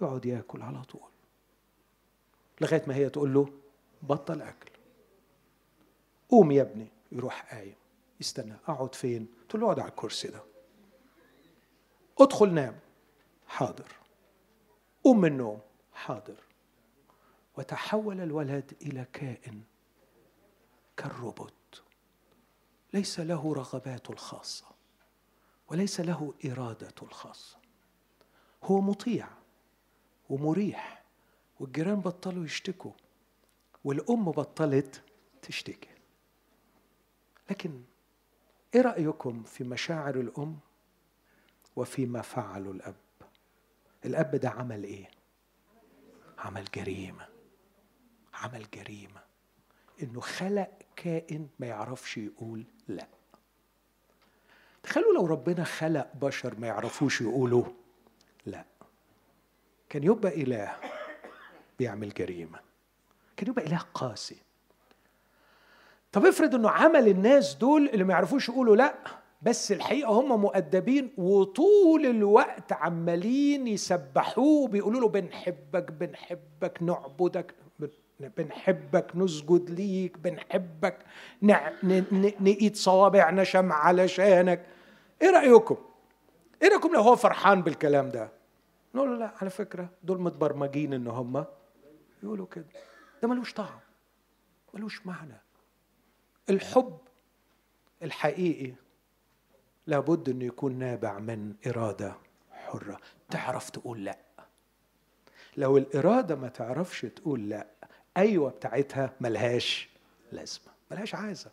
يقعد 0.00 0.26
ياكل 0.26 0.62
على 0.62 0.82
طول. 0.82 1.10
لغاية 2.60 2.82
ما 2.86 2.94
هي 2.94 3.10
تقول 3.10 3.34
له 3.34 3.48
بطل 4.02 4.42
أكل. 4.42 4.70
قوم 6.28 6.52
يا 6.52 6.62
ابني 6.62 6.88
يروح 7.12 7.54
قايم 7.54 7.74
يستنى. 8.20 8.56
أقعد 8.68 8.94
فين؟ 8.94 9.26
قلت 9.40 9.54
له 9.54 9.64
اقعد 9.66 9.78
على 9.78 9.90
الكرسي 9.90 10.28
ده. 10.28 10.42
ادخل 12.20 12.54
نام. 12.54 12.78
حاضر. 13.46 13.92
قوم 15.04 15.20
من 15.20 15.32
النوم. 15.32 15.60
حاضر. 15.92 16.36
وتحول 17.58 18.20
الولد 18.20 18.76
إلى 18.82 19.06
كائن 19.12 19.62
كالروبوت. 20.96 21.52
ليس 22.92 23.20
له 23.20 23.54
رغباته 23.54 24.12
الخاصة 24.12 24.64
وليس 25.68 26.00
له 26.00 26.34
ارادته 26.44 27.04
الخاصة. 27.04 27.56
هو 28.64 28.80
مطيع 28.80 29.28
ومريح 30.30 31.02
والجيران 31.60 32.00
بطلوا 32.00 32.44
يشتكوا 32.44 32.92
والأم 33.84 34.24
بطلت 34.24 35.02
تشتكي. 35.42 35.88
لكن 37.50 37.82
إيه 38.74 38.80
رأيكم 38.80 39.42
في 39.42 39.64
مشاعر 39.64 40.20
الأم 40.20 40.58
وفيما 41.76 42.22
فعله 42.22 42.70
الأب؟ 42.70 42.94
الأب 44.04 44.36
ده 44.36 44.50
عمل 44.50 44.84
إيه؟ 44.84 45.10
عمل 46.38 46.64
جريمة 46.64 47.28
عمل 48.34 48.66
جريمة. 48.74 49.22
إنه 50.02 50.20
خلق 50.20 50.70
كائن 50.96 51.48
ما 51.58 51.66
يعرفش 51.66 52.18
يقول 52.18 52.64
لا. 52.88 53.06
تخيلوا 54.82 55.14
لو 55.14 55.26
ربنا 55.26 55.64
خلق 55.64 56.08
بشر 56.14 56.54
ما 56.58 56.66
يعرفوش 56.66 57.20
يقولوا 57.20 57.64
لا. 58.46 58.64
كان 59.88 60.02
يبقى 60.04 60.42
إله 60.42 60.76
بيعمل 61.78 62.14
جريمة. 62.14 62.58
كان 63.36 63.48
يبقى 63.48 63.66
إله 63.66 63.78
قاسي. 63.94 64.36
طب 66.12 66.26
افرض 66.26 66.54
إنه 66.54 66.70
عمل 66.70 67.08
الناس 67.08 67.54
دول 67.54 67.88
اللي 67.88 68.04
ما 68.04 68.12
يعرفوش 68.12 68.48
يقولوا 68.48 68.76
لا 68.76 68.94
بس 69.42 69.72
الحقيقة 69.72 70.10
هم 70.10 70.40
مؤدبين 70.40 71.12
وطول 71.18 72.06
الوقت 72.06 72.72
عمالين 72.72 73.68
يسبحوه 73.68 74.68
بيقولوا 74.68 75.00
له 75.00 75.08
بنحبك 75.08 75.92
بنحبك 75.92 76.82
نعبدك. 76.82 77.54
بنحبك 78.28 79.06
نسجد 79.14 79.70
ليك 79.70 80.18
بنحبك 80.18 80.98
نقيد 81.42 82.76
صوابعنا 82.76 83.44
شمع 83.44 83.74
علشانك. 83.74 84.66
إيه 85.22 85.30
رأيكم؟ 85.30 85.76
إيه 86.62 86.68
رأيكم 86.68 86.92
لو 86.94 87.00
هو 87.00 87.16
فرحان 87.16 87.62
بالكلام 87.62 88.08
ده؟ 88.08 88.32
نقول 88.94 89.10
له 89.10 89.16
لا 89.18 89.32
على 89.40 89.50
فكرة 89.50 89.88
دول 90.02 90.20
متبرمجين 90.20 90.92
إن 90.92 91.06
هم. 91.06 91.44
يقولوا 92.22 92.46
كده. 92.46 92.64
ده 93.22 93.28
ملوش 93.28 93.52
طعم 93.54 93.78
ملوش 94.74 95.06
معنى. 95.06 95.40
الحب 96.50 96.98
الحقيقي 98.02 98.72
لابد 99.86 100.28
إنه 100.28 100.44
يكون 100.44 100.78
نابع 100.78 101.18
من 101.18 101.54
إرادة 101.66 102.16
حرة. 102.50 102.98
تعرف 103.30 103.70
تقول 103.70 104.04
لا. 104.04 104.18
لو 105.56 105.76
الإرادة 105.78 106.36
ما 106.36 106.48
تعرفش 106.48 107.00
تقول 107.00 107.48
لا 107.48 107.66
أيوه 108.16 108.50
بتاعتها 108.50 109.12
ملهاش 109.20 109.88
لازمة 110.32 110.72
ملهاش 110.90 111.14
عازه 111.14 111.50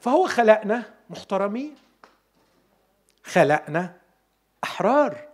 فهو 0.00 0.26
خلقنا 0.26 0.84
محترمين. 1.10 1.74
خلقنا 3.24 3.96
أحرار. 4.64 5.28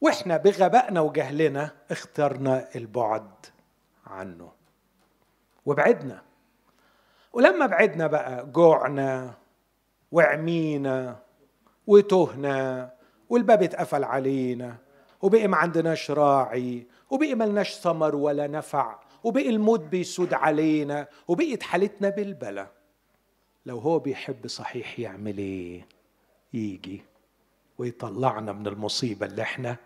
وإحنا 0.00 0.36
بغبائنا 0.36 1.00
وجهلنا 1.00 1.70
اخترنا 1.90 2.68
البعد 2.76 3.30
عنه. 4.06 4.52
وبعدنا. 5.66 6.22
ولما 7.32 7.66
بعدنا 7.66 8.06
بقى 8.06 8.46
جوعنا 8.46 9.34
وعمينا 10.12 11.22
وتهنا 11.86 12.90
والباب 13.28 13.62
اتقفل 13.62 14.04
علينا 14.04 14.76
وبقي 15.24 15.48
ما 15.48 15.56
عندناش 15.56 16.10
راعي 16.10 16.86
وبقي 17.10 17.34
ملناش 17.34 17.74
ثمر 17.74 18.16
ولا 18.16 18.46
نفع 18.46 18.98
وبقي 19.24 19.48
الموت 19.48 19.80
بيسود 19.80 20.34
علينا 20.34 21.06
وبقيت 21.28 21.62
حالتنا 21.62 22.08
بالبلا. 22.08 22.66
لو 23.66 23.78
هو 23.78 23.98
بيحب 23.98 24.46
صحيح 24.46 24.98
يعمل 24.98 25.38
إيه؟ 25.38 25.86
يجي 26.52 27.02
ويطلعنا 27.78 28.52
من 28.52 28.66
المصيبة 28.66 29.26
اللي 29.26 29.42
إحنا 29.42 29.76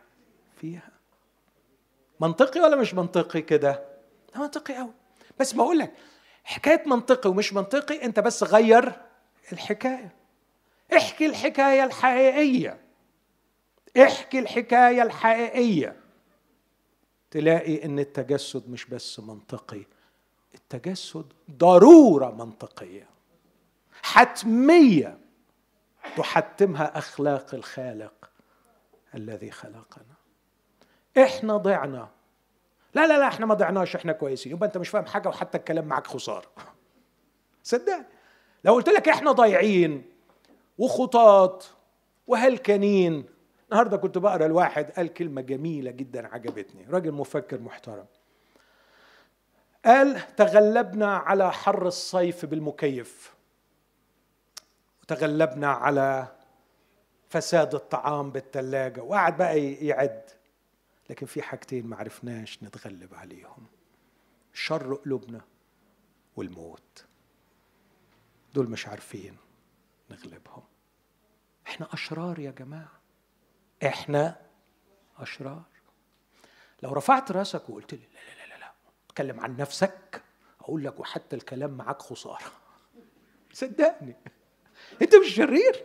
فيها. 0.60 0.90
منطقي 2.20 2.60
ولا 2.60 2.76
مش 2.76 2.94
منطقي 2.94 3.42
كده؟ 3.42 3.84
منطقي 4.36 4.74
قوي 4.76 4.92
بس 5.40 5.54
ما 5.54 5.62
أقول 5.62 5.78
لك 5.78 5.92
حكاية 6.44 6.82
منطقي 6.86 7.30
ومش 7.30 7.52
منطقي 7.52 8.04
أنت 8.04 8.20
بس 8.20 8.42
غير 8.42 8.92
الحكاية. 9.52 10.12
احكي 10.96 11.26
الحكاية 11.26 11.84
الحقيقية. 11.84 12.87
احكي 13.96 14.38
الحكاية 14.38 15.02
الحقيقية. 15.02 15.96
تلاقي 17.30 17.84
إن 17.84 17.98
التجسد 17.98 18.70
مش 18.70 18.84
بس 18.84 19.20
منطقي 19.20 19.82
التجسد 20.54 21.32
ضرورة 21.50 22.30
منطقية. 22.30 23.08
حتمية 24.02 25.18
تحتمها 26.16 26.98
أخلاق 26.98 27.54
الخالق 27.54 28.30
الذي 29.14 29.50
خلقنا. 29.50 30.14
إحنا 31.18 31.56
ضعنا. 31.56 32.08
لا 32.94 33.06
لا 33.06 33.18
لا 33.18 33.28
إحنا 33.28 33.46
ما 33.46 33.54
ضعناش 33.54 33.96
إحنا 33.96 34.12
كويسين. 34.12 34.52
يبقى 34.52 34.66
أنت 34.66 34.78
مش 34.78 34.88
فاهم 34.88 35.06
حاجة 35.06 35.28
وحتى 35.28 35.58
الكلام 35.58 35.84
معاك 35.84 36.06
خسارة. 36.06 36.50
صدقني. 37.62 38.04
لو 38.64 38.74
قلت 38.74 38.88
لك 38.88 39.08
إحنا 39.08 39.32
ضايعين 39.32 40.04
وخطاط 40.78 41.70
وهلكانين 42.26 43.24
النهارده 43.70 43.96
كنت 43.96 44.18
بقرأ 44.18 44.46
الواحد 44.46 44.90
قال 44.90 45.14
كلمة 45.14 45.40
جميلة 45.40 45.90
جدا 45.90 46.26
عجبتني. 46.26 46.86
راجل 46.86 47.12
مفكر 47.12 47.60
محترم. 47.60 48.06
قال 49.84 50.36
تغلبنا 50.36 51.16
على 51.16 51.52
حر 51.52 51.86
الصيف 51.86 52.44
بالمكيف. 52.44 53.34
وتغلبنا 55.02 55.68
على 55.68 56.36
فساد 57.28 57.74
الطعام 57.74 58.30
بالثلاجة 58.30 59.02
وقعد 59.02 59.36
بقى 59.36 59.72
يعد. 59.72 60.30
لكن 61.10 61.26
في 61.26 61.42
حاجتين 61.42 61.86
ما 61.86 61.96
عرفناش 61.96 62.62
نتغلب 62.62 63.14
عليهم. 63.14 63.66
شر 64.52 64.94
قلوبنا 64.94 65.40
والموت. 66.36 67.04
دول 68.54 68.70
مش 68.70 68.88
عارفين 68.88 69.36
نغلبهم. 70.10 70.62
إحنا 71.66 71.88
أشرار 71.92 72.38
يا 72.38 72.50
جماعة. 72.50 72.97
إحنا 73.86 74.36
أشرار. 75.18 75.62
لو 76.82 76.92
رفعت 76.92 77.32
رأسك 77.32 77.68
وقلت 77.70 77.94
لي 77.94 78.00
لا 78.14 78.42
لا 78.42 78.54
لا 78.54 78.58
لا 78.60 78.72
اتكلم 79.06 79.40
عن 79.40 79.56
نفسك 79.56 80.22
أقول 80.60 80.84
لك 80.84 81.00
وحتى 81.00 81.36
الكلام 81.36 81.70
معاك 81.70 82.02
خسارة. 82.02 82.52
صدقني. 83.52 84.16
أنت 85.02 85.14
مش 85.14 85.34
شرير. 85.34 85.84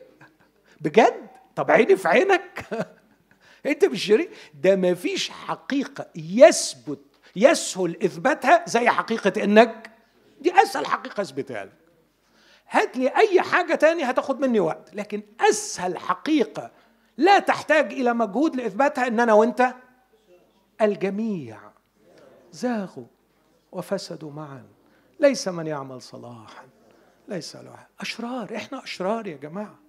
بجد؟ 0.81 1.27
طب 1.55 1.71
عيني 1.71 1.95
في 1.95 2.07
عينك. 2.07 2.65
أنت 3.65 3.85
مش 3.85 4.05
شرير. 4.05 4.29
ده 4.53 4.75
ما 4.75 4.93
فيش 4.93 5.29
حقيقة 5.29 6.09
يثبت 6.15 6.99
يسهل 7.35 8.03
إثباتها 8.03 8.63
زي 8.67 8.89
حقيقة 8.89 9.43
إنك. 9.43 9.91
دي 10.41 10.61
أسهل 10.63 10.85
حقيقة 10.85 11.21
اثبتها 11.21 11.65
لك. 11.65 11.77
هات 12.69 12.97
لي 12.97 13.07
أي 13.17 13.41
حاجة 13.41 13.75
تانية 13.75 14.05
هتاخد 14.05 14.39
مني 14.39 14.59
وقت. 14.59 14.95
لكن 14.95 15.23
أسهل 15.49 15.97
حقيقة 15.97 16.71
لا 17.17 17.39
تحتاج 17.39 17.93
إلى 17.93 18.13
مجهود 18.13 18.55
لإثباتها 18.55 19.07
إن 19.07 19.19
أنا 19.19 19.33
وأنت 19.33 19.73
الجميع. 20.81 21.59
زاغوا 22.51 23.05
وفسدوا 23.71 24.31
معا. 24.31 24.65
ليس 25.19 25.47
من 25.47 25.67
يعمل 25.67 26.01
صلاحا. 26.01 26.67
ليس 27.27 27.55
له 27.55 27.87
أشرار. 27.99 28.55
إحنا 28.55 28.83
أشرار 28.83 29.27
يا 29.27 29.37
جماعة. 29.37 29.79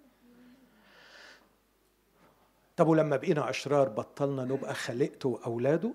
طب 2.76 2.88
ولما 2.88 3.16
بقينا 3.16 3.50
أشرار 3.50 3.88
بطلنا 3.88 4.44
نبقى 4.44 4.74
خلقته 4.74 5.28
وأولاده؟ 5.28 5.90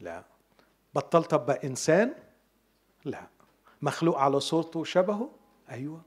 لا. 0.00 0.24
بطلت 0.94 1.34
أبقى 1.34 1.66
إنسان؟ 1.66 2.14
لا. 3.04 3.26
مخلوق 3.82 4.18
على 4.18 4.40
صورته 4.40 4.80
وشبهه؟ 4.80 5.30
أيوه. 5.70 6.02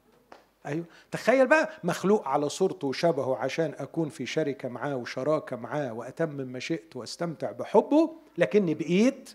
أيوه. 0.65 0.85
تخيل 1.11 1.47
بقى 1.47 1.69
مخلوق 1.83 2.27
على 2.27 2.49
صورته 2.49 2.87
وشبهه 2.87 3.37
عشان 3.37 3.73
أكون 3.77 4.09
في 4.09 4.25
شركة 4.25 4.69
معاه 4.69 4.95
وشراكة 4.95 5.55
معاه 5.55 5.93
وأتمم 5.93 6.51
مشيئته 6.51 6.99
وأستمتع 6.99 7.51
بحبه 7.51 8.11
لكني 8.37 8.73
بقيت 8.73 9.29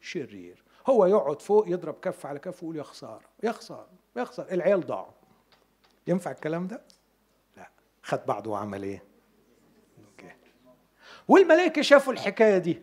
شرير. 0.00 0.62
هو 0.86 1.06
يقعد 1.06 1.42
فوق 1.42 1.68
يضرب 1.68 1.94
كف 2.02 2.26
على 2.26 2.38
كف 2.38 2.62
ويقول 2.62 2.76
يا 2.76 2.82
خسارة 2.82 3.24
يا 3.42 3.52
خسارة 3.52 3.88
يا 4.16 4.24
خسارة. 4.24 4.54
العيال 4.54 4.86
ضاعوا. 4.86 5.12
ينفع 6.06 6.30
الكلام 6.30 6.66
ده؟ 6.66 6.82
لا. 7.56 7.68
خد 8.02 8.20
بعضه 8.26 8.50
وعمل 8.50 8.82
إيه؟ 8.82 9.02
والملائكة 11.28 11.82
شافوا 11.82 12.12
الحكاية 12.12 12.58
دي 12.58 12.82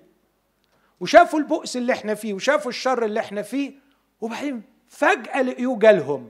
وشافوا 1.00 1.40
البؤس 1.40 1.78
اللي 1.78 1.94
إحنا 1.94 2.16
فيه 2.16 2.34
وشافوا 2.34 2.70
الشر 2.72 3.06
اللي 3.06 3.20
إحنا 3.20 3.42
فيه 3.42 3.74
وبعدين 4.22 4.62
فجأة 4.88 5.42
لقيوه 5.42 5.80
جالهم. 5.80 6.30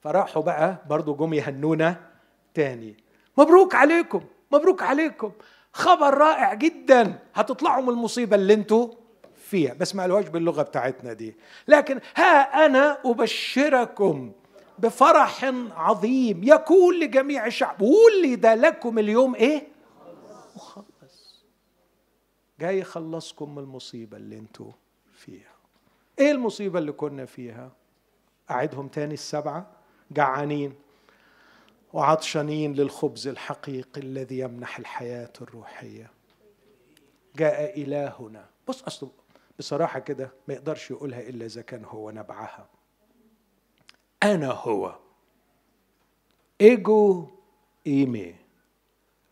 فراحوا 0.00 0.42
بقى 0.42 0.76
برضو 0.88 1.14
جم 1.14 1.34
يهنونا 1.34 1.96
تاني. 2.54 2.96
مبروك 3.38 3.74
عليكم 3.74 4.24
مبروك 4.52 4.82
عليكم. 4.82 5.32
خبر 5.72 6.14
رائع 6.14 6.54
جدا. 6.54 7.18
هتطلعوا 7.34 7.82
من 7.82 7.88
المصيبة 7.88 8.36
اللي 8.36 8.54
أنتوا 8.54 8.88
فيها. 9.36 9.74
بس 9.74 9.94
ما 9.94 10.02
قالوهاش 10.02 10.28
باللغة 10.28 10.62
بتاعتنا 10.62 11.12
دي. 11.12 11.36
لكن 11.68 12.00
ها 12.16 12.66
أنا 12.66 12.98
أبشركم 13.04 14.32
بفرح 14.78 15.44
عظيم. 15.76 16.40
يكون 16.44 17.00
لجميع 17.00 17.46
الشعب. 17.46 17.82
ولد 17.82 18.46
لكم 18.46 18.98
اليوم 18.98 19.34
إيه؟ 19.34 19.68
مخلص. 20.56 21.44
جاي 22.60 22.78
يخلصكم 22.78 23.54
من 23.54 23.62
المصيبة 23.62 24.16
اللي 24.16 24.38
أنتوا 24.38 24.72
فيها. 25.12 25.52
إيه 26.18 26.30
المصيبة 26.30 26.78
اللي 26.78 26.92
كنا 26.92 27.24
فيها؟ 27.24 27.70
اعدهم 28.50 28.88
تاني 28.88 29.14
السبعة. 29.14 29.79
جعانين 30.10 30.74
وعطشانين 31.92 32.74
للخبز 32.74 33.28
الحقيقي 33.28 34.00
الذي 34.00 34.38
يمنح 34.38 34.78
الحياة 34.78 35.32
الروحية. 35.40 36.10
جاء 37.36 37.82
إلهنا. 37.82 38.48
بص 38.68 38.82
أصله 38.82 39.10
بصراحة 39.58 39.98
كده 39.98 40.32
ما 40.48 40.54
يقدرش 40.54 40.90
يقولها 40.90 41.20
إلا 41.20 41.46
إذا 41.46 41.62
كان 41.62 41.84
هو 41.84 42.10
نبعها. 42.10 42.68
أنا 44.22 44.50
هو. 44.50 44.98
إيجو 46.60 47.28
إيمي. 47.86 48.34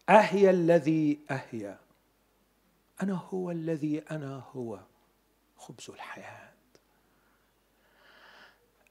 أهيا 0.08 0.50
الذي 0.50 1.18
أهيا 1.30 1.78
أنا 3.02 3.14
هو 3.14 3.50
الذي 3.50 4.02
أنا 4.10 4.42
هو. 4.52 4.80
خبز 5.56 5.90
الحياة. 5.90 6.52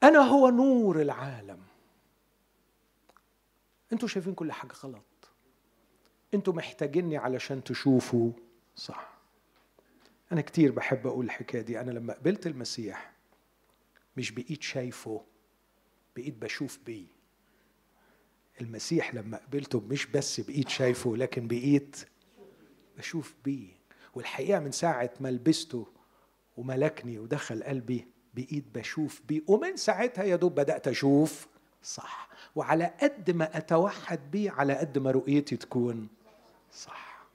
أنا 0.03 0.19
هو 0.19 0.49
نور 0.49 1.01
العالم. 1.01 1.59
أنتوا 3.93 4.07
شايفين 4.07 4.33
كل 4.33 4.51
حاجة 4.51 4.73
غلط. 4.73 5.05
أنتوا 6.33 6.53
محتاجيني 6.53 7.17
علشان 7.17 7.63
تشوفوا 7.63 8.31
صح. 8.75 9.17
أنا 10.31 10.41
كتير 10.41 10.71
بحب 10.71 11.07
أقول 11.07 11.25
الحكاية 11.25 11.61
دي. 11.61 11.79
أنا 11.79 11.91
لما 11.91 12.13
قبلت 12.13 12.47
المسيح 12.47 13.13
مش 14.17 14.31
بقيت 14.31 14.63
شايفه 14.63 15.21
بقيت 16.15 16.33
بشوف 16.37 16.79
بيه. 16.85 17.05
المسيح 18.61 19.15
لما 19.15 19.37
قبلته 19.37 19.79
مش 19.79 20.05
بس 20.05 20.39
بقيت 20.39 20.69
شايفه 20.69 21.15
لكن 21.17 21.47
بقيت 21.47 21.97
بشوف 22.97 23.35
بيه. 23.45 23.69
والحقيقة 24.15 24.59
من 24.59 24.71
ساعة 24.71 25.09
ما 25.19 25.31
لبسته 25.31 25.87
وملكني 26.57 27.19
ودخل 27.19 27.63
قلبي 27.63 28.07
بقيت 28.33 28.65
بشوف 28.75 29.21
بيه. 29.27 29.41
ومن 29.47 29.77
ساعتها 29.77 30.23
يا 30.23 30.35
دوب 30.35 30.55
بدأت 30.55 30.87
أشوف 30.87 31.47
صح. 31.83 32.29
وعلى 32.55 32.93
قد 33.01 33.31
ما 33.31 33.57
أتوحد 33.57 34.19
بيه 34.31 34.51
على 34.51 34.73
قد 34.73 34.97
ما 34.97 35.11
رؤيتي 35.11 35.57
تكون 35.57 36.07
صح. 36.73 37.27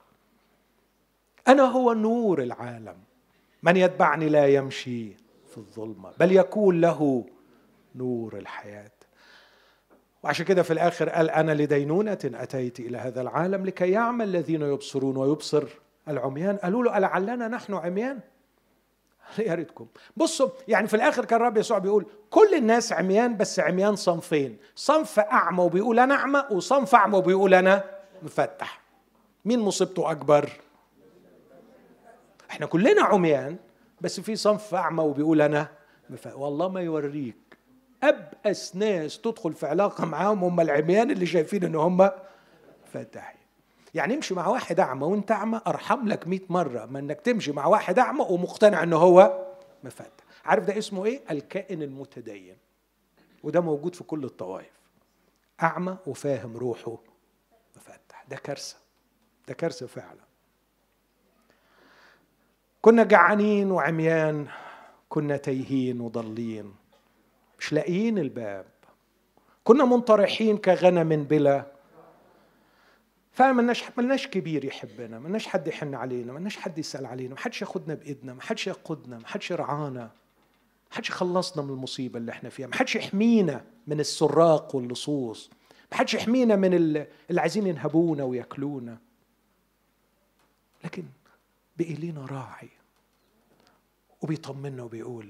أنا 1.47 1.63
هو 1.63 1.93
نور 1.93 2.43
العالم. 2.43 2.97
من 3.63 3.77
يتبعني 3.77 4.29
لا 4.29 4.47
يمشي 4.47 5.13
في 5.51 5.57
الظلمة 5.57 6.11
بل 6.19 6.31
يكون 6.31 6.81
له 6.81 7.25
نور 7.95 8.37
الحياة. 8.37 8.91
وعشان 10.23 10.45
كده 10.45 10.63
في 10.63 10.73
الآخر 10.73 11.09
قال 11.09 11.29
أنا 11.29 11.51
لدينونة 11.51 12.19
أتيت 12.23 12.79
إلى 12.79 12.97
هذا 12.97 13.21
العالم 13.21 13.65
لكي 13.65 13.91
يعمل 13.91 14.25
الذين 14.25 14.61
يبصرون 14.61 15.17
ويبصر 15.17 15.67
العميان. 16.07 16.57
قالوا 16.57 16.83
له 16.83 16.97
ألعلنا 16.97 17.47
نحن 17.47 17.73
عميان؟ 17.73 18.19
يا 19.47 19.53
ريتكم. 19.53 19.87
بصوا 20.17 20.49
يعني 20.67 20.87
في 20.87 20.93
الآخر 20.95 21.25
كان 21.25 21.41
الرب 21.41 21.57
يسوع 21.57 21.77
بيقول 21.77 22.05
كل 22.29 22.53
الناس 22.53 22.93
عميان 22.93 23.37
بس 23.37 23.59
عميان 23.59 23.95
صنفين. 23.95 24.57
صنف 24.75 25.19
أعمى 25.19 25.63
وبيقول 25.63 25.99
أنا 25.99 26.15
أعمى 26.15 26.43
وصنف 26.51 26.95
أعمى 26.95 27.17
وبيقول 27.17 27.53
أنا 27.53 27.83
مفتح. 28.23 28.81
مين 29.45 29.59
مصيبته 29.59 30.11
أكبر؟ 30.11 30.49
إحنا 32.49 32.65
كلنا 32.65 33.01
عميان 33.01 33.57
بس 34.01 34.19
في 34.19 34.35
صنف 34.35 34.75
أعمى 34.75 35.03
وبيقول 35.03 35.41
أنا 35.41 35.67
مفتح. 36.09 36.35
والله 36.35 36.69
ما 36.69 36.81
يوريك. 36.81 37.35
ابأس 38.03 38.75
ناس 38.75 39.21
تدخل 39.21 39.53
في 39.53 39.67
علاقة 39.67 40.05
معاهم 40.05 40.43
هم 40.43 40.59
العميان 40.59 41.11
اللي 41.11 41.25
شايفين 41.25 41.63
إن 41.63 41.75
هم 41.75 42.09
فاتحين 42.93 43.42
يعني 43.93 44.15
امشي 44.15 44.33
مع 44.33 44.47
واحد 44.47 44.79
أعمى 44.79 45.03
وانت 45.05 45.31
أعمى 45.31 45.61
أرحم 45.67 46.07
لك 46.07 46.27
100 46.27 46.39
مرة. 46.49 46.85
ما 46.85 46.99
إنك 46.99 47.21
تمشي 47.21 47.51
مع 47.51 47.65
واحد 47.65 47.99
أعمى 47.99 48.25
ومقتنع 48.29 48.83
ان 48.83 48.93
هو 48.93 49.45
مفتح 49.83 50.23
عارف 50.45 50.65
ده 50.65 50.77
اسمه 50.77 51.05
إيه؟ 51.05 51.21
الكائن 51.31 51.81
المتدين. 51.81 52.57
وده 53.43 53.61
موجود 53.61 53.95
في 53.95 54.03
كل 54.03 54.23
الطوائف. 54.23 54.71
أعمى 55.63 55.97
وفاهم 56.07 56.57
روحه 56.57 56.97
مفتح 57.75 58.23
ده 58.29 58.35
كارثة. 58.35 58.75
ده 59.47 59.53
كارثة 59.53 59.87
فعلا. 59.87 60.23
كنا 62.81 63.03
جعانين 63.03 63.71
وعميان 63.71 64.47
كنا 65.09 65.37
تايهين 65.37 66.01
وضالين 66.01 66.75
مش 67.59 67.73
لاقيين 67.73 68.17
الباب. 68.17 68.65
كنا 69.63 69.85
منطرحين 69.85 70.57
كغنم 70.57 71.23
بلا 71.23 71.72
فعلا 73.33 73.53
ملناش 73.53 73.83
ملناش 73.97 74.27
كبير 74.27 74.65
يحبنا 74.65 75.19
ملناش 75.19 75.47
حد 75.47 75.67
يحن 75.67 75.95
علينا 75.95 76.33
ملناش 76.33 76.57
حد 76.57 76.77
يسأل 76.77 77.05
علينا 77.05 77.33
ما 77.33 77.39
حدش 77.39 77.61
ياخدنا 77.61 77.93
بإيدنا 77.93 78.33
ما 78.33 78.41
حدش 78.41 78.67
يقودنا 78.67 79.17
ما 79.17 79.27
حدش 79.27 79.51
يرعانا 79.51 80.01
ما 80.91 80.97
حدش 80.97 81.09
يخلصنا 81.09 81.63
من 81.63 81.69
المصيبة 81.69 82.19
اللي 82.19 82.31
إحنا 82.31 82.49
فيها 82.49 82.67
ما 82.67 82.75
حدش 82.75 82.95
يحمينا 82.95 83.65
من 83.87 83.99
السراق 83.99 84.75
واللصوص 84.75 85.49
ما 85.91 85.97
حدش 85.97 86.13
يحمينا 86.13 86.55
من 86.55 86.73
اللي 86.73 87.07
عايزين 87.41 87.67
ينهبونا 87.67 88.23
وياكلونا. 88.23 88.97
لكن 90.83 91.03
بقي 91.77 91.93
لينا 91.93 92.25
راعي 92.25 92.69
وبيطمنا 94.21 94.83
وبيقول 94.83 95.29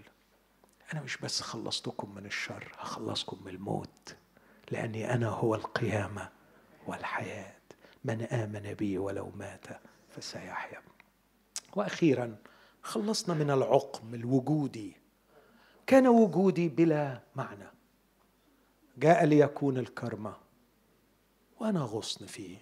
أنا 0.94 1.02
مش 1.02 1.18
بس 1.18 1.42
خلصتكم 1.42 2.16
من 2.16 2.26
الشر 2.26 2.72
هخلصكم 2.80 3.38
من 3.46 3.52
الموت 3.52 4.16
لأني 4.72 5.14
أنا 5.14 5.28
هو 5.30 5.56
القيامة 5.56 6.30
والحياة. 6.88 7.54
من 8.04 8.22
آمن 8.22 8.74
بي 8.74 8.98
ولو 8.98 9.30
مات 9.30 9.66
فسيحيا. 10.10 10.82
وأخيرا 11.76 12.38
خلصنا 12.82 13.36
من 13.36 13.52
العقم 13.52 14.14
الوجودي. 14.14 14.98
كان 15.88 16.08
وجودي 16.08 16.70
بلا 16.70 17.22
معنى. 17.36 17.68
جاء 18.98 19.26
ليكون 19.26 19.78
الكرمة 19.78 20.36
وأنا 21.60 21.80
غصن 21.80 22.26
فيه. 22.26 22.58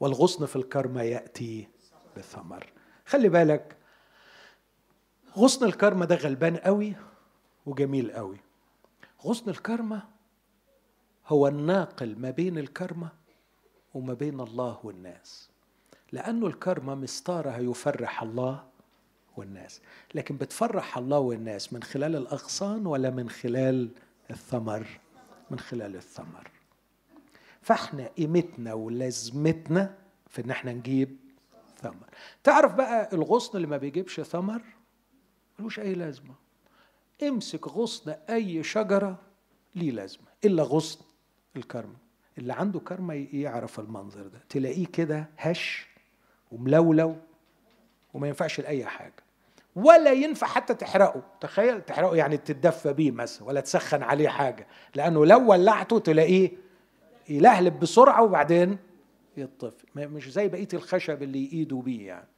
والغصن 0.00 0.46
في 0.46 0.56
الكرمة 0.56 1.02
يأتي 1.02 1.68
بثمر. 2.16 2.72
خلي 3.06 3.28
بالك 3.28 3.76
غصن 5.36 5.66
الكرمة 5.66 6.04
ده 6.04 6.16
غلبان 6.16 6.56
قوي 6.56 6.94
وجميل 7.66 8.12
قوي 8.12 8.38
غصن 9.24 9.50
الكرمة 9.50 10.02
هو 11.26 11.48
الناقل 11.48 12.18
ما 12.18 12.30
بين 12.30 12.58
الكرمة 12.58 13.08
وما 13.94 14.14
بين 14.14 14.40
الله 14.40 14.78
والناس. 14.84 15.48
لأنه 16.12 16.46
الكرمة 16.46 16.94
مستارها 16.94 17.58
يفرح 17.58 18.22
الله 18.22 18.64
والناس. 19.36 19.80
لكن 20.14 20.36
بتفرح 20.36 20.98
الله 20.98 21.18
والناس 21.18 21.72
من 21.72 21.82
خلال 21.82 22.16
الأغصان 22.16 22.86
ولا 22.86 23.10
من 23.10 23.30
خلال 23.30 23.90
الثمر؟ 24.30 24.86
من 25.50 25.58
خلال 25.58 25.96
الثمر. 25.96 26.50
فإحنا 27.62 28.06
قيمتنا 28.08 28.74
ولازمتنا 28.74 29.94
في 30.28 30.44
إن 30.44 30.50
إحنا 30.50 30.72
نجيب 30.72 31.16
ثمر. 31.82 32.08
تعرف 32.44 32.74
بقى 32.74 33.08
الغصن 33.12 33.56
اللي 33.56 33.68
ما 33.68 33.76
بيجيبش 33.76 34.20
ثمر؟ 34.20 34.62
ملوش 35.58 35.80
أي 35.80 35.94
لازمة. 35.94 36.34
امسك 37.22 37.68
غصن 37.68 38.10
أي 38.10 38.62
شجرة 38.62 39.18
ليه 39.74 39.90
لازمة 39.90 40.26
إلا 40.44 40.62
غصن 40.62 41.04
الكرمة. 41.56 42.03
اللي 42.38 42.52
عنده 42.52 42.80
كرمة 42.80 43.26
يعرف 43.32 43.80
المنظر 43.80 44.26
ده. 44.26 44.40
تلاقيه 44.48 44.86
كده 44.86 45.28
هش 45.38 45.86
وملولو 46.52 47.16
وما 48.14 48.28
ينفعش 48.28 48.60
لأي 48.60 48.84
حاجة. 48.84 49.24
ولا 49.76 50.12
ينفع 50.12 50.46
حتى 50.46 50.74
تحرقه. 50.74 51.22
تخيل 51.40 51.82
تحرقه 51.82 52.16
يعني 52.16 52.36
تتدفى 52.36 52.92
بيه 52.92 53.10
مثلا 53.10 53.48
ولا 53.48 53.60
تسخن 53.60 54.02
عليه 54.02 54.28
حاجة. 54.28 54.66
لأنه 54.94 55.26
لو 55.26 55.50
ولعته 55.50 55.98
تلاقيه 55.98 56.50
يلهلب 57.28 57.80
بسرعة 57.80 58.22
وبعدين 58.22 58.78
يطفي. 59.36 59.86
مش 59.96 60.32
زي 60.32 60.48
بقية 60.48 60.68
الخشب 60.74 61.22
اللي 61.22 61.44
يقيدوا 61.44 61.82
بيه 61.82 62.06
يعني. 62.06 62.28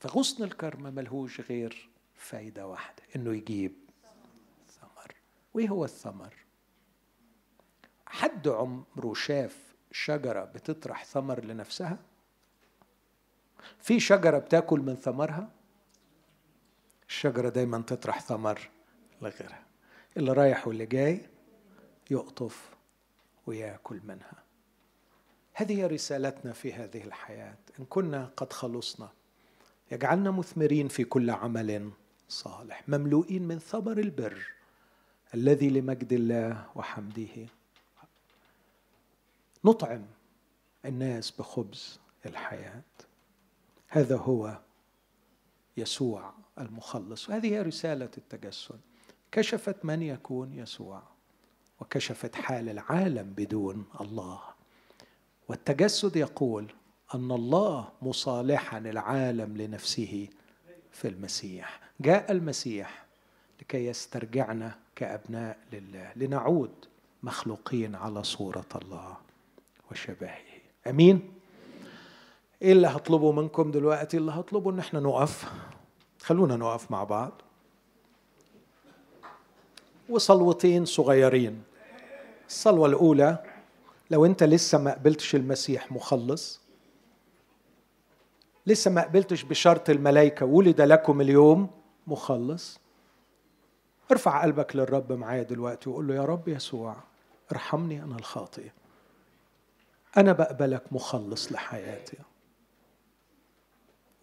فغصن 0.00 0.44
الكرمة 0.44 0.90
ملهوش 0.90 1.40
غير 1.40 1.88
فايدة 2.14 2.66
واحدة 2.66 3.02
إنه 3.16 3.34
يجيب 3.34 3.72
ثمر. 4.80 5.14
وإيه 5.54 5.68
هو 5.68 5.84
الثمر؟ 5.84 6.34
حد 8.08 8.48
عمره 8.48 9.14
شاف 9.14 9.74
شجرة 9.92 10.44
بتطرح 10.44 11.04
ثمر 11.04 11.44
لنفسها؟ 11.44 11.98
في 13.78 14.00
شجرة 14.00 14.38
بتاكل 14.38 14.80
من 14.80 14.94
ثمرها؟ 14.96 15.50
الشجرة 17.08 17.48
دايما 17.48 17.78
تطرح 17.78 18.20
ثمر 18.20 18.70
لغيرها. 19.22 19.62
اللي 20.16 20.32
رايح 20.32 20.68
واللي 20.68 20.86
جاي 20.86 21.28
يقطف 22.10 22.70
وياكل 23.46 24.00
منها. 24.04 24.42
هذه 25.54 25.86
رسالتنا 25.86 26.52
في 26.52 26.72
هذه 26.72 27.04
الحياة. 27.04 27.58
إن 27.80 27.84
كنا 27.84 28.30
قد 28.36 28.52
خلصنا 28.52 29.08
يجعلنا 29.92 30.30
مثمرين 30.30 30.88
في 30.88 31.04
كل 31.04 31.30
عمل 31.30 31.90
صالح 32.28 32.88
مملوئين 32.88 33.42
من 33.42 33.58
ثمر 33.58 33.98
البر 33.98 34.52
الذي 35.34 35.70
لمجد 35.70 36.12
الله 36.12 36.66
وحمده. 36.74 37.57
نطعم 39.64 40.06
الناس 40.84 41.30
بخبز 41.30 42.00
الحياة. 42.26 42.82
هذا 43.88 44.16
هو 44.16 44.58
يسوع 45.76 46.32
المخلص. 46.58 47.28
وهذه 47.28 47.46
هي 47.46 47.62
رسالة 47.62 48.10
التجسد. 48.18 48.80
كشفت 49.32 49.84
من 49.84 50.02
يكون 50.02 50.52
يسوع؟ 50.52 51.02
وكشفت 51.80 52.34
حال 52.34 52.68
العالم 52.68 53.32
بدون 53.36 53.84
الله. 54.00 54.40
والتجسد 55.48 56.16
يقول 56.16 56.72
أن 57.14 57.32
الله 57.32 57.88
مصالحا 58.02 58.78
العالم 58.78 59.56
لنفسه 59.56 60.28
في 60.92 61.08
المسيح. 61.08 61.80
جاء 62.00 62.32
المسيح 62.32 63.06
لكي 63.60 63.86
يسترجعنا 63.86 64.78
كأبناء 64.96 65.58
لله. 65.72 66.12
لنعود 66.16 66.84
مخلوقين 67.22 67.94
على 67.94 68.24
صورة 68.24 68.68
الله. 68.82 69.16
وشبهه. 69.90 70.38
أمين؟ 70.86 71.32
إيه 72.62 72.72
اللي 72.72 72.86
هطلبه 72.86 73.32
منكم 73.32 73.70
دلوقتي؟ 73.70 74.16
اللي 74.16 74.32
هطلبه 74.32 74.70
إن 74.70 74.78
إحنا 74.78 75.00
نقف. 75.00 75.52
خلونا 76.22 76.56
نقف 76.56 76.90
مع 76.90 77.04
بعض. 77.04 77.32
وصلوتين 80.08 80.84
صغيرين. 80.84 81.62
الصلوة 82.48 82.86
الأولى 82.88 83.44
لو 84.10 84.26
أنت 84.26 84.42
لسه 84.42 84.78
ما 84.78 84.94
قبلتش 84.94 85.34
المسيح 85.34 85.92
مخلص 85.92 86.60
لسه 88.66 88.90
ما 88.90 89.02
قبلتش 89.02 89.42
بشرط 89.42 89.90
الملائكة 89.90 90.46
ولد 90.46 90.80
لكم 90.80 91.20
اليوم 91.20 91.70
مخلص 92.06 92.78
ارفع 94.10 94.42
قلبك 94.42 94.76
للرب 94.76 95.12
معايا 95.12 95.42
دلوقتي 95.42 95.90
وقول 95.90 96.08
له 96.08 96.14
يا 96.14 96.24
رب 96.24 96.48
يسوع 96.48 96.96
ارحمني 97.52 98.02
أنا 98.02 98.16
الخاطئ. 98.16 98.68
أنا 100.16 100.32
بقبلك 100.32 100.92
مخلص 100.92 101.52
لحياتي. 101.52 102.16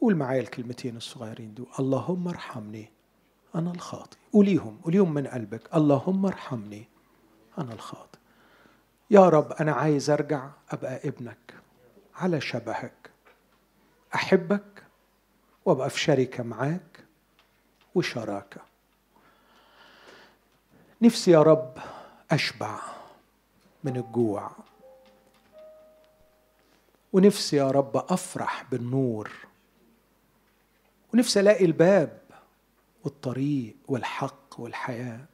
قول 0.01 0.15
معايا 0.15 0.41
الكلمتين 0.41 0.97
الصغيرين 0.97 1.53
دول. 1.53 1.67
اللهم 1.79 2.27
ارحمني 2.27 2.91
أنا 3.55 3.71
الخاطئ. 3.71 4.17
قوليهم 4.33 4.79
قوليهم 4.83 5.13
من 5.13 5.27
قلبك. 5.27 5.75
اللهم 5.75 6.25
ارحمني 6.25 6.87
أنا 7.57 7.73
الخاطئ. 7.73 8.19
يا 9.11 9.29
رب 9.29 9.51
أنا 9.51 9.71
عايز 9.71 10.09
أرجع 10.09 10.49
أبقى 10.69 11.07
ابنك 11.07 11.53
على 12.15 12.41
شبهك. 12.41 13.09
أحبك 14.15 14.83
وأبقى 15.65 15.89
في 15.89 15.99
شركة 15.99 16.43
معاك 16.43 17.03
وشراكة. 17.95 18.61
نفسي 21.01 21.31
يا 21.31 21.41
رب 21.41 21.77
أشبع 22.31 22.79
من 23.83 23.97
الجوع 23.97 24.51
ونفسي 27.15 27.55
يا 27.55 27.71
رب 27.71 27.97
أفرح 27.97 28.63
بالنور. 28.71 29.31
ونفسي 31.13 31.39
ألاقي 31.39 31.65
الباب 31.65 32.21
والطريق 33.03 33.75
والحق 33.87 34.59
والحياة. 34.59 35.27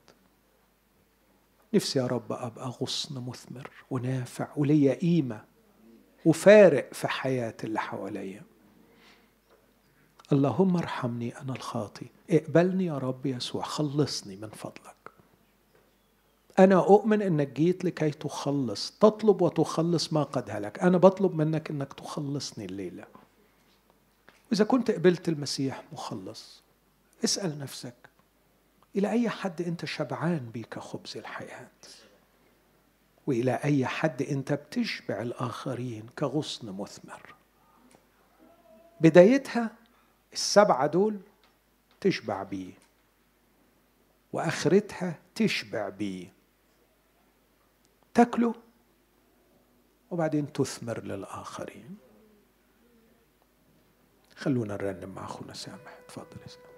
نفسي 1.73 1.99
يا 1.99 2.07
رب 2.07 2.31
أبقى 2.31 2.67
غصن 2.67 3.25
مثمر 3.25 3.69
ونافع 3.89 4.47
وليا 4.57 4.93
قيمة 4.93 5.43
وفارق 6.25 6.93
في 6.93 7.07
حياة 7.07 7.57
اللي 7.63 7.79
حواليا. 7.79 8.43
اللهم 10.31 10.77
ارحمني 10.77 11.37
أنا 11.41 11.53
الخاطي 11.53 12.05
اقبلني 12.29 12.85
يا 12.85 12.97
رب 12.97 13.25
يسوع 13.25 13.63
خلصني 13.63 14.35
من 14.35 14.49
فضلك. 14.49 15.00
أنا 16.63 16.75
أؤمن 16.75 17.21
إنك 17.21 17.47
جيت 17.47 17.85
لكي 17.85 18.11
تخلص 18.11 18.91
تطلب 18.99 19.41
وتخلص 19.41 20.13
ما 20.13 20.23
قد 20.23 20.49
هلك. 20.49 20.79
أنا 20.79 20.97
بطلب 20.97 21.35
منك 21.35 21.69
إنك 21.69 21.93
تخلصني 21.93 22.65
الليلة. 22.65 23.05
وإذا 24.51 24.63
كنت 24.65 24.91
قبلت 24.91 25.29
المسيح 25.29 25.83
مخلص 25.93 26.61
اسأل 27.23 27.59
نفسك 27.59 27.95
إلى 28.95 29.09
أي 29.11 29.29
حد 29.29 29.61
أنت 29.61 29.85
شبعان 29.85 30.49
بيه 30.53 30.63
كخبز 30.63 31.17
الحياة؟ 31.17 31.69
وإلى 33.27 33.51
أي 33.63 33.85
حد 33.85 34.21
أنت 34.21 34.53
بتشبع 34.53 35.21
الآخرين 35.21 36.05
كغصن 36.19 36.71
مثمر؟ 36.71 37.35
بدايتها 39.01 39.71
السبعه 40.33 40.87
دول 40.87 41.19
تشبع 42.01 42.43
بيه 42.43 42.73
وآخرتها 44.33 45.19
تشبع 45.35 45.89
بيه 45.89 46.40
تاكله 48.13 48.55
وبعدين 50.11 50.53
تثمر 50.53 51.03
للآخرين. 51.03 51.97
خلونا 54.35 54.73
نرنم 54.73 55.09
مع 55.09 55.25
أخونا 55.25 55.53
سامح. 55.53 55.99
تفضل 56.07 56.37
اسمع 56.45 56.70